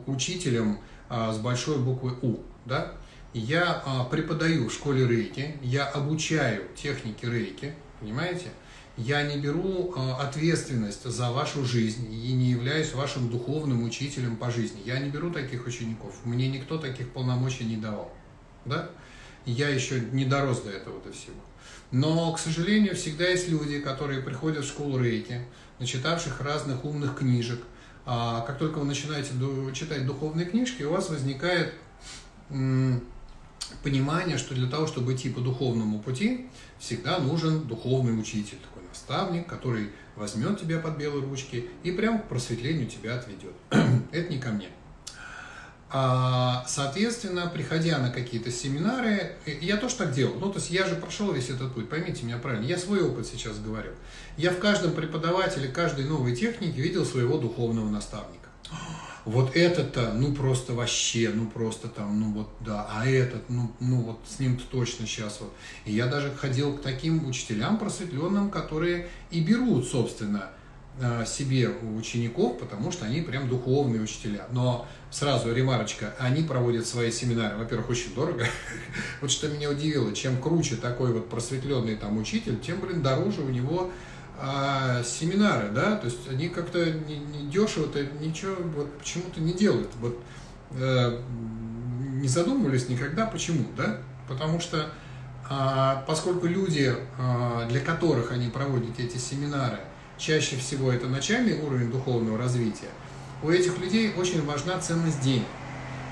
учителем 0.08 0.80
с 1.10 1.38
большой 1.38 1.78
буквы 1.80 2.14
У, 2.22 2.38
да. 2.66 2.94
Я 3.34 3.84
преподаю 4.10 4.70
в 4.70 4.74
школе 4.74 5.06
рейки, 5.06 5.58
я 5.62 5.86
обучаю 5.86 6.64
технике 6.76 7.30
рейки, 7.30 7.74
понимаете? 8.00 8.48
Я 8.98 9.22
не 9.24 9.38
беру 9.38 9.94
э, 9.96 10.12
ответственность 10.20 11.04
за 11.04 11.32
вашу 11.32 11.64
жизнь 11.64 12.12
и 12.12 12.34
не 12.34 12.50
являюсь 12.50 12.94
вашим 12.94 13.30
духовным 13.30 13.84
учителем 13.84 14.36
по 14.36 14.50
жизни. 14.50 14.82
Я 14.86 15.00
не 15.00 15.10
беру 15.10 15.32
таких 15.32 15.68
учеников. 15.68 16.16
Мне 16.26 16.50
никто 16.50 16.80
таких 16.80 17.12
полномочий 17.12 17.66
не 17.66 17.78
давал. 17.78 18.12
Да? 18.66 18.90
Я 19.46 19.70
еще 19.70 20.00
не 20.12 20.26
дорос 20.26 20.62
до 20.62 20.72
этого 20.72 21.00
до 21.02 21.12
всего. 21.14 21.36
Но, 21.92 22.34
к 22.34 22.40
сожалению, 22.40 22.96
всегда 22.96 23.30
есть 23.30 23.48
люди, 23.50 23.80
которые 23.80 24.22
приходят 24.22 24.66
в 24.66 24.68
школу 24.68 25.00
рейки, 25.00 25.46
начитавших 25.80 26.42
разных 26.42 26.84
умных 26.84 27.16
книжек. 27.18 27.62
А 28.06 28.42
как 28.42 28.58
только 28.58 28.80
вы 28.80 28.86
начинаете 28.86 29.32
читать 29.74 30.06
духовные 30.06 30.46
книжки, 30.48 30.84
у 30.84 30.92
вас 30.92 31.10
возникает 31.10 31.74
понимание, 33.84 34.38
что 34.38 34.56
для 34.56 34.68
того, 34.68 34.88
чтобы 34.88 35.14
идти 35.14 35.30
по 35.30 35.42
духовному 35.42 36.00
пути, 36.00 36.48
всегда 36.80 37.20
нужен 37.20 37.68
духовный 37.68 38.20
учитель, 38.20 38.60
наставник, 38.98 39.48
который 39.48 39.92
возьмет 40.16 40.60
тебя 40.60 40.80
под 40.80 40.98
белые 40.98 41.24
ручки 41.24 41.70
и 41.84 41.92
прям 41.92 42.20
к 42.20 42.28
просветлению 42.28 42.88
тебя 42.88 43.16
отведет. 43.16 43.54
Это 44.12 44.30
не 44.30 44.40
ко 44.40 44.50
мне. 44.50 44.70
А, 45.90 46.66
соответственно, 46.68 47.48
приходя 47.48 47.98
на 48.00 48.10
какие-то 48.10 48.52
семинары, 48.52 49.38
я 49.46 49.78
тоже 49.78 49.96
так 49.96 50.12
делал. 50.12 50.34
Ну, 50.38 50.50
то 50.50 50.60
есть 50.60 50.70
я 50.70 50.86
же 50.86 50.96
прошел 50.96 51.32
весь 51.32 51.50
этот 51.50 51.74
путь, 51.74 51.90
поймите 51.90 52.26
меня 52.26 52.38
правильно. 52.38 52.66
Я 52.66 52.78
свой 52.78 53.02
опыт 53.02 53.26
сейчас 53.26 53.60
говорю. 53.60 53.92
Я 54.36 54.52
в 54.52 54.60
каждом 54.60 54.92
преподавателе, 54.92 55.70
каждой 55.70 56.06
новой 56.06 56.36
технике 56.36 56.82
видел 56.82 57.06
своего 57.06 57.38
духовного 57.38 57.90
наставника 57.90 58.50
вот 59.28 59.58
этот-то, 59.58 60.14
ну 60.14 60.34
просто 60.34 60.74
вообще, 60.74 61.32
ну 61.34 61.48
просто 61.48 61.90
там, 61.90 62.18
ну 62.18 62.32
вот 62.32 62.50
да, 62.62 62.88
а 62.90 63.06
этот, 63.06 63.50
ну, 63.50 63.70
ну 63.82 64.02
вот 64.02 64.20
с 64.26 64.40
ним-то 64.40 64.64
точно 64.72 65.06
сейчас 65.06 65.42
вот. 65.42 65.54
И 65.86 65.92
я 65.92 66.08
даже 66.08 66.32
ходил 66.32 66.78
к 66.78 66.82
таким 66.82 67.28
учителям 67.28 67.78
просветленным, 67.78 68.50
которые 68.50 69.10
и 69.30 69.42
берут, 69.42 69.86
собственно, 69.86 70.50
э, 71.02 71.26
себе 71.28 71.68
учеников, 71.98 72.58
потому 72.58 72.90
что 72.94 73.06
они 73.06 73.20
прям 73.20 73.50
духовные 73.50 74.02
учителя. 74.02 74.48
Но 74.54 74.88
сразу 75.12 75.54
ремарочка, 75.54 76.16
они 76.20 76.44
проводят 76.44 76.88
свои 76.88 77.12
семинары, 77.12 77.58
во-первых, 77.58 77.90
очень 77.90 78.16
дорого. 78.16 78.46
Вот 79.22 79.30
что 79.30 79.50
меня 79.50 79.70
удивило, 79.70 80.16
чем 80.16 80.42
круче 80.42 80.78
такой 80.78 81.12
вот 81.12 81.30
просветленный 81.30 81.98
там 81.98 82.18
учитель, 82.18 82.58
тем, 82.62 82.80
блин, 82.80 83.02
дороже 83.02 83.42
у 83.42 83.50
него 83.50 83.92
а 84.40 85.02
семинары, 85.04 85.70
да, 85.70 85.96
то 85.96 86.06
есть 86.06 86.30
они 86.30 86.50
как-то 86.50 86.92
не, 86.92 87.18
не 87.18 87.50
дешево-то 87.50 88.06
ничего 88.22 88.56
вот 88.76 88.96
почему-то 89.00 89.42
не 89.42 89.54
делают. 89.54 89.90
Вот 90.00 90.20
э, 90.72 91.22
не 92.22 92.28
задумывались 92.28 92.88
никогда, 92.88 93.26
почему, 93.26 93.66
да? 93.76 93.98
Потому 94.28 94.60
что 94.60 94.90
а, 95.50 96.04
поскольку 96.08 96.46
люди, 96.46 96.94
а, 97.18 97.66
для 97.68 97.80
которых 97.80 98.32
они 98.32 98.50
проводят 98.50 99.00
эти 99.00 99.18
семинары, 99.18 99.80
чаще 100.18 100.58
всего 100.58 100.92
это 100.92 101.08
начальный 101.08 101.60
уровень 101.60 101.90
духовного 101.90 102.38
развития, 102.38 102.90
у 103.42 103.50
этих 103.50 103.80
людей 103.80 104.14
очень 104.18 104.46
важна 104.46 104.78
ценность 104.80 105.22
денег. 105.22 105.46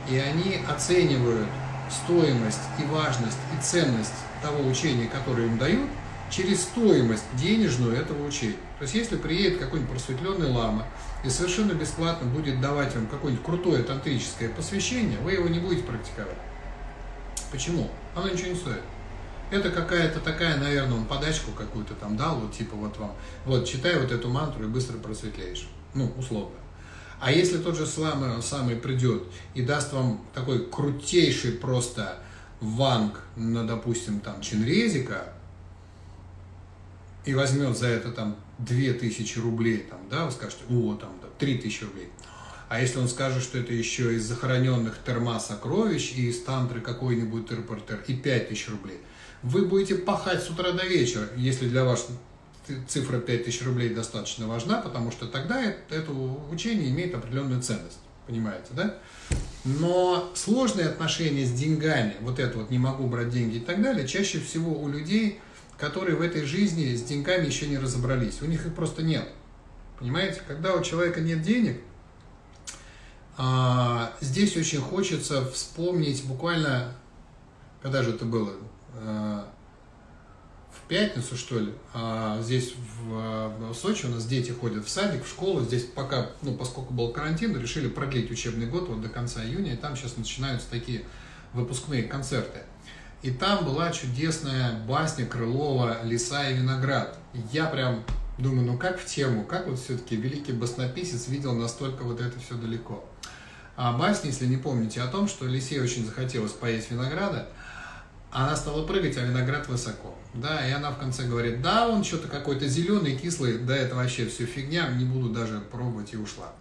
И 0.10 0.18
они 0.18 0.60
оценивают 0.68 1.48
стоимость 1.92 2.62
и 2.80 2.86
важность 2.86 3.38
и 3.56 3.62
ценность 3.62 4.14
того 4.42 4.68
учения, 4.68 5.08
которое 5.08 5.46
им 5.46 5.60
дают– 5.60 5.90
через 6.30 6.62
стоимость 6.64 7.24
денежную 7.36 7.96
этого 7.96 8.26
учения. 8.26 8.58
То 8.80 8.84
есть 8.84 8.96
если 8.96 9.16
приедет 9.16 9.60
какой-нибудь 9.60 9.92
просветленный 9.92 10.52
лама 10.52 10.86
и 11.24 11.30
совершенно 11.30 11.74
бесплатно 11.74 12.28
будет 12.28 12.60
давать 12.60 12.96
вам 12.96 13.08
какое-нибудь 13.08 13.46
крутое 13.46 13.84
тантрическое 13.84 14.50
посвящение, 14.50 15.18
вы 15.20 15.34
его 15.34 15.48
не 15.48 15.60
будете 15.60 15.84
практиковать. 15.84 16.38
Почему? 17.52 17.90
Оно 18.16 18.30
ничего 18.30 18.50
не 18.50 18.56
стоит. 18.56 18.82
Это 19.52 19.70
какая-то 19.70 20.20
такая, 20.20 20.58
наверное, 20.58 20.98
он 20.98 21.06
подачку 21.06 21.52
какую-то 21.52 21.94
там 21.94 22.18
дал, 22.18 22.40
вот 22.40 22.54
типа 22.54 22.76
вот 22.76 22.98
вам, 22.98 23.14
вот 23.46 23.66
читай 23.68 24.00
вот 24.00 24.12
эту 24.12 24.30
мантру 24.30 24.64
и 24.64 24.68
быстро 24.68 24.98
просветлеешь. 24.98 25.68
Ну, 25.94 26.12
условно. 26.18 26.56
А 27.20 27.32
если 27.32 27.60
тот 27.60 27.78
же 27.78 27.86
самый, 27.86 28.42
самый 28.42 28.76
придет 28.76 29.24
и 29.54 29.62
даст 29.62 29.94
вам 29.94 30.26
такой 30.34 30.66
крутейший 30.66 31.54
просто 31.54 32.18
ванг 32.60 33.22
на, 33.36 33.66
допустим, 33.66 34.20
там, 34.20 34.42
чинрезика, 34.42 35.35
и 37.26 37.34
возьмет 37.34 37.78
за 37.78 37.88
это 37.88 38.12
там 38.12 38.36
2000 38.60 39.40
рублей, 39.40 39.86
там, 39.90 40.00
да, 40.10 40.26
вы 40.26 40.32
скажете, 40.32 40.64
о, 40.70 40.96
там, 40.96 41.12
да, 41.22 41.28
3000 41.40 41.84
рублей. 41.84 42.10
А 42.68 42.82
если 42.82 43.00
он 43.00 43.08
скажет, 43.08 43.44
что 43.44 43.58
это 43.60 43.74
еще 43.74 44.16
из 44.16 44.24
захороненных 44.26 44.98
терма 45.06 45.40
сокровищ 45.40 46.14
и 46.16 46.30
из 46.30 46.42
тантры 46.42 46.82
какой-нибудь 46.82 47.48
терпортер 47.48 48.04
и 48.08 48.16
5000 48.16 48.70
рублей, 48.70 49.00
вы 49.44 49.66
будете 49.66 49.96
пахать 49.96 50.44
с 50.44 50.50
утра 50.50 50.72
до 50.72 50.86
вечера, 50.86 51.28
если 51.36 51.68
для 51.68 51.84
вас 51.84 52.08
цифра 52.88 53.20
5000 53.20 53.62
рублей 53.64 53.90
достаточно 53.90 54.48
важна, 54.48 54.82
потому 54.82 55.12
что 55.12 55.28
тогда 55.28 55.62
это 55.64 56.12
учение 56.52 56.90
имеет 56.90 57.14
определенную 57.14 57.62
ценность. 57.62 58.00
Понимаете, 58.26 58.70
да? 58.72 58.98
Но 59.66 60.32
сложные 60.34 60.88
отношения 60.88 61.46
с 61.46 61.52
деньгами, 61.52 62.16
вот 62.22 62.40
это 62.40 62.58
вот 62.58 62.72
не 62.72 62.80
могу 62.80 63.08
брать 63.08 63.30
деньги 63.30 63.58
и 63.58 63.60
так 63.60 63.84
далее, 63.84 64.08
чаще 64.08 64.40
всего 64.40 64.80
у 64.80 64.88
людей 64.88 65.40
которые 65.78 66.16
в 66.16 66.22
этой 66.22 66.46
жизни 66.46 66.96
с 66.96 67.04
деньгами 67.04 67.46
еще 67.46 67.68
не 67.68 67.78
разобрались. 67.78 68.42
У 68.42 68.46
них 68.46 68.66
их 68.66 68.74
просто 68.74 69.04
нет. 69.04 69.28
Понимаете, 70.00 70.42
когда 70.48 70.74
у 70.76 70.84
человека 70.84 71.22
нет 71.22 71.42
денег, 71.42 71.82
а, 73.38 74.14
здесь 74.22 74.56
очень 74.56 74.80
хочется 74.80 75.46
вспомнить 75.52 76.24
буквально, 76.26 76.96
когда 77.82 78.04
же 78.04 78.12
это 78.12 78.26
было, 78.26 78.54
а, 78.94 79.50
в 80.72 80.88
пятницу, 80.88 81.36
что 81.36 81.60
ли, 81.60 81.74
а 81.94 82.42
здесь 82.42 82.76
в, 82.76 83.72
в 83.72 83.74
Сочи 83.74 84.06
у 84.06 84.10
нас 84.10 84.26
дети 84.26 84.52
ходят 84.52 84.86
в 84.86 84.90
садик, 84.90 85.26
в 85.26 85.28
школу, 85.28 85.62
здесь 85.62 85.84
пока, 85.84 86.30
ну, 86.42 86.56
поскольку 86.56 86.94
был 86.94 87.12
карантин, 87.12 87.60
решили 87.60 87.88
продлить 87.88 88.30
учебный 88.30 88.68
год 88.68 88.88
вот 88.88 89.02
до 89.02 89.10
конца 89.10 89.44
июня, 89.44 89.74
и 89.74 89.78
там 89.78 89.96
сейчас 89.96 90.16
начинаются 90.18 90.70
такие 90.70 91.04
выпускные 91.54 92.04
концерты. 92.04 92.60
И 93.26 93.32
там 93.32 93.66
была 93.66 93.92
чудесная 93.92 94.78
басня 94.88 95.26
Крылова 95.26 96.04
«Леса 96.04 96.48
и 96.48 96.54
виноград». 96.54 97.18
Я 97.52 97.66
прям 97.66 98.04
думаю, 98.38 98.68
ну 98.68 98.78
как 98.78 99.00
в 99.00 99.06
тему, 99.06 99.46
как 99.46 99.66
вот 99.66 99.80
все-таки 99.80 100.16
великий 100.16 100.52
баснописец 100.52 101.28
видел 101.28 101.56
настолько 101.56 102.04
вот 102.04 102.22
это 102.22 102.40
все 102.40 102.54
далеко. 102.54 103.04
А 103.78 103.98
басня, 103.98 104.30
если 104.30 104.46
не 104.46 104.58
помните, 104.58 105.02
о 105.02 105.08
том, 105.08 105.28
что 105.28 105.48
Лисе 105.48 105.82
очень 105.82 106.06
захотелось 106.06 106.52
поесть 106.52 106.92
винограда, 106.92 107.50
она 108.30 108.56
стала 108.56 108.86
прыгать, 108.86 109.18
а 109.18 109.22
виноград 109.22 109.68
высоко. 109.70 110.14
Да, 110.36 110.64
и 110.68 110.72
она 110.72 110.92
в 110.92 111.00
конце 111.00 111.24
говорит, 111.24 111.64
да, 111.64 111.88
он 111.88 112.04
что-то 112.04 112.28
какой-то 112.28 112.68
зеленый, 112.68 113.18
кислый, 113.18 113.58
да, 113.58 113.76
это 113.76 113.96
вообще 113.96 114.28
все 114.28 114.46
фигня, 114.46 114.88
не 114.90 115.06
буду 115.06 115.30
даже 115.30 115.62
пробовать, 115.62 116.14
и 116.14 116.18
ушла. 116.18 116.54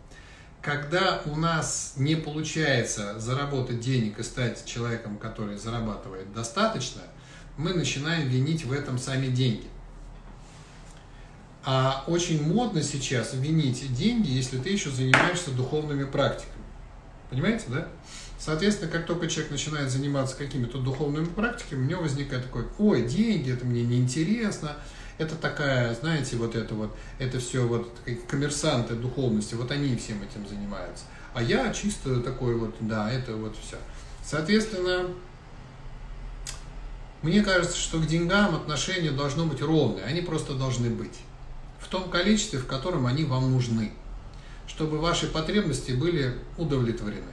Когда 0.65 1.21
у 1.27 1.37
нас 1.37 1.93
не 1.97 2.17
получается 2.17 3.21
заработать 3.21 3.81
денег 3.81 4.19
и 4.19 4.23
стать 4.23 4.65
человеком, 4.65 5.19
который 5.19 5.59
зарабатывает 5.59 6.33
достаточно, 6.33 7.03
мы 7.59 7.75
начинаем 7.75 8.29
винить 8.29 8.65
в 8.65 8.73
этом 8.73 8.99
сами 8.99 9.27
деньги. 9.27 9.67
А 11.67 12.05
очень 12.07 12.43
модно 12.43 12.83
сейчас 12.83 13.35
винить 13.35 13.95
деньги, 13.95 14.31
если 14.31 14.57
ты 14.57 14.71
еще 14.71 14.89
занимаешься 14.89 15.51
духовными 15.51 16.05
практиками. 16.05 16.65
Понимаете, 17.29 17.65
да? 17.69 17.89
Соответственно, 18.39 18.91
как 18.91 19.05
только 19.05 19.29
человек 19.29 19.53
начинает 19.53 19.91
заниматься 19.91 20.35
какими-то 20.35 20.79
духовными 20.79 21.27
практиками, 21.27 21.85
у 21.85 21.89
него 21.91 22.03
возникает 22.03 22.45
такой, 22.45 22.65
ой, 22.79 23.03
деньги, 23.03 23.53
это 23.53 23.67
мне 23.67 23.83
неинтересно, 23.83 24.79
это 25.19 25.37
такая, 25.37 25.95
знаете, 25.95 26.37
вот 26.37 26.55
это 26.57 26.75
вот, 26.75 26.97
это 27.19 27.39
все 27.39 27.67
вот 27.67 27.89
коммерсанты 28.29 28.95
духовности, 28.95 29.55
вот 29.55 29.71
они 29.71 29.97
всем 29.97 30.23
этим 30.23 30.47
занимаются. 30.49 31.05
А 31.35 31.43
я 31.43 31.73
чисто 31.73 32.21
такой 32.21 32.57
вот, 32.57 32.75
да, 32.81 33.11
это 33.11 33.35
вот 33.37 33.57
все. 33.57 33.77
Соответственно, 34.25 35.09
мне 37.23 37.43
кажется, 37.43 37.77
что 37.77 37.99
к 37.99 38.07
деньгам 38.07 38.55
отношение 38.55 39.11
должно 39.11 39.47
быть 39.47 39.63
ровное, 39.63 40.05
они 40.05 40.21
просто 40.21 40.55
должны 40.55 40.91
быть. 40.91 41.19
В 41.81 41.89
том 41.89 42.11
количестве, 42.11 42.59
в 42.59 42.67
котором 42.67 43.07
они 43.07 43.25
вам 43.25 43.53
нужны. 43.53 43.93
Чтобы 44.67 44.99
ваши 44.99 45.27
потребности 45.27 45.93
были 45.93 46.39
удовлетворены. 46.57 47.33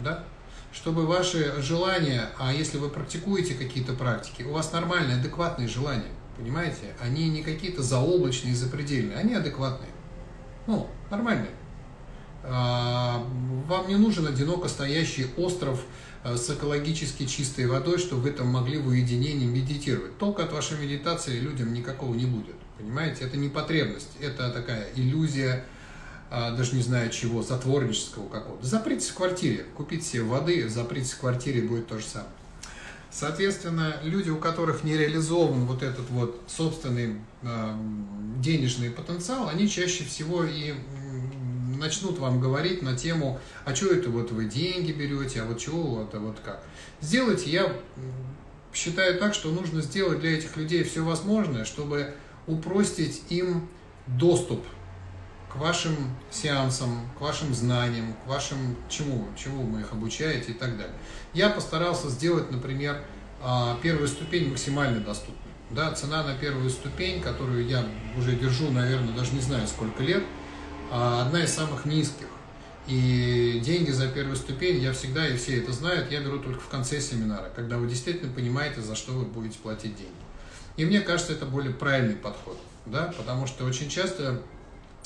Да? 0.00 0.24
чтобы 0.72 1.06
ваши 1.06 1.60
желания, 1.60 2.30
а 2.38 2.52
если 2.52 2.78
вы 2.78 2.88
практикуете 2.88 3.54
какие-то 3.54 3.94
практики, 3.94 4.42
у 4.42 4.52
вас 4.52 4.72
нормальные, 4.72 5.18
адекватные 5.18 5.66
желания, 5.66 6.10
понимаете? 6.38 6.94
Они 7.00 7.28
не 7.28 7.42
какие-то 7.42 7.82
заоблачные, 7.82 8.54
запредельные, 8.54 9.18
они 9.18 9.34
адекватные. 9.34 9.90
Ну, 10.66 10.88
нормальные. 11.10 11.50
А, 12.44 13.24
вам 13.66 13.88
не 13.88 13.96
нужен 13.96 14.26
одиноко 14.26 14.68
стоящий 14.68 15.26
остров 15.36 15.80
э, 16.24 16.36
с 16.36 16.48
экологически 16.50 17.26
чистой 17.26 17.66
водой, 17.66 17.98
чтобы 17.98 18.22
вы 18.22 18.30
там 18.30 18.46
могли 18.46 18.78
в 18.78 18.88
уединении 18.88 19.46
медитировать. 19.46 20.16
Толка 20.18 20.44
от 20.44 20.52
вашей 20.52 20.78
медитации 20.78 21.38
людям 21.40 21.72
никакого 21.72 22.14
не 22.14 22.26
будет. 22.26 22.54
Понимаете? 22.78 23.24
Это 23.24 23.36
не 23.36 23.48
потребность, 23.48 24.16
это 24.20 24.50
такая 24.50 24.86
иллюзия, 24.94 25.64
а, 26.30 26.52
даже 26.52 26.76
не 26.76 26.82
знаю 26.82 27.10
чего, 27.10 27.42
затворнического 27.42 28.28
какого-то. 28.28 28.64
Запритесь 28.64 29.08
в 29.08 29.14
квартире, 29.14 29.64
купите 29.76 30.04
себе 30.04 30.22
воды, 30.22 30.68
запритесь 30.68 31.12
в 31.12 31.20
квартире, 31.20 31.62
будет 31.62 31.88
то 31.88 31.98
же 31.98 32.06
самое. 32.06 32.30
Соответственно, 33.10 33.96
люди, 34.02 34.30
у 34.30 34.36
которых 34.36 34.84
не 34.84 34.96
реализован 34.96 35.64
вот 35.64 35.82
этот 35.82 36.10
вот 36.10 36.42
собственный 36.46 37.16
э, 37.42 37.74
денежный 38.36 38.90
потенциал, 38.90 39.48
они 39.48 39.68
чаще 39.68 40.04
всего 40.04 40.44
и 40.44 40.74
начнут 41.78 42.18
вам 42.18 42.40
говорить 42.40 42.82
на 42.82 42.96
тему, 42.96 43.40
а 43.64 43.74
что 43.74 43.92
это 43.92 44.10
вот 44.10 44.30
вы 44.30 44.44
деньги 44.44 44.92
берете, 44.92 45.42
а 45.42 45.44
вот 45.46 45.58
чего 45.58 46.02
это 46.02 46.20
вот 46.20 46.38
как. 46.44 46.62
Сделайте, 47.00 47.50
я 47.50 47.72
считаю 48.74 49.18
так, 49.18 49.34
что 49.34 49.50
нужно 49.50 49.80
сделать 49.80 50.20
для 50.20 50.36
этих 50.36 50.56
людей 50.56 50.84
все 50.84 51.02
возможное, 51.02 51.64
чтобы 51.64 52.14
упростить 52.46 53.22
им 53.30 53.68
доступ 54.06 54.64
к 55.50 55.56
вашим 55.56 55.96
сеансам, 56.30 57.10
к 57.16 57.20
вашим 57.20 57.54
знаниям, 57.54 58.14
к 58.24 58.26
вашим 58.26 58.76
чему, 58.88 59.28
чему 59.36 59.64
вы 59.64 59.80
их 59.80 59.92
обучаете 59.92 60.52
и 60.52 60.54
так 60.54 60.76
далее. 60.76 60.94
Я 61.32 61.50
постарался 61.50 62.08
сделать, 62.10 62.50
например, 62.50 63.02
а, 63.40 63.78
первую 63.82 64.08
ступень 64.08 64.50
максимально 64.50 65.00
доступной. 65.00 65.36
Да, 65.70 65.92
цена 65.92 66.22
на 66.22 66.34
первую 66.34 66.70
ступень, 66.70 67.20
которую 67.20 67.66
я 67.66 67.84
уже 68.16 68.34
держу, 68.36 68.70
наверное, 68.70 69.14
даже 69.14 69.34
не 69.34 69.40
знаю 69.40 69.66
сколько 69.66 70.02
лет, 70.02 70.24
а, 70.90 71.22
одна 71.26 71.42
из 71.42 71.52
самых 71.52 71.84
низких. 71.84 72.26
И 72.86 73.60
деньги 73.62 73.90
за 73.90 74.08
первую 74.08 74.36
ступень, 74.36 74.78
я 74.78 74.94
всегда, 74.94 75.28
и 75.28 75.36
все 75.36 75.58
это 75.58 75.72
знают, 75.72 76.10
я 76.10 76.20
беру 76.20 76.38
только 76.38 76.60
в 76.60 76.68
конце 76.68 77.00
семинара, 77.00 77.50
когда 77.54 77.76
вы 77.76 77.86
действительно 77.86 78.32
понимаете, 78.32 78.80
за 78.80 78.96
что 78.96 79.12
вы 79.12 79.26
будете 79.26 79.58
платить 79.58 79.94
деньги. 79.94 80.12
И 80.78 80.86
мне 80.86 81.00
кажется, 81.00 81.34
это 81.34 81.44
более 81.44 81.74
правильный 81.74 82.16
подход, 82.16 82.58
да, 82.86 83.12
потому 83.18 83.46
что 83.46 83.66
очень 83.66 83.90
часто 83.90 84.40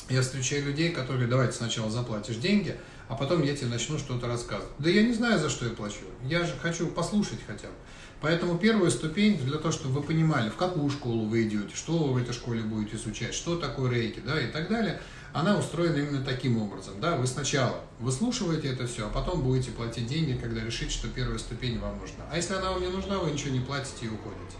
я 0.08 0.22
встречаю 0.22 0.64
людей, 0.64 0.90
которые, 0.90 1.28
давайте 1.28 1.56
сначала 1.56 1.90
заплатишь 1.90 2.36
деньги, 2.36 2.76
а 3.08 3.14
потом 3.14 3.42
я 3.42 3.54
тебе 3.54 3.68
начну 3.68 3.98
что-то 3.98 4.26
рассказывать. 4.26 4.72
Да 4.78 4.88
я 4.88 5.02
не 5.02 5.12
знаю, 5.12 5.38
за 5.38 5.50
что 5.50 5.66
я 5.66 5.72
плачу. 5.72 6.04
Я 6.24 6.44
же 6.44 6.54
хочу 6.60 6.86
послушать 6.88 7.40
хотя 7.46 7.68
бы. 7.68 7.74
Поэтому 8.20 8.56
первая 8.56 8.90
ступень 8.90 9.36
для 9.36 9.58
того, 9.58 9.72
чтобы 9.72 10.00
вы 10.00 10.02
понимали, 10.02 10.48
в 10.48 10.56
какую 10.56 10.88
школу 10.90 11.26
вы 11.26 11.42
идете, 11.42 11.74
что 11.74 11.98
вы 11.98 12.12
в 12.14 12.22
этой 12.22 12.32
школе 12.32 12.62
будете 12.62 12.96
изучать, 12.96 13.34
что 13.34 13.56
такое 13.56 13.90
рейки, 13.90 14.20
да, 14.24 14.40
и 14.40 14.46
так 14.46 14.68
далее, 14.68 15.00
она 15.32 15.58
устроена 15.58 15.96
именно 15.96 16.24
таким 16.24 16.62
образом. 16.62 17.00
Да? 17.00 17.16
Вы 17.16 17.26
сначала 17.26 17.80
выслушиваете 17.98 18.68
это 18.68 18.86
все, 18.86 19.06
а 19.06 19.10
потом 19.10 19.42
будете 19.42 19.72
платить 19.72 20.06
деньги, 20.06 20.38
когда 20.40 20.64
решите, 20.64 20.90
что 20.90 21.08
первая 21.08 21.38
ступень 21.38 21.80
вам 21.80 21.98
нужна. 21.98 22.24
А 22.30 22.36
если 22.36 22.54
она 22.54 22.70
вам 22.70 22.82
не 22.82 22.88
нужна, 22.88 23.18
вы 23.18 23.30
ничего 23.30 23.50
не 23.50 23.60
платите 23.60 24.06
и 24.06 24.08
уходите. 24.08 24.56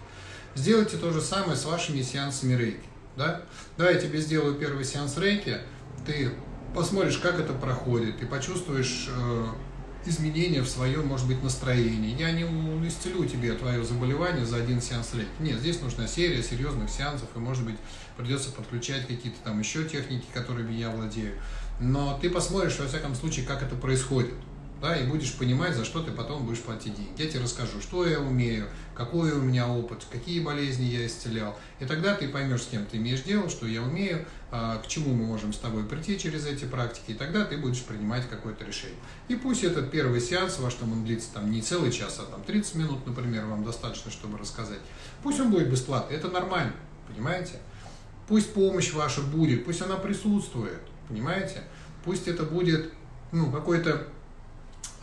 Сделайте 0.55 0.97
то 0.97 1.13
же 1.13 1.21
самое 1.21 1.57
с 1.57 1.65
вашими 1.65 2.03
сеансами 2.03 2.55
рейки 2.55 2.92
да? 3.17 3.43
Да, 3.77 3.91
я 3.91 3.99
тебе 3.99 4.21
сделаю 4.21 4.55
первый 4.55 4.85
сеанс 4.85 5.17
рейки, 5.19 5.59
ты 6.07 6.33
посмотришь, 6.75 7.19
как 7.19 7.39
это 7.39 7.53
проходит, 7.53 8.19
ты 8.19 8.27
почувствуешь 8.27 9.09
э, 9.09 9.47
изменения 10.07 10.63
в 10.63 10.69
своем, 10.69 11.07
может 11.07 11.27
быть, 11.27 11.43
настроении. 11.43 12.17
Я 12.19 12.33
не 12.33 12.43
исцелю 12.89 13.25
тебе 13.25 13.53
твое 13.53 13.85
заболевание 13.85 14.45
за 14.45 14.57
один 14.57 14.81
сеанс 14.81 15.15
рейки. 15.15 15.31
Нет, 15.41 15.59
здесь 15.59 15.81
нужна 15.81 16.07
серия 16.07 16.43
серьезных 16.43 16.91
сеансов, 16.91 17.29
и, 17.35 17.39
может 17.39 17.65
быть, 17.65 17.77
придется 18.17 18.51
подключать 18.51 19.07
какие-то 19.07 19.39
там 19.45 19.61
еще 19.61 19.85
техники, 19.85 20.27
которыми 20.33 20.73
я 20.73 20.91
владею. 20.91 21.35
Но 21.81 22.19
ты 22.21 22.31
посмотришь, 22.31 22.79
во 22.79 22.87
всяком 22.87 23.15
случае, 23.15 23.47
как 23.47 23.63
это 23.63 23.75
происходит 23.75 24.35
да, 24.83 24.97
и 24.97 25.07
будешь 25.07 25.33
понимать, 25.35 25.77
за 25.77 25.85
что 25.85 26.03
ты 26.03 26.11
потом 26.11 26.45
будешь 26.45 26.59
платить 26.59 26.97
деньги. 26.97 27.23
Я 27.23 27.29
тебе 27.29 27.45
расскажу, 27.45 27.81
что 27.81 28.05
я 28.05 28.19
умею, 28.19 28.69
какой 28.95 29.33
у 29.33 29.41
меня 29.41 29.69
опыт, 29.69 30.05
какие 30.11 30.41
болезни 30.41 30.85
я 30.85 31.07
исцелял. 31.07 31.57
И 31.81 31.85
тогда 31.85 32.15
ты 32.15 32.29
поймешь, 32.29 32.63
с 32.63 32.67
кем 32.67 32.85
ты 32.87 32.99
имеешь 32.99 33.23
дело, 33.23 33.49
что 33.49 33.67
я 33.67 33.83
умею, 33.83 34.27
а, 34.51 34.79
к 34.79 34.87
чему 34.87 35.15
мы 35.15 35.25
можем 35.25 35.53
с 35.53 35.59
тобой 35.59 35.85
прийти 35.85 36.19
через 36.19 36.47
эти 36.47 36.65
практики, 36.65 37.13
и 37.13 37.15
тогда 37.15 37.45
ты 37.45 37.57
будешь 37.57 37.83
принимать 37.83 38.29
какое-то 38.29 38.65
решение. 38.65 38.99
И 39.29 39.35
пусть 39.35 39.65
этот 39.65 39.91
первый 39.91 40.21
сеанс 40.21 40.59
ваш 40.59 40.75
там 40.75 40.93
он 40.93 41.05
длится 41.05 41.33
там 41.33 41.51
не 41.51 41.63
целый 41.63 41.91
час, 41.91 42.19
а 42.21 42.31
там 42.31 42.43
30 42.43 42.75
минут, 42.75 43.07
например, 43.07 43.47
вам 43.47 43.65
достаточно, 43.65 44.11
чтобы 44.11 44.39
рассказать. 44.39 44.81
Пусть 45.23 45.41
он 45.41 45.51
будет 45.51 45.71
бесплатный, 45.71 46.17
это 46.17 46.29
нормально, 46.29 46.75
понимаете? 47.09 47.55
Пусть 48.29 48.53
помощь 48.53 48.93
ваша 48.93 49.21
будет, 49.21 49.65
пусть 49.65 49.83
она 49.83 49.97
присутствует, 49.97 50.81
понимаете? 51.09 51.63
Пусть 52.05 52.29
это 52.29 52.43
будет 52.43 52.93
ну, 53.33 53.51
какой-то 53.51 54.07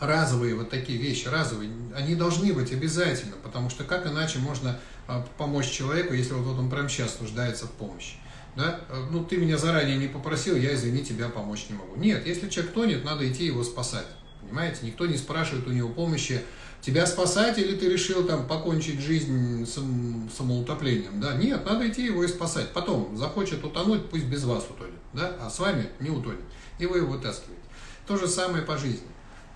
разовые 0.00 0.54
вот 0.54 0.70
такие 0.70 0.98
вещи, 0.98 1.28
разовые, 1.28 1.70
они 1.94 2.14
должны 2.14 2.52
быть 2.52 2.72
обязательно, 2.72 3.36
потому 3.42 3.70
что 3.70 3.84
как 3.84 4.06
иначе 4.06 4.38
можно 4.38 4.78
а, 5.06 5.26
помочь 5.36 5.70
человеку, 5.70 6.14
если 6.14 6.32
вот 6.32 6.58
он 6.58 6.70
прямо 6.70 6.88
сейчас 6.88 7.20
нуждается 7.20 7.66
в 7.66 7.72
помощи. 7.72 8.14
Да? 8.56 8.80
Ну, 9.10 9.24
ты 9.24 9.36
меня 9.36 9.58
заранее 9.58 9.96
не 9.96 10.08
попросил, 10.08 10.56
я, 10.56 10.74
извини, 10.74 11.04
тебя 11.04 11.28
помочь 11.28 11.66
не 11.68 11.76
могу. 11.76 11.96
Нет, 11.96 12.26
если 12.26 12.48
человек 12.48 12.72
тонет, 12.72 13.04
надо 13.04 13.30
идти 13.30 13.44
его 13.44 13.62
спасать. 13.62 14.06
Понимаете? 14.40 14.78
Никто 14.82 15.06
не 15.06 15.16
спрашивает 15.16 15.66
у 15.66 15.70
него 15.70 15.88
помощи, 15.90 16.40
тебя 16.80 17.06
спасать 17.06 17.58
или 17.58 17.76
ты 17.76 17.88
решил 17.88 18.24
там 18.24 18.46
покончить 18.46 19.00
жизнь 19.00 19.66
сам, 19.66 20.30
самоутоплением. 20.36 21.20
Да? 21.20 21.34
Нет, 21.34 21.64
надо 21.64 21.88
идти 21.88 22.04
его 22.04 22.24
и 22.24 22.28
спасать. 22.28 22.72
Потом 22.72 23.16
захочет 23.16 23.62
утонуть, 23.64 24.08
пусть 24.10 24.24
без 24.24 24.44
вас 24.44 24.64
утонет, 24.68 24.98
да? 25.12 25.36
а 25.40 25.50
с 25.50 25.58
вами 25.58 25.88
не 26.00 26.10
утонет. 26.10 26.40
И 26.78 26.86
вы 26.86 26.98
его 26.98 27.12
вытаскиваете. 27.12 27.62
То 28.06 28.16
же 28.16 28.26
самое 28.26 28.64
по 28.64 28.76
жизни. 28.76 29.06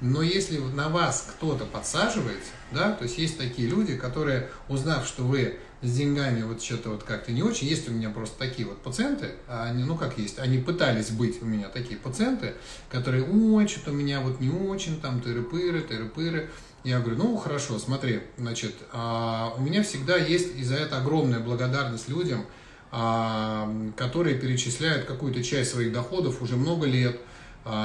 Но 0.04 0.20
если 0.20 0.58
на 0.58 0.90
вас 0.90 1.26
кто-то 1.30 1.64
подсаживается, 1.64 2.50
да, 2.72 2.92
то 2.92 3.04
есть 3.04 3.16
есть 3.16 3.38
такие 3.38 3.66
люди, 3.66 3.96
которые, 3.96 4.50
узнав, 4.68 5.06
что 5.06 5.22
вы 5.22 5.58
с 5.80 5.96
деньгами 5.96 6.42
вот 6.42 6.62
что-то 6.62 6.90
вот 6.90 7.04
как-то 7.04 7.32
не 7.32 7.42
очень, 7.42 7.68
есть 7.68 7.88
у 7.88 7.92
меня 7.92 8.10
просто 8.10 8.38
такие 8.38 8.68
вот 8.68 8.82
пациенты, 8.82 9.30
а 9.48 9.64
они, 9.64 9.82
ну 9.82 9.96
как 9.96 10.18
есть, 10.18 10.38
они 10.38 10.58
пытались 10.58 11.08
быть 11.08 11.40
у 11.40 11.46
меня 11.46 11.70
такие 11.70 11.98
пациенты, 11.98 12.52
которые, 12.90 13.24
ой, 13.24 13.66
что-то 13.66 13.92
у 13.92 13.94
меня 13.94 14.20
вот 14.20 14.40
не 14.40 14.50
очень, 14.50 15.00
там 15.00 15.22
тыры-пыры, 15.22 15.80
тыры-пыры. 15.80 16.50
Я 16.84 17.00
говорю, 17.00 17.16
ну 17.16 17.36
хорошо, 17.38 17.78
смотри, 17.78 18.20
значит, 18.36 18.74
а, 18.92 19.54
у 19.56 19.62
меня 19.62 19.82
всегда 19.82 20.18
есть 20.18 20.54
и 20.54 20.64
за 20.64 20.74
это 20.74 20.98
огромная 20.98 21.40
благодарность 21.40 22.10
людям, 22.10 22.44
а, 22.92 23.74
которые 23.96 24.38
перечисляют 24.38 25.06
какую-то 25.06 25.42
часть 25.42 25.70
своих 25.70 25.94
доходов 25.94 26.42
уже 26.42 26.56
много 26.56 26.86
лет, 26.86 27.18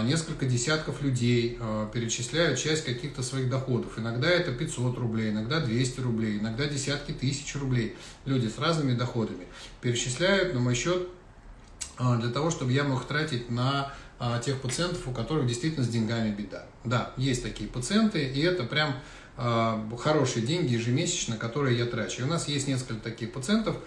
несколько 0.03 0.45
десятков 0.45 1.01
людей 1.01 1.57
а, 1.59 1.89
перечисляют 1.89 2.59
часть 2.59 2.83
каких-то 2.83 3.23
своих 3.23 3.49
доходов. 3.49 3.97
Иногда 3.97 4.29
это 4.29 4.51
500 4.51 4.97
рублей, 4.97 5.31
иногда 5.31 5.61
200 5.61 6.01
рублей, 6.01 6.37
иногда 6.37 6.65
десятки 6.65 7.13
тысяч 7.13 7.55
рублей. 7.55 7.95
Люди 8.25 8.47
с 8.47 8.59
разными 8.59 8.93
доходами 8.93 9.47
перечисляют 9.81 10.53
на 10.53 10.59
мой 10.59 10.75
счет 10.75 11.07
а, 11.97 12.17
для 12.17 12.29
того, 12.29 12.51
чтобы 12.51 12.73
я 12.73 12.83
мог 12.83 13.05
тратить 13.05 13.49
на 13.49 13.93
тех 14.43 14.59
пациентов, 14.59 15.07
у 15.07 15.11
которых 15.11 15.47
действительно 15.47 15.85
с 15.85 15.87
деньгами 15.87 16.29
беда. 16.29 16.65
Да, 16.83 17.13
есть 17.15 17.41
такие 17.41 17.69
пациенты, 17.69 18.21
и 18.21 18.41
это 18.41 18.65
прям 18.65 18.95
хорошие 19.97 20.45
деньги 20.45 20.73
ежемесячно, 20.73 21.37
которые 21.37 21.77
я 21.77 21.85
трачу. 21.85 22.23
И 22.23 22.25
у 22.25 22.27
нас 22.27 22.49
есть 22.49 22.67
несколько 22.67 22.95
таких 22.95 23.31
пациентов. 23.31 23.77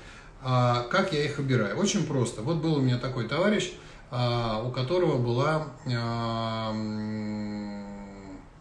Как 0.40 1.12
я 1.12 1.22
их 1.22 1.36
выбираю? 1.36 1.76
Очень 1.76 2.07
просто. 2.07 2.40
Вот 2.40 2.62
был 2.62 2.76
у 2.76 2.80
меня 2.80 2.97
такой 2.97 3.28
товарищ, 3.28 3.72
а, 3.72 3.76
у 4.12 4.70
которого 4.72 5.16
была 5.16 5.68
а, 5.86 6.74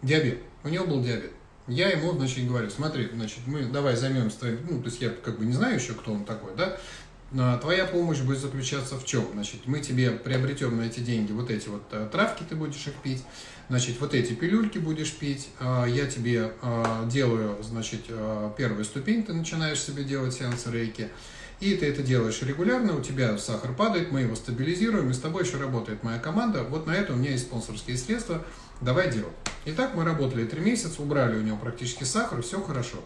диабет. 0.01 0.39
У 0.63 0.69
него 0.69 0.85
был 0.85 1.03
диабет. 1.03 1.33
Я 1.67 1.89
ему, 1.89 2.13
значит, 2.13 2.47
говорю, 2.47 2.69
смотри, 2.69 3.09
значит, 3.13 3.39
мы 3.45 3.65
давай 3.65 3.95
займемся 3.95 4.39
твоим, 4.39 4.59
ну, 4.69 4.79
то 4.81 4.87
есть 4.87 5.01
я 5.01 5.09
как 5.09 5.37
бы 5.37 5.45
не 5.45 5.53
знаю 5.53 5.75
еще, 5.75 5.93
кто 5.93 6.13
он 6.13 6.23
такой, 6.23 6.51
да, 6.55 7.57
твоя 7.59 7.85
помощь 7.85 8.19
будет 8.19 8.39
заключаться 8.39 8.97
в 8.97 9.05
чем? 9.05 9.25
Значит, 9.33 9.61
мы 9.65 9.79
тебе 9.79 10.11
приобретем 10.11 10.77
на 10.77 10.83
эти 10.83 11.01
деньги 11.01 11.31
вот 11.31 11.51
эти 11.51 11.69
вот 11.69 11.83
э, 11.91 12.09
травки, 12.11 12.43
ты 12.47 12.55
будешь 12.55 12.87
их 12.87 12.95
пить, 12.95 13.23
значит, 13.69 13.99
вот 13.99 14.13
эти 14.13 14.33
пилюльки 14.33 14.79
будешь 14.79 15.13
пить, 15.13 15.49
а, 15.59 15.85
я 15.85 16.07
тебе 16.07 16.53
делаю, 17.05 17.61
значит, 17.61 18.05
первую 18.57 18.85
ступень, 18.85 19.23
ты 19.23 19.33
начинаешь 19.33 19.81
себе 19.81 20.03
делать 20.03 20.33
сеансы 20.33 20.71
рейки, 20.71 21.09
и 21.61 21.75
ты 21.75 21.85
это 21.85 22.01
делаешь 22.01 22.41
регулярно, 22.41 22.97
у 22.97 23.01
тебя 23.01 23.37
сахар 23.37 23.71
падает, 23.73 24.11
мы 24.11 24.21
его 24.21 24.35
стабилизируем, 24.35 25.11
и 25.11 25.13
с 25.13 25.19
тобой 25.19 25.43
еще 25.43 25.57
работает 25.57 26.03
моя 26.03 26.17
команда. 26.17 26.63
Вот 26.63 26.87
на 26.87 26.91
это 26.91 27.13
у 27.13 27.15
меня 27.15 27.31
есть 27.31 27.43
спонсорские 27.43 27.97
средства, 27.97 28.43
давай 28.81 29.11
делать. 29.11 29.33
Итак, 29.65 29.91
мы 29.93 30.03
работали 30.03 30.43
три 30.45 30.59
месяца, 30.59 31.01
убрали 31.01 31.37
у 31.37 31.41
него 31.41 31.57
практически 31.57 32.03
сахар, 32.03 32.41
все 32.41 32.59
хорошо. 32.61 32.97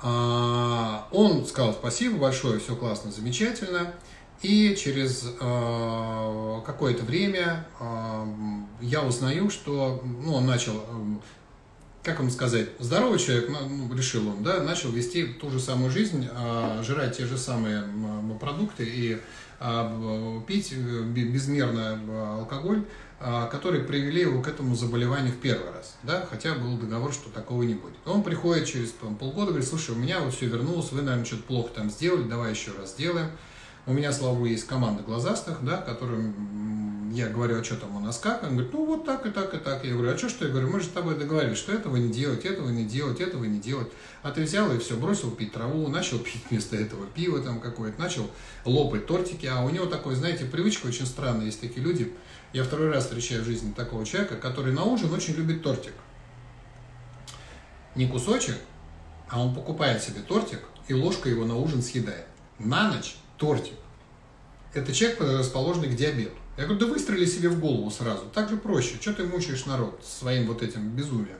А, 0.00 1.08
он 1.10 1.44
сказал 1.44 1.72
спасибо 1.72 2.18
большое, 2.18 2.60
все 2.60 2.76
классно, 2.76 3.10
замечательно. 3.10 3.94
И 4.42 4.74
через 4.74 5.24
э, 5.24 6.60
какое-то 6.66 7.04
время 7.04 7.66
э, 7.78 8.26
я 8.80 9.02
узнаю, 9.02 9.50
что 9.50 10.02
ну, 10.04 10.34
он 10.34 10.46
начал 10.46 10.82
как 12.02 12.18
вам 12.18 12.30
сказать, 12.30 12.68
здоровый 12.78 13.18
человек, 13.18 13.48
ну, 13.48 13.94
решил 13.94 14.28
он, 14.28 14.42
да, 14.42 14.62
начал 14.62 14.90
вести 14.90 15.24
ту 15.24 15.50
же 15.50 15.60
самую 15.60 15.90
жизнь, 15.90 16.28
а, 16.32 16.82
жрать 16.82 17.16
те 17.16 17.26
же 17.26 17.38
самые 17.38 17.84
продукты 18.40 18.84
и 18.84 19.20
а, 19.60 20.40
пить 20.46 20.72
э, 20.72 21.02
безмерно 21.04 22.00
а, 22.08 22.38
алкоголь, 22.40 22.82
а, 23.20 23.46
которые 23.46 23.84
привели 23.84 24.22
его 24.22 24.42
к 24.42 24.48
этому 24.48 24.74
заболеванию 24.74 25.32
в 25.32 25.36
первый 25.36 25.70
раз, 25.70 25.96
да, 26.02 26.26
хотя 26.28 26.54
был 26.56 26.76
договор, 26.76 27.12
что 27.12 27.30
такого 27.30 27.62
не 27.62 27.74
будет. 27.74 27.94
Он 28.04 28.24
приходит 28.24 28.66
через 28.66 28.90
полгода, 28.90 29.52
говорит, 29.52 29.68
слушай, 29.68 29.94
у 29.94 29.98
меня 29.98 30.18
вот 30.18 30.34
все 30.34 30.46
вернулось, 30.46 30.90
вы, 30.90 31.02
наверное, 31.02 31.24
что-то 31.24 31.44
плохо 31.44 31.70
там 31.76 31.90
сделали, 31.90 32.24
давай 32.24 32.50
еще 32.50 32.72
раз 32.72 32.90
сделаем. 32.90 33.30
У 33.84 33.92
меня, 33.92 34.12
слава 34.12 34.34
богу, 34.34 34.46
есть 34.46 34.66
команда 34.66 35.02
глазастых, 35.02 35.64
да, 35.64 35.78
которым 35.78 37.10
я 37.12 37.28
говорю, 37.28 37.60
а 37.60 37.64
что 37.64 37.76
там 37.76 37.96
у 37.96 38.00
нас 38.00 38.16
как? 38.16 38.44
Он 38.44 38.50
говорит, 38.50 38.72
ну 38.72 38.86
вот 38.86 39.04
так 39.04 39.26
и 39.26 39.30
так 39.30 39.52
и 39.54 39.58
так. 39.58 39.84
Я 39.84 39.94
говорю, 39.94 40.14
а 40.14 40.16
что 40.16 40.28
что? 40.28 40.44
Я 40.44 40.52
говорю, 40.52 40.70
мы 40.70 40.78
же 40.78 40.86
с 40.86 40.90
тобой 40.90 41.16
договорились, 41.16 41.58
что 41.58 41.72
этого 41.72 41.96
не 41.96 42.10
делать, 42.10 42.44
этого 42.44 42.70
не 42.70 42.84
делать, 42.84 43.20
этого 43.20 43.44
не 43.44 43.58
делать. 43.58 43.88
А 44.22 44.30
ты 44.30 44.44
взял 44.44 44.72
и 44.72 44.78
все, 44.78 44.96
бросил 44.96 45.32
пить 45.32 45.52
траву, 45.52 45.88
начал 45.88 46.18
пить 46.20 46.42
вместо 46.48 46.76
этого 46.76 47.06
пиво 47.06 47.40
там 47.40 47.60
какое-то, 47.60 48.00
начал 48.00 48.30
лопать 48.64 49.06
тортики. 49.06 49.46
А 49.46 49.64
у 49.64 49.70
него 49.70 49.86
такой, 49.86 50.14
знаете, 50.14 50.44
привычка 50.44 50.86
очень 50.86 51.04
странная. 51.04 51.46
Есть 51.46 51.60
такие 51.60 51.82
люди, 51.82 52.14
я 52.52 52.62
второй 52.62 52.88
раз 52.88 53.04
встречаю 53.04 53.42
в 53.42 53.46
жизни 53.46 53.72
такого 53.72 54.06
человека, 54.06 54.36
который 54.36 54.72
на 54.72 54.84
ужин 54.84 55.12
очень 55.12 55.34
любит 55.34 55.62
тортик. 55.62 55.94
Не 57.96 58.06
кусочек, 58.06 58.56
а 59.28 59.42
он 59.42 59.54
покупает 59.54 60.02
себе 60.02 60.20
тортик 60.20 60.60
и 60.86 60.94
ложкой 60.94 61.32
его 61.32 61.44
на 61.44 61.56
ужин 61.56 61.82
съедает. 61.82 62.26
На 62.58 62.92
ночь 62.92 63.16
тортик. 63.42 63.74
Это 64.72 64.92
человек, 64.92 65.20
расположенный 65.20 65.88
к 65.88 65.96
диабету. 65.96 66.36
Я 66.56 66.64
говорю, 66.64 66.80
да 66.80 66.86
выстрели 66.86 67.26
себе 67.26 67.48
в 67.48 67.58
голову 67.58 67.90
сразу. 67.90 68.22
Так 68.32 68.48
же 68.48 68.56
проще. 68.56 68.96
Что 69.00 69.12
ты 69.12 69.24
мучаешь 69.24 69.66
народ 69.66 70.00
своим 70.04 70.46
вот 70.46 70.62
этим 70.62 70.90
безумием? 70.90 71.38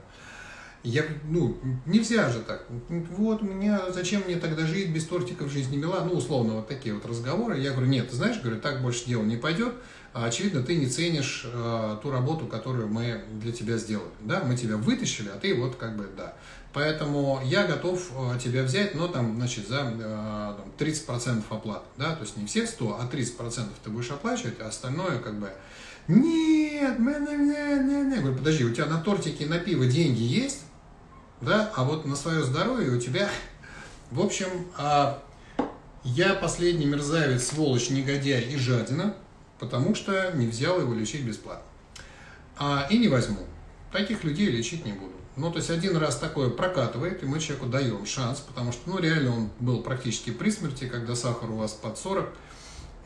Я, 0.83 1.05
ну, 1.29 1.57
нельзя 1.87 2.29
же 2.29 2.41
так. 2.41 2.67
Вот, 2.89 3.41
меня, 3.41 3.93
зачем 3.93 4.23
мне 4.23 4.37
тогда 4.37 4.67
жить 4.67 4.93
без 4.93 5.07
тортика 5.07 5.45
в 5.45 5.49
жизни 5.49 5.77
мила? 5.77 6.05
Ну, 6.05 6.17
условно, 6.17 6.55
вот 6.55 6.67
такие 6.67 6.93
вот 6.93 7.07
разговоры. 7.07 7.61
Я 7.61 7.71
говорю, 7.71 7.87
нет, 7.87 8.11
ты 8.11 8.17
знаешь, 8.17 8.41
говорю, 8.41 8.61
так 8.61 8.83
больше 8.83 9.07
дело 9.07 9.23
не 9.23 9.37
пойдет. 9.37 9.75
А, 10.13 10.27
очевидно, 10.27 10.63
ты 10.63 10.75
не 10.75 10.89
ценишь 10.89 11.47
э, 11.47 11.99
ту 12.03 12.11
работу, 12.11 12.47
которую 12.47 12.89
мы 12.89 13.23
для 13.41 13.53
тебя 13.53 13.77
сделали. 13.79 14.11
Да, 14.21 14.43
мы 14.45 14.57
тебя 14.57 14.77
вытащили, 14.77 15.29
а 15.29 15.39
ты 15.39 15.55
вот 15.55 15.77
как 15.77 15.97
бы, 15.97 16.09
да. 16.17 16.35
Поэтому 16.73 17.41
я 17.45 17.67
готов 17.67 18.11
э, 18.17 18.39
тебя 18.39 18.63
взять, 18.63 18.95
но 18.95 19.07
там, 19.07 19.37
значит, 19.37 19.69
за 19.69 19.93
э, 19.95 20.55
30% 20.79 21.45
оплаты, 21.51 21.85
да, 21.99 22.15
то 22.15 22.23
есть 22.23 22.37
не 22.39 22.47
все 22.47 22.67
100, 22.67 22.99
а 22.99 23.15
30% 23.15 23.69
ты 23.85 23.91
будешь 23.91 24.11
оплачивать, 24.11 24.59
а 24.61 24.69
остальное 24.69 25.19
как 25.19 25.39
бы 25.39 25.51
нет, 26.09 26.99
не, 26.99 27.05
не, 27.07 27.85
не, 27.85 28.03
не. 28.05 28.17
Говорю, 28.17 28.37
подожди, 28.37 28.65
у 28.65 28.75
тебя 28.75 28.87
на 28.87 29.01
тортике 29.01 29.47
на 29.47 29.59
пиво 29.59 29.87
деньги 29.87 30.23
есть, 30.23 30.63
да, 31.41 31.71
а 31.77 31.85
вот 31.85 32.05
на 32.07 32.17
свое 32.17 32.43
здоровье 32.43 32.91
у 32.91 33.01
тебя, 33.01 33.29
в 34.11 34.21
общем, 34.21 34.49
а, 34.77 35.23
я 36.05 36.35
последний 36.35 36.87
мерзавец, 36.87 37.47
сволочь, 37.49 37.91
негодяй 37.91 38.43
и 38.43 38.57
жадина, 38.57 39.15
потому 39.61 39.95
что 39.95 40.33
не 40.33 40.47
взял 40.47 40.81
его 40.81 40.93
лечить 40.95 41.25
бесплатно. 41.25 41.65
А, 42.59 42.87
и 42.91 42.99
не 42.99 43.09
возьму. 43.09 43.39
Таких 43.93 44.25
людей 44.25 44.51
лечить 44.51 44.85
не 44.85 44.93
буду. 44.93 45.12
Ну, 45.37 45.51
то 45.51 45.59
есть 45.59 45.71
один 45.71 45.97
раз 45.97 46.17
такое 46.17 46.51
прокатывает, 46.51 47.23
и 47.23 47.27
мы 47.27 47.41
человеку 47.41 47.67
даем 47.67 48.05
шанс, 48.05 48.41
потому 48.41 48.71
что, 48.73 48.91
ну, 48.91 48.99
реально 48.99 49.35
он 49.35 49.51
был 49.61 49.83
практически 49.83 50.31
при 50.31 50.51
смерти, 50.51 50.87
когда 50.87 51.15
сахар 51.15 51.51
у 51.51 51.57
вас 51.57 51.73
под 51.73 51.97
40. 51.97 52.29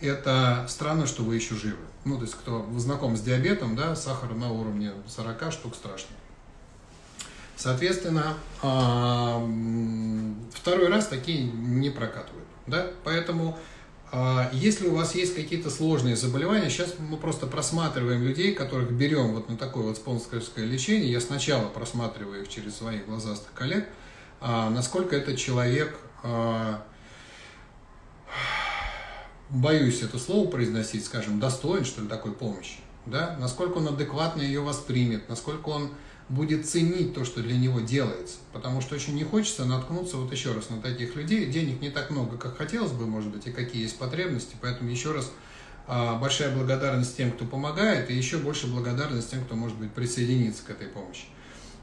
Это 0.01 0.66
странно, 0.68 1.07
что 1.07 1.22
вы 1.22 1.37
еще 1.37 1.55
живы. 1.55 1.79
Ну, 2.05 2.16
то 2.16 2.22
есть 2.22 2.35
кто 2.35 2.68
знаком 2.77 3.16
с 3.16 3.20
диабетом, 3.20 3.77
да, 3.77 3.95
сахар 3.97 4.35
на 4.35 4.51
уровне 4.51 4.93
40 5.07 5.53
штук 5.53 5.74
страшно. 5.74 6.14
Соответственно, 7.57 8.35
второй 10.53 10.89
раз 10.89 11.07
такие 11.07 11.45
не 11.45 11.89
прокатывают, 11.91 12.47
да, 12.66 12.91
поэтому 13.05 13.57
если 14.53 14.87
у 14.87 14.95
вас 14.95 15.15
есть 15.15 15.35
какие-то 15.35 15.69
сложные 15.69 16.17
заболевания, 16.17 16.71
сейчас 16.71 16.95
мы 16.99 17.17
просто 17.17 17.47
просматриваем 17.47 18.23
людей, 18.23 18.55
которых 18.55 18.93
берем 18.93 19.35
вот 19.35 19.49
на 19.49 19.57
такое 19.57 19.85
вот 19.85 19.97
спонсорское 19.97 20.65
лечение. 20.65 21.11
Я 21.11 21.21
сначала 21.21 21.69
просматриваю 21.69 22.43
их 22.43 22.49
через 22.49 22.77
своих 22.77 23.07
глазастых 23.07 23.53
коллег, 23.53 23.89
а, 24.41 24.71
насколько 24.71 25.17
этот 25.17 25.37
человек, 25.39 25.99
а, 26.23 26.85
боюсь 29.51 30.03
это 30.03 30.19
слово 30.19 30.49
произносить, 30.49 31.05
скажем, 31.05 31.41
достоин, 31.41 31.85
что 31.85 32.03
ли, 32.03 32.09
такой 32.09 32.33
помощи, 32.33 32.79
да? 33.07 33.37
насколько 33.39 33.79
он 33.79 33.89
адекватно 33.89 34.43
ее 34.43 34.61
воспримет, 34.61 35.29
насколько 35.29 35.69
он 35.69 35.91
будет 36.29 36.66
ценить 36.68 37.14
то, 37.14 37.24
что 37.24 37.41
для 37.41 37.57
него 37.57 37.81
делается. 37.81 38.37
Потому 38.53 38.81
что 38.81 38.95
очень 38.95 39.14
не 39.14 39.24
хочется 39.24 39.64
наткнуться 39.64 40.16
вот 40.16 40.33
еще 40.33 40.53
раз 40.53 40.70
на 40.70 40.81
таких 40.81 41.14
людей. 41.14 41.47
Денег 41.47 41.81
не 41.81 41.91
так 41.91 42.11
много, 42.11 42.37
как 42.37 42.57
хотелось 42.57 42.93
бы, 42.93 43.07
может 43.07 43.31
быть, 43.31 43.47
и 43.47 43.53
какие 43.53 43.83
есть 43.83 43.99
потребности. 43.99 44.57
Поэтому 44.61 44.91
еще 44.91 45.12
раз 45.12 45.31
а, 45.87 46.16
большая 46.18 46.55
благодарность 46.55 47.16
тем, 47.16 47.31
кто 47.31 47.45
помогает, 47.45 48.11
и 48.11 48.14
еще 48.14 48.39
больше 48.39 48.66
благодарность 48.66 49.31
тем, 49.31 49.45
кто, 49.45 49.55
может 49.55 49.77
быть, 49.79 49.93
присоединится 49.93 50.64
к 50.64 50.70
этой 50.70 50.89
помощи. 50.89 51.27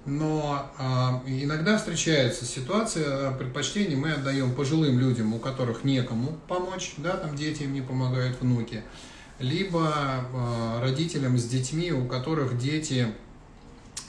Но 0.06 0.70
а, 0.78 1.24
иногда 1.26 1.78
встречается 1.78 2.44
ситуация, 2.44 3.32
предпочтение 3.32 3.96
мы 3.96 4.12
отдаем 4.12 4.54
пожилым 4.54 5.00
людям, 5.00 5.34
у 5.34 5.40
которых 5.40 5.86
некому 5.86 6.38
помочь, 6.50 6.96
да, 6.98 7.16
там 7.16 7.38
дети 7.38 7.64
им 7.64 7.74
не 7.74 7.82
помогают, 7.82 8.42
внуки, 8.42 8.84
либо 9.40 9.90
а, 9.94 10.82
родителям 10.82 11.38
с 11.38 11.46
детьми, 11.46 11.94
у 11.94 12.06
которых 12.06 12.58
дети 12.58 13.08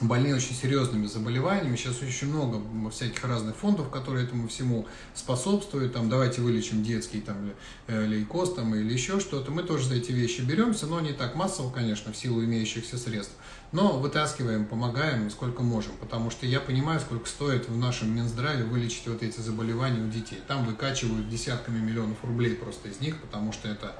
больные 0.01 0.35
очень 0.35 0.55
серьезными 0.55 1.05
заболеваниями. 1.05 1.75
Сейчас 1.75 2.01
очень 2.01 2.27
много 2.27 2.61
всяких 2.89 3.23
разных 3.23 3.55
фондов, 3.55 3.89
которые 3.89 4.25
этому 4.25 4.47
всему 4.47 4.85
способствуют. 5.13 5.93
Там, 5.93 6.09
давайте 6.09 6.41
вылечим 6.41 6.83
детский 6.83 7.21
там, 7.21 7.51
э, 7.87 8.05
лейкоз 8.05 8.55
там, 8.55 8.75
или 8.75 8.91
еще 8.91 9.19
что-то. 9.19 9.51
Мы 9.51 9.63
тоже 9.63 9.87
за 9.87 9.95
эти 9.95 10.11
вещи 10.11 10.41
беремся, 10.41 10.87
но 10.87 10.99
не 10.99 11.13
так 11.13 11.35
массово, 11.35 11.71
конечно, 11.71 12.11
в 12.11 12.17
силу 12.17 12.43
имеющихся 12.43 12.97
средств. 12.97 13.33
Но 13.71 13.97
вытаскиваем, 13.97 14.65
помогаем, 14.65 15.29
сколько 15.29 15.63
можем, 15.63 15.93
потому 15.97 16.29
что 16.29 16.45
я 16.45 16.59
понимаю, 16.59 16.99
сколько 16.99 17.27
стоит 17.27 17.67
в 17.69 17.77
нашем 17.77 18.15
Минздраве 18.15 18.63
вылечить 18.63 19.07
вот 19.07 19.23
эти 19.23 19.39
заболевания 19.39 20.03
у 20.03 20.09
детей. 20.09 20.39
Там 20.47 20.65
выкачивают 20.65 21.29
десятками 21.29 21.79
миллионов 21.79 22.17
рублей 22.23 22.55
просто 22.55 22.89
из 22.89 22.99
них, 22.99 23.19
потому 23.21 23.51
что 23.51 23.67
это 23.67 23.95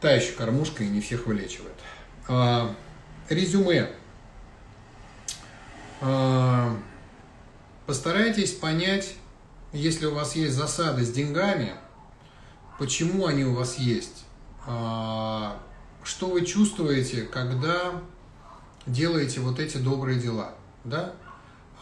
та 0.00 0.12
еще 0.12 0.32
кормушка 0.32 0.82
и 0.84 0.88
не 0.88 1.00
всех 1.00 1.26
вылечивает. 1.26 1.74
А, 2.28 2.74
резюме 3.28 3.90
постарайтесь 7.86 8.52
понять, 8.52 9.14
если 9.72 10.06
у 10.06 10.14
вас 10.14 10.36
есть 10.36 10.54
засады 10.54 11.04
с 11.04 11.10
деньгами, 11.10 11.72
почему 12.78 13.26
они 13.26 13.44
у 13.44 13.54
вас 13.54 13.78
есть. 13.78 14.24
А, 14.66 15.60
что 16.04 16.28
вы 16.28 16.44
чувствуете, 16.44 17.22
когда 17.22 17.92
делаете 18.86 19.40
вот 19.40 19.58
эти 19.60 19.76
добрые 19.76 20.18
дела, 20.18 20.54
да? 20.84 21.12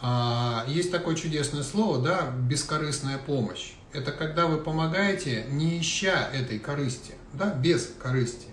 А, 0.01 0.65
есть 0.67 0.91
такое 0.91 1.15
чудесное 1.15 1.63
слово, 1.63 2.01
да, 2.01 2.31
бескорыстная 2.31 3.17
помощь. 3.17 3.73
Это 3.93 4.11
когда 4.11 4.47
вы 4.47 4.57
помогаете, 4.57 5.45
не 5.49 5.79
ища 5.79 6.29
этой 6.33 6.59
корысти, 6.59 7.15
да, 7.33 7.53
без 7.53 7.93
корысти. 8.01 8.47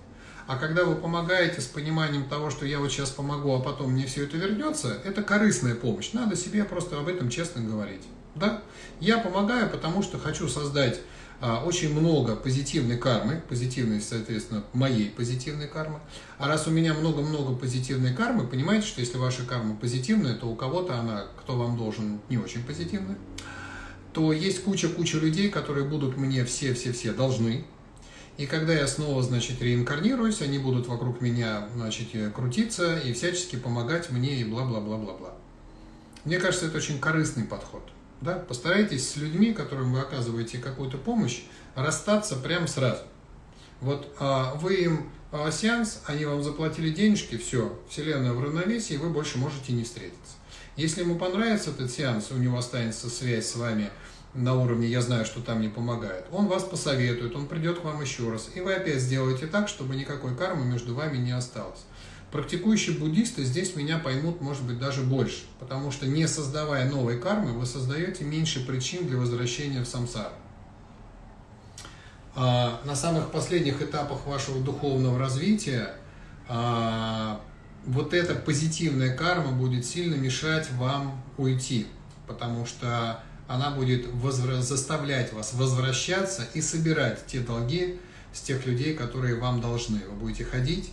А 0.48 0.56
когда 0.56 0.84
вы 0.84 0.96
помогаете 0.96 1.60
с 1.60 1.66
пониманием 1.66 2.24
того, 2.24 2.48
что 2.48 2.64
я 2.64 2.78
вот 2.78 2.90
сейчас 2.90 3.10
помогу, 3.10 3.54
а 3.54 3.60
потом 3.60 3.92
мне 3.92 4.06
все 4.06 4.24
это 4.24 4.38
вернется, 4.38 4.96
это 5.04 5.22
корыстная 5.22 5.74
помощь. 5.74 6.14
Надо 6.14 6.36
себе 6.36 6.64
просто 6.64 6.98
об 6.98 7.06
этом 7.06 7.28
честно 7.28 7.60
говорить. 7.60 8.00
Да? 8.34 8.62
Я 8.98 9.18
помогаю, 9.18 9.68
потому 9.68 10.02
что 10.02 10.18
хочу 10.18 10.48
создать 10.48 11.00
а, 11.42 11.62
очень 11.62 11.92
много 11.92 12.34
позитивной 12.34 12.96
кармы, 12.96 13.42
позитивной, 13.46 14.00
соответственно, 14.00 14.64
моей 14.72 15.10
позитивной 15.10 15.68
кармы. 15.68 16.00
А 16.38 16.48
раз 16.48 16.66
у 16.66 16.70
меня 16.70 16.94
много-много 16.94 17.54
позитивной 17.54 18.14
кармы, 18.14 18.46
понимаете, 18.46 18.86
что 18.86 19.02
если 19.02 19.18
ваша 19.18 19.44
карма 19.44 19.76
позитивная, 19.76 20.34
то 20.34 20.46
у 20.46 20.56
кого-то 20.56 20.98
она, 20.98 21.26
кто 21.38 21.58
вам 21.58 21.76
должен, 21.76 22.20
не 22.30 22.38
очень 22.38 22.64
позитивная, 22.64 23.18
то 24.14 24.32
есть 24.32 24.64
куча-куча 24.64 25.18
людей, 25.18 25.50
которые 25.50 25.86
будут 25.86 26.16
мне 26.16 26.42
все-все-все 26.46 27.12
должны. 27.12 27.66
И 28.38 28.46
когда 28.46 28.72
я 28.72 28.86
снова, 28.86 29.20
значит, 29.22 29.60
реинкарнируюсь, 29.60 30.40
они 30.42 30.58
будут 30.58 30.86
вокруг 30.86 31.20
меня, 31.20 31.68
значит, 31.74 32.08
крутиться 32.32 32.96
и 32.96 33.12
всячески 33.12 33.56
помогать 33.56 34.10
мне 34.10 34.36
и 34.36 34.44
бла-бла-бла-бла-бла. 34.44 35.34
Мне 36.24 36.38
кажется, 36.38 36.66
это 36.66 36.76
очень 36.76 37.00
корыстный 37.00 37.44
подход. 37.44 37.82
Да? 38.20 38.34
Постарайтесь 38.34 39.10
с 39.10 39.16
людьми, 39.16 39.52
которым 39.52 39.92
вы 39.92 40.00
оказываете 40.00 40.58
какую-то 40.58 40.98
помощь, 40.98 41.42
расстаться 41.74 42.36
прямо 42.36 42.68
сразу. 42.68 43.02
Вот 43.80 44.14
а, 44.20 44.54
вы 44.54 44.74
им 44.76 45.10
а, 45.32 45.50
сеанс, 45.50 46.02
они 46.06 46.24
вам 46.24 46.42
заплатили 46.42 46.90
денежки, 46.90 47.36
все, 47.36 47.76
вселенная 47.88 48.34
в 48.34 48.42
равновесии, 48.42 48.94
вы 48.94 49.10
больше 49.10 49.38
можете 49.38 49.72
не 49.72 49.82
встретиться. 49.82 50.34
Если 50.76 51.00
ему 51.00 51.16
понравится 51.16 51.70
этот 51.70 51.90
сеанс, 51.90 52.30
у 52.30 52.36
него 52.36 52.56
останется 52.56 53.10
связь 53.10 53.46
с 53.46 53.56
вами 53.56 53.90
на 54.34 54.54
уровне 54.54 54.86
«я 54.88 55.00
знаю, 55.02 55.24
что 55.24 55.40
там 55.40 55.60
не 55.60 55.68
помогает», 55.68 56.26
он 56.30 56.46
вас 56.46 56.64
посоветует, 56.64 57.34
он 57.34 57.46
придет 57.46 57.80
к 57.80 57.84
вам 57.84 58.00
еще 58.00 58.30
раз, 58.30 58.50
и 58.54 58.60
вы 58.60 58.74
опять 58.74 59.00
сделаете 59.00 59.46
так, 59.46 59.68
чтобы 59.68 59.96
никакой 59.96 60.36
кармы 60.36 60.64
между 60.64 60.94
вами 60.94 61.18
не 61.18 61.32
осталось. 61.32 61.80
Практикующие 62.30 62.98
буддисты 62.98 63.42
здесь 63.42 63.74
меня 63.74 63.98
поймут, 63.98 64.42
может 64.42 64.62
быть, 64.64 64.78
даже 64.78 65.00
больше, 65.00 65.44
потому 65.58 65.90
что 65.90 66.06
не 66.06 66.28
создавая 66.28 66.90
новой 66.90 67.18
кармы, 67.18 67.52
вы 67.52 67.64
создаете 67.64 68.24
меньше 68.24 68.66
причин 68.66 69.06
для 69.06 69.16
возвращения 69.16 69.82
в 69.82 69.86
самсару. 69.86 70.34
А, 72.34 72.80
на 72.84 72.94
самых 72.94 73.30
последних 73.30 73.80
этапах 73.80 74.26
вашего 74.26 74.60
духовного 74.60 75.18
развития 75.18 75.94
а, 76.48 77.40
вот 77.86 78.12
эта 78.12 78.34
позитивная 78.34 79.16
карма 79.16 79.52
будет 79.52 79.86
сильно 79.86 80.14
мешать 80.14 80.70
вам 80.72 81.22
уйти, 81.38 81.86
потому 82.26 82.66
что 82.66 83.22
она 83.48 83.70
будет 83.70 84.06
возвра- 84.06 84.60
заставлять 84.60 85.32
вас 85.32 85.54
возвращаться 85.54 86.46
и 86.54 86.60
собирать 86.60 87.26
те 87.26 87.40
долги 87.40 87.98
с 88.32 88.42
тех 88.42 88.66
людей, 88.66 88.94
которые 88.94 89.36
вам 89.36 89.60
должны. 89.60 90.00
Вы 90.10 90.16
будете 90.16 90.44
ходить 90.44 90.90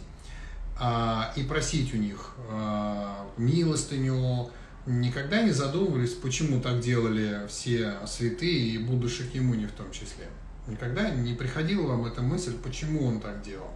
а, 0.80 1.34
и 1.36 1.44
просить 1.44 1.94
у 1.94 1.98
них 1.98 2.32
а, 2.50 3.30
милостыню, 3.38 4.50
никогда 4.86 5.42
не 5.42 5.52
задумывались, 5.52 6.14
почему 6.14 6.62
так 6.62 6.80
делали 6.80 7.46
все 7.48 7.98
святые 8.08 8.70
и 8.70 8.78
Будда 8.78 9.10
Шакимуни 9.10 9.66
в 9.66 9.74
том 9.74 9.92
числе. 9.92 10.28
Никогда 10.68 11.10
не 11.10 11.34
приходила 11.34 11.88
вам 11.88 12.06
эта 12.06 12.22
мысль, 12.22 12.56
почему 12.64 13.06
он 13.06 13.20
так 13.20 13.44
делал. 13.44 13.70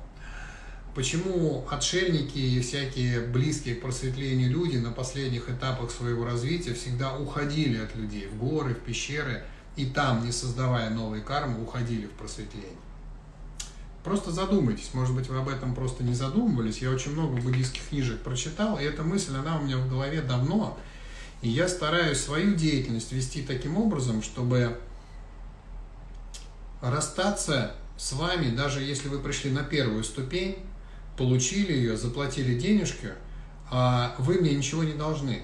Почему 1.00 1.66
отшельники 1.72 2.38
и 2.38 2.60
всякие 2.60 3.22
близкие 3.22 3.76
к 3.76 3.82
просветлению 3.82 4.50
люди 4.50 4.76
на 4.76 4.92
последних 4.92 5.50
этапах 5.50 5.92
своего 5.92 6.26
развития 6.26 6.74
всегда 6.74 7.18
уходили 7.18 7.78
от 7.78 7.96
людей 7.96 8.28
в 8.28 8.36
горы, 8.38 8.76
в 8.76 8.80
пещеры, 8.80 9.46
и 9.78 9.86
там, 9.86 10.26
не 10.26 10.34
создавая 10.34 10.90
новой 10.90 11.22
кармы, 11.22 11.64
уходили 11.64 12.08
в 12.08 12.12
просветление. 12.12 12.76
Просто 14.04 14.32
задумайтесь, 14.32 14.94
может 14.94 15.16
быть, 15.16 15.30
вы 15.30 15.38
об 15.38 15.48
этом 15.48 15.74
просто 15.74 16.04
не 16.04 16.14
задумывались. 16.14 16.80
Я 16.80 16.90
очень 16.90 17.14
много 17.14 17.40
буддийских 17.40 17.88
книжек 17.88 18.20
прочитал, 18.20 18.78
и 18.78 18.84
эта 18.84 19.02
мысль, 19.02 19.38
она 19.38 19.58
у 19.58 19.64
меня 19.64 19.78
в 19.78 19.90
голове 19.90 20.22
давно. 20.22 20.78
И 21.42 21.48
я 21.48 21.70
стараюсь 21.70 22.20
свою 22.20 22.56
деятельность 22.56 23.14
вести 23.14 23.42
таким 23.42 23.78
образом, 23.78 24.22
чтобы 24.22 24.78
расстаться 26.82 27.78
с 27.96 28.12
вами, 28.12 28.54
даже 28.54 28.82
если 28.82 29.08
вы 29.08 29.20
пришли 29.20 29.50
на 29.50 29.64
первую 29.64 30.04
ступень, 30.04 30.58
получили 31.20 31.74
ее, 31.74 31.98
заплатили 31.98 32.58
денежки, 32.58 33.10
а 33.70 34.16
вы 34.18 34.36
мне 34.36 34.56
ничего 34.56 34.86
не 34.86 34.94
должны, 34.94 35.42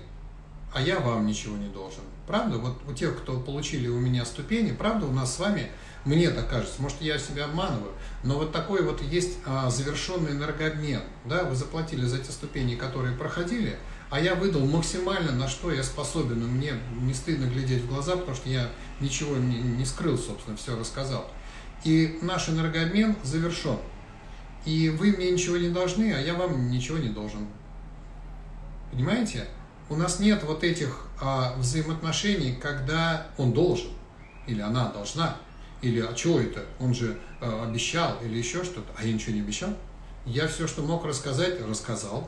а 0.74 0.82
я 0.82 1.00
вам 1.00 1.28
ничего 1.28 1.58
не 1.58 1.68
должен. 1.68 2.02
Правда? 2.26 2.58
Вот 2.58 2.78
у 2.88 2.94
тех, 2.94 3.18
кто 3.18 3.38
получили 3.40 3.90
у 3.90 4.00
меня 4.00 4.26
ступени, 4.26 4.72
правда, 4.72 5.06
у 5.06 5.12
нас 5.12 5.36
с 5.36 5.40
вами 5.40 5.70
мне 6.06 6.30
так 6.30 6.50
кажется, 6.50 6.82
может, 6.82 7.02
я 7.02 7.20
себя 7.20 7.46
обманываю, 7.46 7.92
но 8.24 8.38
вот 8.38 8.54
такой 8.54 8.84
вот 8.84 9.02
есть 9.02 9.38
а, 9.46 9.70
завершенный 9.70 10.32
энергообмен. 10.32 11.02
Да? 11.26 11.44
Вы 11.44 11.56
заплатили 11.56 12.06
за 12.06 12.20
те 12.20 12.32
ступени, 12.32 12.76
которые 12.76 13.18
проходили, 13.18 13.78
а 14.10 14.22
я 14.22 14.36
выдал 14.36 14.66
максимально, 14.66 15.34
на 15.34 15.50
что 15.50 15.72
я 15.72 15.84
способен. 15.84 16.42
И 16.42 16.46
мне 16.46 16.74
не 17.02 17.14
стыдно 17.14 17.46
глядеть 17.46 17.84
в 17.84 17.90
глаза, 17.90 18.16
потому 18.16 18.36
что 18.36 18.50
я 18.50 18.70
ничего 19.02 19.36
не, 19.36 19.58
не 19.58 19.84
скрыл, 19.84 20.18
собственно, 20.18 20.56
все 20.56 20.78
рассказал. 20.80 21.30
И 21.84 22.18
наш 22.22 22.50
энергообмен 22.50 23.16
завершен. 23.24 23.78
И 24.66 24.90
вы 24.90 25.12
мне 25.12 25.32
ничего 25.32 25.58
не 25.58 25.70
должны, 25.70 26.14
а 26.14 26.20
я 26.20 26.34
вам 26.34 26.70
ничего 26.70 26.98
не 26.98 27.10
должен. 27.10 27.48
Понимаете? 28.92 29.48
У 29.90 29.96
нас 29.96 30.20
нет 30.20 30.44
вот 30.44 30.64
этих 30.64 31.08
а, 31.22 31.56
взаимоотношений, 31.58 32.58
когда 32.60 33.28
он 33.38 33.54
должен 33.54 33.92
или 34.48 34.62
она 34.62 34.90
должна 34.90 35.38
или 35.82 36.00
а 36.00 36.16
что 36.16 36.40
это, 36.40 36.66
он 36.80 36.94
же 36.94 37.18
э, 37.42 37.64
обещал, 37.64 38.18
или 38.24 38.38
еще 38.38 38.64
что-то, 38.64 38.92
а 38.98 39.04
я 39.04 39.14
ничего 39.14 39.36
не 39.36 39.42
обещал. 39.42 39.70
Я 40.26 40.48
все, 40.48 40.68
что 40.68 40.82
мог 40.82 41.06
рассказать, 41.06 41.62
рассказал. 41.62 42.28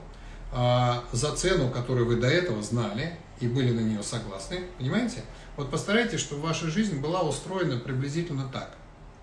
А, 0.54 1.04
за 1.12 1.36
цену, 1.36 1.70
которую 1.72 2.06
вы 2.06 2.18
до 2.18 2.28
этого 2.28 2.62
знали 2.62 3.18
и 3.40 3.48
были 3.48 3.72
на 3.72 3.80
нее 3.80 4.04
согласны, 4.04 4.62
понимаете? 4.78 5.24
Вот 5.56 5.72
постарайтесь, 5.72 6.20
чтобы 6.20 6.44
ваша 6.44 6.68
жизнь 6.68 7.00
была 7.00 7.22
устроена 7.22 7.78
приблизительно 7.78 8.48
так. 8.48 8.76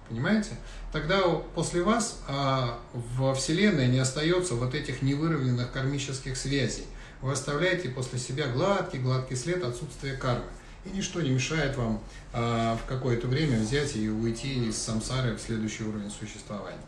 Понимаете? 0.09 0.51
Тогда 0.93 1.21
после 1.55 1.83
вас 1.83 2.21
а, 2.29 2.79
во 2.93 3.35
Вселенной 3.35 3.89
не 3.89 3.99
остается 3.99 4.55
вот 4.55 4.75
этих 4.75 5.03
невыровненных 5.03 5.73
кармических 5.73 6.37
связей. 6.37 6.85
Вы 7.23 7.33
оставляете 7.33 7.89
после 7.89 8.19
себя 8.19 8.49
гладкий-гладкий 8.49 9.37
след 9.37 9.65
отсутствия 9.65 10.15
кармы 10.15 10.45
и 10.85 10.91
ничто 10.91 11.21
не 11.21 11.31
мешает 11.31 11.77
вам 11.77 12.01
а, 12.33 12.77
в 12.77 12.87
какое-то 12.87 13.27
время 13.27 13.59
взять 13.59 13.97
и 13.97 14.09
уйти 14.09 14.69
из 14.69 14.77
самсары 14.77 15.35
в 15.35 15.41
следующий 15.41 15.85
уровень 15.85 16.11
существования. 16.11 16.79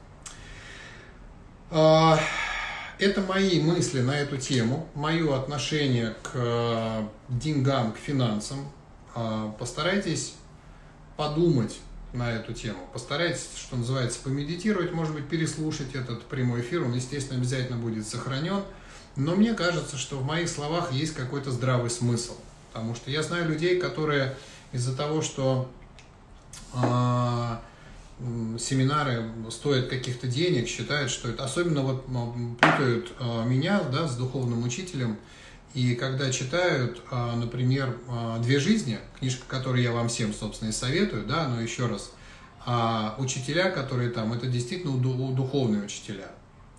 А, 1.70 2.18
это 2.98 3.20
мои 3.22 3.60
мысли 3.60 4.00
на 4.00 4.16
эту 4.16 4.36
тему, 4.36 4.88
мое 4.94 5.36
отношение 5.36 6.14
к 6.22 6.32
а, 6.34 7.08
деньгам, 7.28 7.92
к 7.92 7.96
финансам. 7.96 8.70
А, 9.14 9.50
постарайтесь 9.58 10.34
подумать 11.16 11.78
на 12.16 12.32
эту 12.32 12.52
тему. 12.52 12.78
Постарайтесь, 12.92 13.48
что 13.56 13.76
называется, 13.76 14.18
помедитировать, 14.22 14.92
может 14.92 15.14
быть, 15.14 15.28
переслушать 15.28 15.94
этот 15.94 16.24
прямой 16.24 16.62
эфир. 16.62 16.82
Он, 16.84 16.92
естественно, 16.94 17.38
обязательно 17.38 17.76
будет 17.78 18.06
сохранен. 18.06 18.62
Но 19.16 19.34
мне 19.34 19.54
кажется, 19.54 19.96
что 19.96 20.18
в 20.18 20.24
моих 20.24 20.48
словах 20.48 20.92
есть 20.92 21.14
какой-то 21.14 21.50
здравый 21.50 21.90
смысл. 21.90 22.34
Потому 22.72 22.94
что 22.94 23.10
я 23.10 23.22
знаю 23.22 23.48
людей, 23.48 23.78
которые 23.78 24.36
из-за 24.72 24.94
того, 24.94 25.22
что 25.22 25.70
э, 26.74 27.56
семинары 28.58 29.30
стоят 29.50 29.88
каких-то 29.88 30.26
денег, 30.26 30.68
считают, 30.68 31.10
что 31.10 31.28
это 31.28 31.44
особенно 31.44 31.82
вот 31.82 32.06
путают 32.60 33.12
э, 33.18 33.44
меня 33.46 33.82
да, 33.84 34.06
с 34.08 34.16
духовным 34.16 34.64
учителем. 34.64 35.18
И 35.76 35.94
когда 35.94 36.30
читают, 36.30 37.02
э, 37.10 37.36
например, 37.36 37.98
э, 38.08 38.38
«Две 38.40 38.58
жизни», 38.60 38.98
книжка, 39.18 39.44
которую 39.46 39.82
я 39.82 39.92
вам 39.92 40.08
всем, 40.08 40.32
собственно, 40.32 40.70
и 40.70 40.72
советую, 40.72 41.26
да, 41.26 41.48
но 41.48 41.60
еще 41.60 41.84
раз, 41.84 42.12
а 42.64 43.14
учителя, 43.18 43.70
которые 43.70 44.08
там, 44.08 44.32
это 44.32 44.46
действительно 44.46 44.96
духовные 44.96 45.82
учителя, 45.82 46.30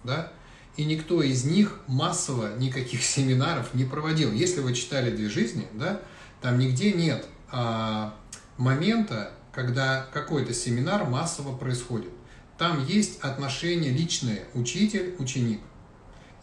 да, 0.04 0.32
и 0.78 0.84
никто 0.84 1.22
из 1.22 1.46
них 1.46 1.80
массово 1.86 2.58
никаких 2.58 3.04
семинаров 3.16 3.76
не 3.76 3.86
проводил. 3.86 4.32
Если 4.32 4.62
вы 4.62 4.74
читали 4.74 5.16
«Две 5.16 5.30
жизни», 5.30 5.68
да, 5.74 6.02
там 6.42 6.58
нигде 6.58 6.92
нет 6.92 7.24
а, 7.52 8.16
момента, 8.58 9.32
когда 9.52 10.08
какой-то 10.12 10.56
семинар 10.56 11.06
массово 11.06 11.56
происходит. 11.56 12.14
Там 12.58 12.84
есть 12.84 13.20
отношения 13.20 13.90
личные 13.90 14.46
учитель-ученик. 14.56 15.60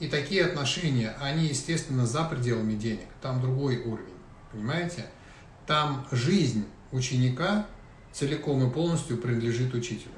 И 0.00 0.08
такие 0.08 0.44
отношения, 0.44 1.16
они, 1.20 1.46
естественно, 1.46 2.06
за 2.06 2.24
пределами 2.24 2.74
денег. 2.74 3.06
Там 3.22 3.40
другой 3.40 3.78
уровень. 3.78 4.14
Понимаете? 4.52 5.06
Там 5.66 6.06
жизнь 6.10 6.66
ученика 6.92 7.66
целиком 8.12 8.68
и 8.68 8.72
полностью 8.72 9.18
принадлежит 9.18 9.72
учителю. 9.74 10.12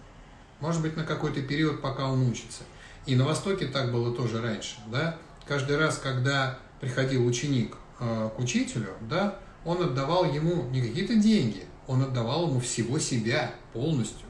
Может 0.60 0.82
быть, 0.82 0.96
на 0.96 1.04
какой-то 1.04 1.42
период, 1.42 1.82
пока 1.82 2.08
он 2.08 2.28
учится– 2.28 2.62
И 3.06 3.14
на 3.14 3.24
Востоке 3.24 3.66
так 3.66 3.92
было 3.92 4.14
тоже 4.14 4.42
раньше, 4.42 4.76
да. 4.88 5.16
Каждый 5.46 5.78
раз, 5.78 5.98
когда 5.98 6.58
приходил 6.80 7.24
ученик 7.24 7.76
э, 8.00 8.30
к 8.36 8.38
учителю, 8.40 8.94
да, 9.08 9.38
он 9.64 9.80
отдавал 9.80 10.24
ему 10.24 10.64
не 10.70 10.82
какие-то 10.82 11.14
деньги, 11.14 11.64
он 11.86 12.02
отдавал 12.02 12.48
ему 12.48 12.58
всего 12.58 12.98
себя 12.98 13.54
полностью. 13.72 14.25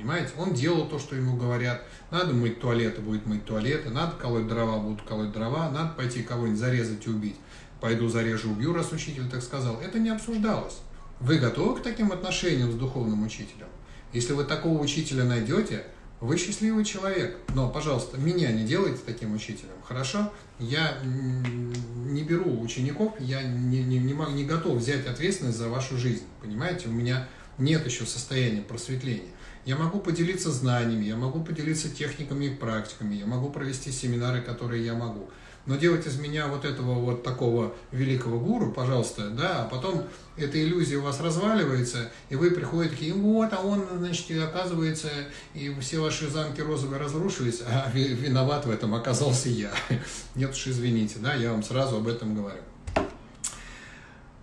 Понимаете? 0.00 0.32
Он 0.38 0.54
делал 0.54 0.88
то, 0.88 0.98
что 0.98 1.14
ему 1.14 1.36
говорят. 1.36 1.82
Надо 2.10 2.32
мыть 2.32 2.58
туалеты, 2.58 3.02
будет 3.02 3.26
мыть 3.26 3.44
туалеты. 3.44 3.90
Надо 3.90 4.16
колоть 4.16 4.48
дрова, 4.48 4.78
будут 4.78 5.02
колоть 5.02 5.32
дрова. 5.32 5.70
Надо 5.70 5.92
пойти 5.94 6.22
кого-нибудь 6.22 6.58
зарезать 6.58 7.06
и 7.06 7.10
убить. 7.10 7.36
Пойду 7.80 8.08
зарежу, 8.08 8.52
убью, 8.52 8.72
раз 8.72 8.92
учитель 8.92 9.28
так 9.28 9.42
сказал. 9.42 9.78
Это 9.80 9.98
не 9.98 10.08
обсуждалось. 10.08 10.78
Вы 11.20 11.38
готовы 11.38 11.78
к 11.78 11.82
таким 11.82 12.12
отношениям 12.12 12.72
с 12.72 12.76
духовным 12.76 13.22
учителем? 13.22 13.66
Если 14.14 14.32
вы 14.32 14.44
такого 14.44 14.80
учителя 14.80 15.24
найдете, 15.24 15.84
вы 16.20 16.38
счастливый 16.38 16.84
человек. 16.84 17.36
Но, 17.54 17.68
пожалуйста, 17.68 18.18
меня 18.18 18.52
не 18.52 18.64
делайте 18.64 19.00
таким 19.04 19.34
учителем, 19.34 19.74
хорошо? 19.84 20.32
Я 20.58 20.98
не 21.04 22.22
беру 22.22 22.60
учеников, 22.60 23.14
я 23.20 23.42
не, 23.42 23.82
не, 23.82 23.98
не, 23.98 24.12
не 24.12 24.44
готов 24.44 24.78
взять 24.78 25.06
ответственность 25.06 25.58
за 25.58 25.68
вашу 25.68 25.96
жизнь. 25.98 26.24
Понимаете, 26.40 26.88
у 26.88 26.92
меня 26.92 27.28
нет 27.58 27.84
еще 27.86 28.06
состояния 28.06 28.62
просветления. 28.62 29.30
Я 29.64 29.76
могу 29.76 30.00
поделиться 30.00 30.50
знаниями, 30.50 31.04
я 31.04 31.16
могу 31.16 31.42
поделиться 31.44 31.90
техниками 31.90 32.46
и 32.46 32.54
практиками, 32.54 33.14
я 33.14 33.26
могу 33.26 33.50
провести 33.50 33.92
семинары, 33.92 34.40
которые 34.40 34.84
я 34.84 34.94
могу. 34.94 35.28
Но 35.66 35.76
делать 35.76 36.06
из 36.06 36.18
меня 36.18 36.48
вот 36.48 36.64
этого 36.64 36.94
вот 36.94 37.22
такого 37.22 37.74
великого 37.92 38.40
гуру, 38.40 38.72
пожалуйста, 38.72 39.28
да, 39.28 39.62
а 39.62 39.68
потом 39.68 40.04
эта 40.38 40.62
иллюзия 40.62 40.96
у 40.96 41.02
вас 41.02 41.20
разваливается, 41.20 42.10
и 42.30 42.36
вы 42.36 42.50
приходите 42.50 42.94
такие, 42.94 43.12
вот, 43.12 43.52
а 43.52 43.60
он, 43.60 43.84
значит, 43.98 44.42
оказывается, 44.42 45.08
и 45.52 45.74
все 45.80 46.00
ваши 46.00 46.30
замки 46.30 46.62
розовые 46.62 46.98
разрушились, 46.98 47.60
а 47.66 47.90
виноват 47.92 48.64
в 48.64 48.70
этом 48.70 48.94
оказался 48.94 49.50
я. 49.50 49.70
Нет 50.34 50.52
уж, 50.52 50.66
извините, 50.66 51.16
да, 51.18 51.34
я 51.34 51.52
вам 51.52 51.62
сразу 51.62 51.98
об 51.98 52.08
этом 52.08 52.34
говорю. 52.34 52.62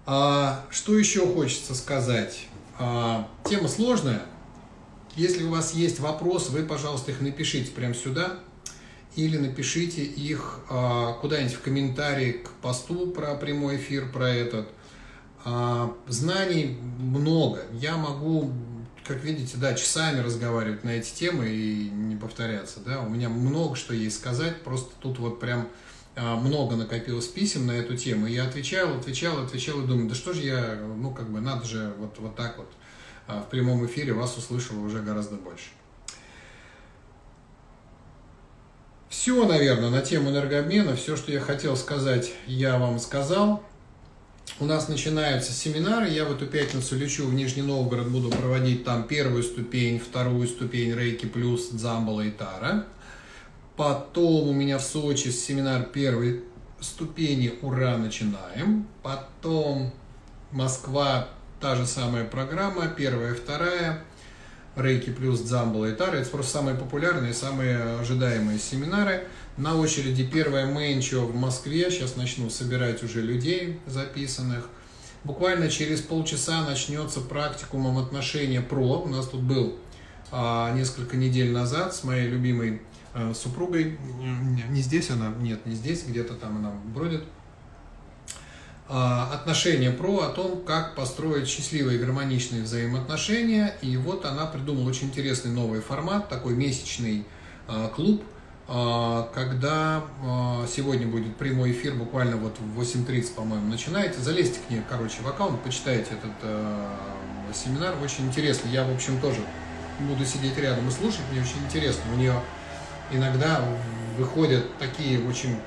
А, 0.05 0.65
что 0.69 0.97
еще 0.97 1.25
хочется 1.25 1.73
сказать? 1.73 2.45
А, 2.79 3.27
тема 3.43 3.67
сложная, 3.67 4.21
если 5.17 5.43
у 5.43 5.49
вас 5.49 5.73
есть 5.73 5.99
вопрос, 5.99 6.49
вы, 6.49 6.63
пожалуйста, 6.63 7.11
их 7.11 7.21
напишите 7.21 7.71
прямо 7.71 7.93
сюда 7.93 8.39
или 9.15 9.37
напишите 9.37 10.03
их 10.03 10.59
а, 10.69 11.13
куда-нибудь 11.13 11.55
в 11.55 11.61
комментарии 11.61 12.33
к 12.33 12.51
посту 12.61 13.07
про 13.07 13.33
прямой 13.35 13.77
эфир, 13.77 14.11
про 14.11 14.29
этот. 14.29 14.67
А, 15.43 15.91
знаний 16.07 16.77
много. 16.99 17.63
Я 17.73 17.97
могу, 17.97 18.51
как 19.03 19.23
видите, 19.23 19.57
да, 19.57 19.73
часами 19.73 20.19
разговаривать 20.19 20.83
на 20.83 20.89
эти 20.89 21.11
темы 21.11 21.49
и 21.49 21.89
не 21.89 22.15
повторяться. 22.15 22.79
Да? 22.85 23.01
У 23.01 23.09
меня 23.09 23.27
много 23.27 23.75
что 23.75 23.95
есть 23.95 24.17
сказать, 24.17 24.61
просто 24.61 24.91
тут 25.01 25.17
вот 25.17 25.39
прям 25.39 25.67
а, 26.15 26.35
много 26.35 26.75
накопилось 26.75 27.27
писем 27.27 27.65
на 27.65 27.71
эту 27.71 27.97
тему. 27.97 28.27
И 28.27 28.33
я 28.33 28.45
отвечал, 28.45 28.97
отвечал, 28.97 29.43
отвечал 29.43 29.81
и 29.81 29.87
думаю, 29.87 30.09
да 30.09 30.15
что 30.15 30.33
же 30.33 30.41
я, 30.43 30.79
ну 30.95 31.11
как 31.11 31.31
бы 31.31 31.39
надо 31.39 31.65
же 31.65 31.91
вот, 31.97 32.19
вот 32.19 32.35
так 32.35 32.59
вот 32.59 32.69
в 33.27 33.49
прямом 33.49 33.85
эфире 33.85 34.13
вас 34.13 34.37
услышало 34.37 34.79
уже 34.79 35.01
гораздо 35.01 35.35
больше. 35.35 35.69
Все, 39.09 39.45
наверное, 39.45 39.89
на 39.89 40.01
тему 40.01 40.29
энергообмена. 40.29 40.95
Все, 40.95 41.15
что 41.15 41.31
я 41.31 41.39
хотел 41.39 41.75
сказать, 41.75 42.31
я 42.45 42.77
вам 42.77 42.99
сказал. 42.99 43.63
У 44.59 44.65
нас 44.65 44.87
начинаются 44.87 45.51
семинары. 45.51 46.09
Я 46.09 46.25
в 46.25 46.31
эту 46.31 46.47
пятницу 46.47 46.95
лечу 46.95 47.27
в 47.27 47.33
Нижний 47.33 47.61
Новгород, 47.61 48.09
буду 48.09 48.29
проводить 48.29 48.83
там 48.83 49.03
первую 49.03 49.43
ступень, 49.43 49.99
вторую 49.99 50.47
ступень 50.47 50.93
Рейки 50.93 51.25
плюс 51.25 51.69
Дзамбала 51.69 52.21
и 52.21 52.31
Тара. 52.31 52.85
Потом 53.75 54.49
у 54.49 54.53
меня 54.53 54.77
в 54.77 54.83
Сочи 54.83 55.29
семинар 55.29 55.83
первой 55.83 56.43
ступени 56.79 57.53
Ура, 57.61 57.97
начинаем. 57.97 58.87
Потом 59.03 59.93
Москва 60.51 61.29
та 61.59 61.75
же 61.75 61.85
самая 61.85 62.25
программа, 62.25 62.87
первая, 62.87 63.33
вторая, 63.33 64.03
Рейки 64.75 65.09
плюс 65.09 65.39
Дзамбала 65.41 65.87
и 65.87 65.95
Тара. 65.95 66.17
Это 66.17 66.29
просто 66.29 66.51
самые 66.51 66.77
популярные, 66.77 67.33
самые 67.33 67.99
ожидаемые 67.99 68.59
семинары. 68.59 69.27
На 69.57 69.75
очереди 69.75 70.23
первая 70.23 70.67
Мэнчо 70.67 71.21
в 71.21 71.35
Москве. 71.35 71.89
Сейчас 71.89 72.15
начну 72.15 72.51
собирать 72.51 73.01
уже 73.01 73.21
людей 73.21 73.79
записанных. 73.87 74.69
Буквально 75.23 75.69
через 75.69 76.01
полчаса 76.01 76.63
начнется 76.63 77.21
практикумом 77.21 77.97
отношения 77.97 78.61
ПРО. 78.61 79.01
У 79.01 79.07
нас 79.07 79.27
тут 79.27 79.41
был 79.41 79.79
а, 80.31 80.71
несколько 80.75 81.17
недель 81.17 81.51
назад 81.51 81.95
с 81.95 82.03
моей 82.03 82.27
любимой 82.27 82.83
а, 83.15 83.33
супругой. 83.33 83.97
Не 84.69 84.81
здесь 84.81 85.09
она, 85.09 85.33
нет, 85.39 85.65
не 85.65 85.73
здесь, 85.73 86.03
где-то 86.03 86.35
там 86.35 86.57
она 86.57 86.71
бродит. 86.93 87.23
А, 88.89 89.29
отношения 89.33 89.91
про 89.91 90.19
о 90.19 90.29
том, 90.29 90.61
как 90.65 90.95
построить 90.95 91.49
счастливые 91.49 91.99
гармоничные 91.99 92.63
взаимоотношения. 92.63 93.75
И 93.81 93.97
вот 93.97 94.25
она 94.25 94.45
придумала 94.45 94.87
очень 94.87 95.07
интересный 95.07 95.51
новый 95.51 95.81
формат, 95.81 96.29
такой 96.29 96.55
месячный 96.55 97.25
а, 97.67 97.89
клуб, 97.89 98.23
а, 98.69 99.29
когда 99.33 100.05
сегодня 100.69 101.05
будет 101.05 101.35
прямой 101.35 101.71
эфир, 101.71 101.95
буквально 101.95 102.37
вот 102.37 102.57
в 102.59 102.79
8.30, 102.79 103.33
по-моему, 103.33 103.67
начинаете. 103.67 104.19
Залезьте 104.19 104.59
к 104.65 104.69
ней, 104.69 104.81
короче, 104.89 105.21
в 105.21 105.27
аккаунт, 105.27 105.61
почитайте 105.61 106.11
этот 106.11 107.55
семинар, 107.55 107.95
очень 108.01 108.27
интересный. 108.27 108.71
Я, 108.71 108.85
в 108.85 108.93
общем, 108.93 109.19
тоже 109.19 109.39
буду 109.99 110.25
сидеть 110.25 110.57
рядом 110.57 110.87
и 110.87 110.91
слушать, 110.91 111.21
мне 111.31 111.41
очень 111.41 111.63
интересно. 111.65 112.03
У 112.13 112.17
нее 112.17 112.33
иногда 113.11 113.61
выходят 114.17 114.65
такие 114.77 115.25
очень 115.27 115.57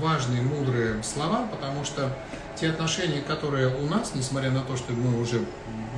важные, 0.00 0.42
мудрые 0.42 1.02
слова, 1.02 1.46
потому 1.50 1.84
что 1.84 2.10
те 2.58 2.70
отношения, 2.70 3.20
которые 3.20 3.68
у 3.76 3.86
нас, 3.86 4.12
несмотря 4.14 4.50
на 4.50 4.62
то, 4.62 4.76
что 4.76 4.92
мы 4.92 5.20
уже 5.20 5.40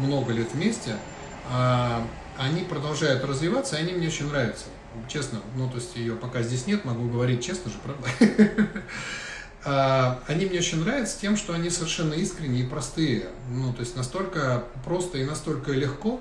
много 0.01 0.32
лет 0.32 0.53
вместе, 0.53 0.96
а, 1.51 2.07
они 2.36 2.62
продолжают 2.62 3.24
развиваться, 3.24 3.76
и 3.76 3.80
они 3.80 3.92
мне 3.92 4.09
очень 4.09 4.28
нравятся. 4.28 4.66
Честно, 5.09 5.40
ну 5.57 5.68
то 5.68 5.76
есть 5.76 5.96
ее 5.96 6.14
пока 6.14 6.42
здесь 6.42 6.66
нет, 6.66 6.84
могу 6.84 7.09
говорить 7.09 7.44
честно 7.44 7.70
же, 7.70 7.78
правда? 7.82 8.09
А, 9.64 10.22
они 10.28 10.46
мне 10.46 10.61
очень 10.61 10.82
нравятся 10.82 11.20
тем, 11.20 11.36
что 11.36 11.53
они 11.53 11.68
совершенно 11.68 12.14
искренние 12.14 12.64
и 12.64 12.66
простые. 12.66 13.26
Ну, 13.51 13.72
то 13.72 13.80
есть 13.80 13.96
настолько 13.96 14.64
просто 14.84 15.18
и 15.18 15.24
настолько 15.24 15.72
легко, 15.72 16.20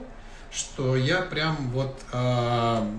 что 0.51 0.95
я 0.97 1.21
прям 1.21 1.55
вот 1.71 1.95
э, 2.11 2.91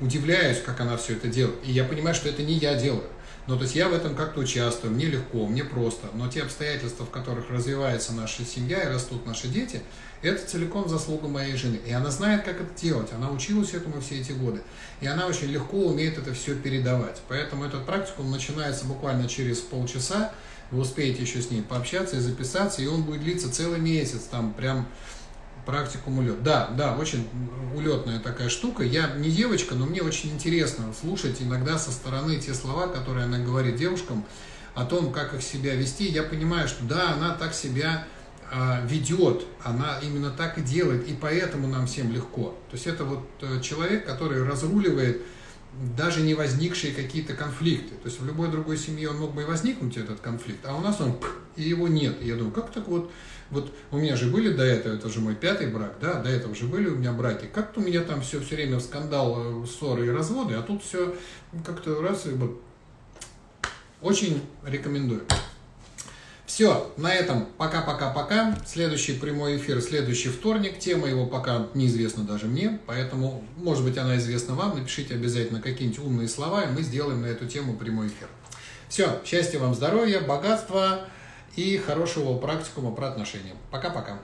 удивляюсь, 0.00 0.62
как 0.64 0.80
она 0.80 0.96
все 0.96 1.14
это 1.14 1.28
делает. 1.28 1.58
И 1.64 1.72
я 1.72 1.84
понимаю, 1.84 2.14
что 2.14 2.28
это 2.28 2.42
не 2.42 2.54
я 2.54 2.74
делаю. 2.74 3.04
Ну, 3.48 3.56
то 3.56 3.62
есть 3.62 3.74
я 3.74 3.88
в 3.88 3.94
этом 3.94 4.14
как-то 4.14 4.40
участвую, 4.40 4.92
мне 4.92 5.06
легко, 5.06 5.46
мне 5.46 5.64
просто. 5.64 6.08
Но 6.12 6.28
те 6.28 6.42
обстоятельства, 6.42 7.06
в 7.06 7.10
которых 7.10 7.48
развивается 7.50 8.12
наша 8.12 8.44
семья 8.44 8.82
и 8.82 8.92
растут 8.92 9.24
наши 9.24 9.48
дети, 9.48 9.80
это 10.20 10.46
целиком 10.46 10.86
заслуга 10.86 11.28
моей 11.28 11.56
жены. 11.56 11.78
И 11.86 11.90
она 11.90 12.10
знает, 12.10 12.44
как 12.44 12.60
это 12.60 12.78
делать. 12.78 13.10
Она 13.14 13.30
училась 13.30 13.72
этому 13.72 14.02
все 14.02 14.20
эти 14.20 14.32
годы. 14.32 14.60
И 15.00 15.06
она 15.06 15.26
очень 15.26 15.46
легко 15.46 15.78
умеет 15.78 16.18
это 16.18 16.34
все 16.34 16.56
передавать. 16.56 17.22
Поэтому 17.28 17.64
этот 17.64 17.86
практикум 17.86 18.30
начинается 18.30 18.84
буквально 18.84 19.26
через 19.26 19.60
полчаса. 19.60 20.30
Вы 20.70 20.80
успеете 20.80 21.22
еще 21.22 21.40
с 21.40 21.50
ней 21.50 21.62
пообщаться 21.62 22.16
и 22.16 22.20
записаться, 22.20 22.82
и 22.82 22.86
он 22.86 23.02
будет 23.02 23.22
длиться 23.22 23.50
целый 23.50 23.80
месяц. 23.80 24.24
Там 24.30 24.52
прям 24.52 24.86
практикум 25.68 26.20
улет. 26.20 26.42
Да, 26.42 26.70
да, 26.78 26.96
очень 26.96 27.28
улетная 27.76 28.20
такая 28.20 28.48
штука. 28.48 28.82
Я 28.82 29.12
не 29.16 29.30
девочка, 29.30 29.74
но 29.74 29.84
мне 29.84 30.00
очень 30.00 30.30
интересно 30.30 30.94
слушать 30.98 31.42
иногда 31.42 31.78
со 31.78 31.92
стороны 31.92 32.38
те 32.38 32.54
слова, 32.54 32.86
которые 32.86 33.26
она 33.26 33.38
говорит 33.38 33.76
девушкам 33.76 34.24
о 34.74 34.86
том, 34.86 35.12
как 35.12 35.34
их 35.34 35.42
себя 35.42 35.74
вести. 35.74 36.06
Я 36.06 36.22
понимаю, 36.22 36.68
что 36.68 36.84
да, 36.84 37.12
она 37.12 37.34
так 37.34 37.52
себя 37.52 38.06
э, 38.50 38.86
ведет, 38.86 39.44
она 39.62 39.98
именно 40.02 40.30
так 40.30 40.56
и 40.56 40.62
делает, 40.62 41.06
и 41.06 41.12
поэтому 41.12 41.68
нам 41.68 41.86
всем 41.86 42.10
легко. 42.12 42.56
То 42.70 42.74
есть 42.74 42.86
это 42.86 43.04
вот 43.04 43.28
э, 43.42 43.60
человек, 43.60 44.06
который 44.06 44.42
разруливает 44.42 45.20
даже 45.98 46.22
не 46.22 46.32
возникшие 46.32 46.94
какие-то 46.94 47.34
конфликты. 47.34 47.94
То 47.96 48.06
есть 48.06 48.18
в 48.22 48.24
любой 48.24 48.48
другой 48.48 48.78
семье 48.78 49.10
он 49.10 49.18
мог 49.18 49.34
бы 49.34 49.42
и 49.42 49.44
возникнуть, 49.44 49.98
этот 49.98 50.20
конфликт, 50.20 50.64
а 50.64 50.74
у 50.74 50.80
нас 50.80 50.98
он, 50.98 51.18
и 51.56 51.62
его 51.62 51.88
нет. 51.88 52.22
И 52.22 52.26
я 52.26 52.36
думаю, 52.36 52.52
как 52.52 52.72
так 52.72 52.88
вот 52.88 53.12
вот 53.50 53.72
у 53.90 53.98
меня 53.98 54.16
же 54.16 54.26
были 54.26 54.52
до 54.52 54.62
этого, 54.62 54.94
это 54.94 55.08
же 55.08 55.20
мой 55.20 55.34
пятый 55.34 55.68
брак, 55.68 55.96
да, 56.00 56.14
до 56.14 56.28
этого 56.28 56.54
же 56.54 56.66
были 56.66 56.88
у 56.88 56.96
меня 56.96 57.12
браки. 57.12 57.46
Как-то 57.46 57.80
у 57.80 57.82
меня 57.82 58.02
там 58.02 58.20
все 58.20 58.40
все 58.40 58.56
время 58.56 58.80
скандал, 58.80 59.62
э, 59.62 59.66
ссоры 59.66 60.06
и 60.06 60.10
разводы, 60.10 60.54
а 60.54 60.62
тут 60.62 60.82
все 60.82 61.14
как-то 61.64 62.00
раз 62.02 62.26
и 62.26 62.30
вот 62.30 62.60
очень 64.00 64.42
рекомендую. 64.64 65.22
Все, 66.46 66.90
на 66.96 67.14
этом 67.14 67.46
пока-пока-пока. 67.58 68.56
Следующий 68.66 69.12
прямой 69.12 69.58
эфир, 69.58 69.82
следующий 69.82 70.30
вторник. 70.30 70.78
Тема 70.78 71.06
его 71.06 71.26
пока 71.26 71.68
неизвестна 71.74 72.24
даже 72.24 72.46
мне, 72.46 72.80
поэтому, 72.86 73.44
может 73.56 73.84
быть, 73.84 73.98
она 73.98 74.16
известна 74.16 74.54
вам. 74.54 74.78
Напишите 74.78 75.14
обязательно 75.14 75.60
какие-нибудь 75.60 75.98
умные 75.98 76.26
слова, 76.26 76.62
и 76.62 76.72
мы 76.72 76.82
сделаем 76.82 77.20
на 77.20 77.26
эту 77.26 77.46
тему 77.46 77.76
прямой 77.76 78.06
эфир. 78.06 78.28
Все, 78.88 79.20
счастья 79.26 79.58
вам, 79.58 79.74
здоровья, 79.74 80.20
богатства 80.20 81.00
и 81.58 81.76
хорошего 81.76 82.38
практикума 82.38 82.92
про 82.92 83.08
отношения. 83.08 83.54
Пока-пока. 83.72 84.18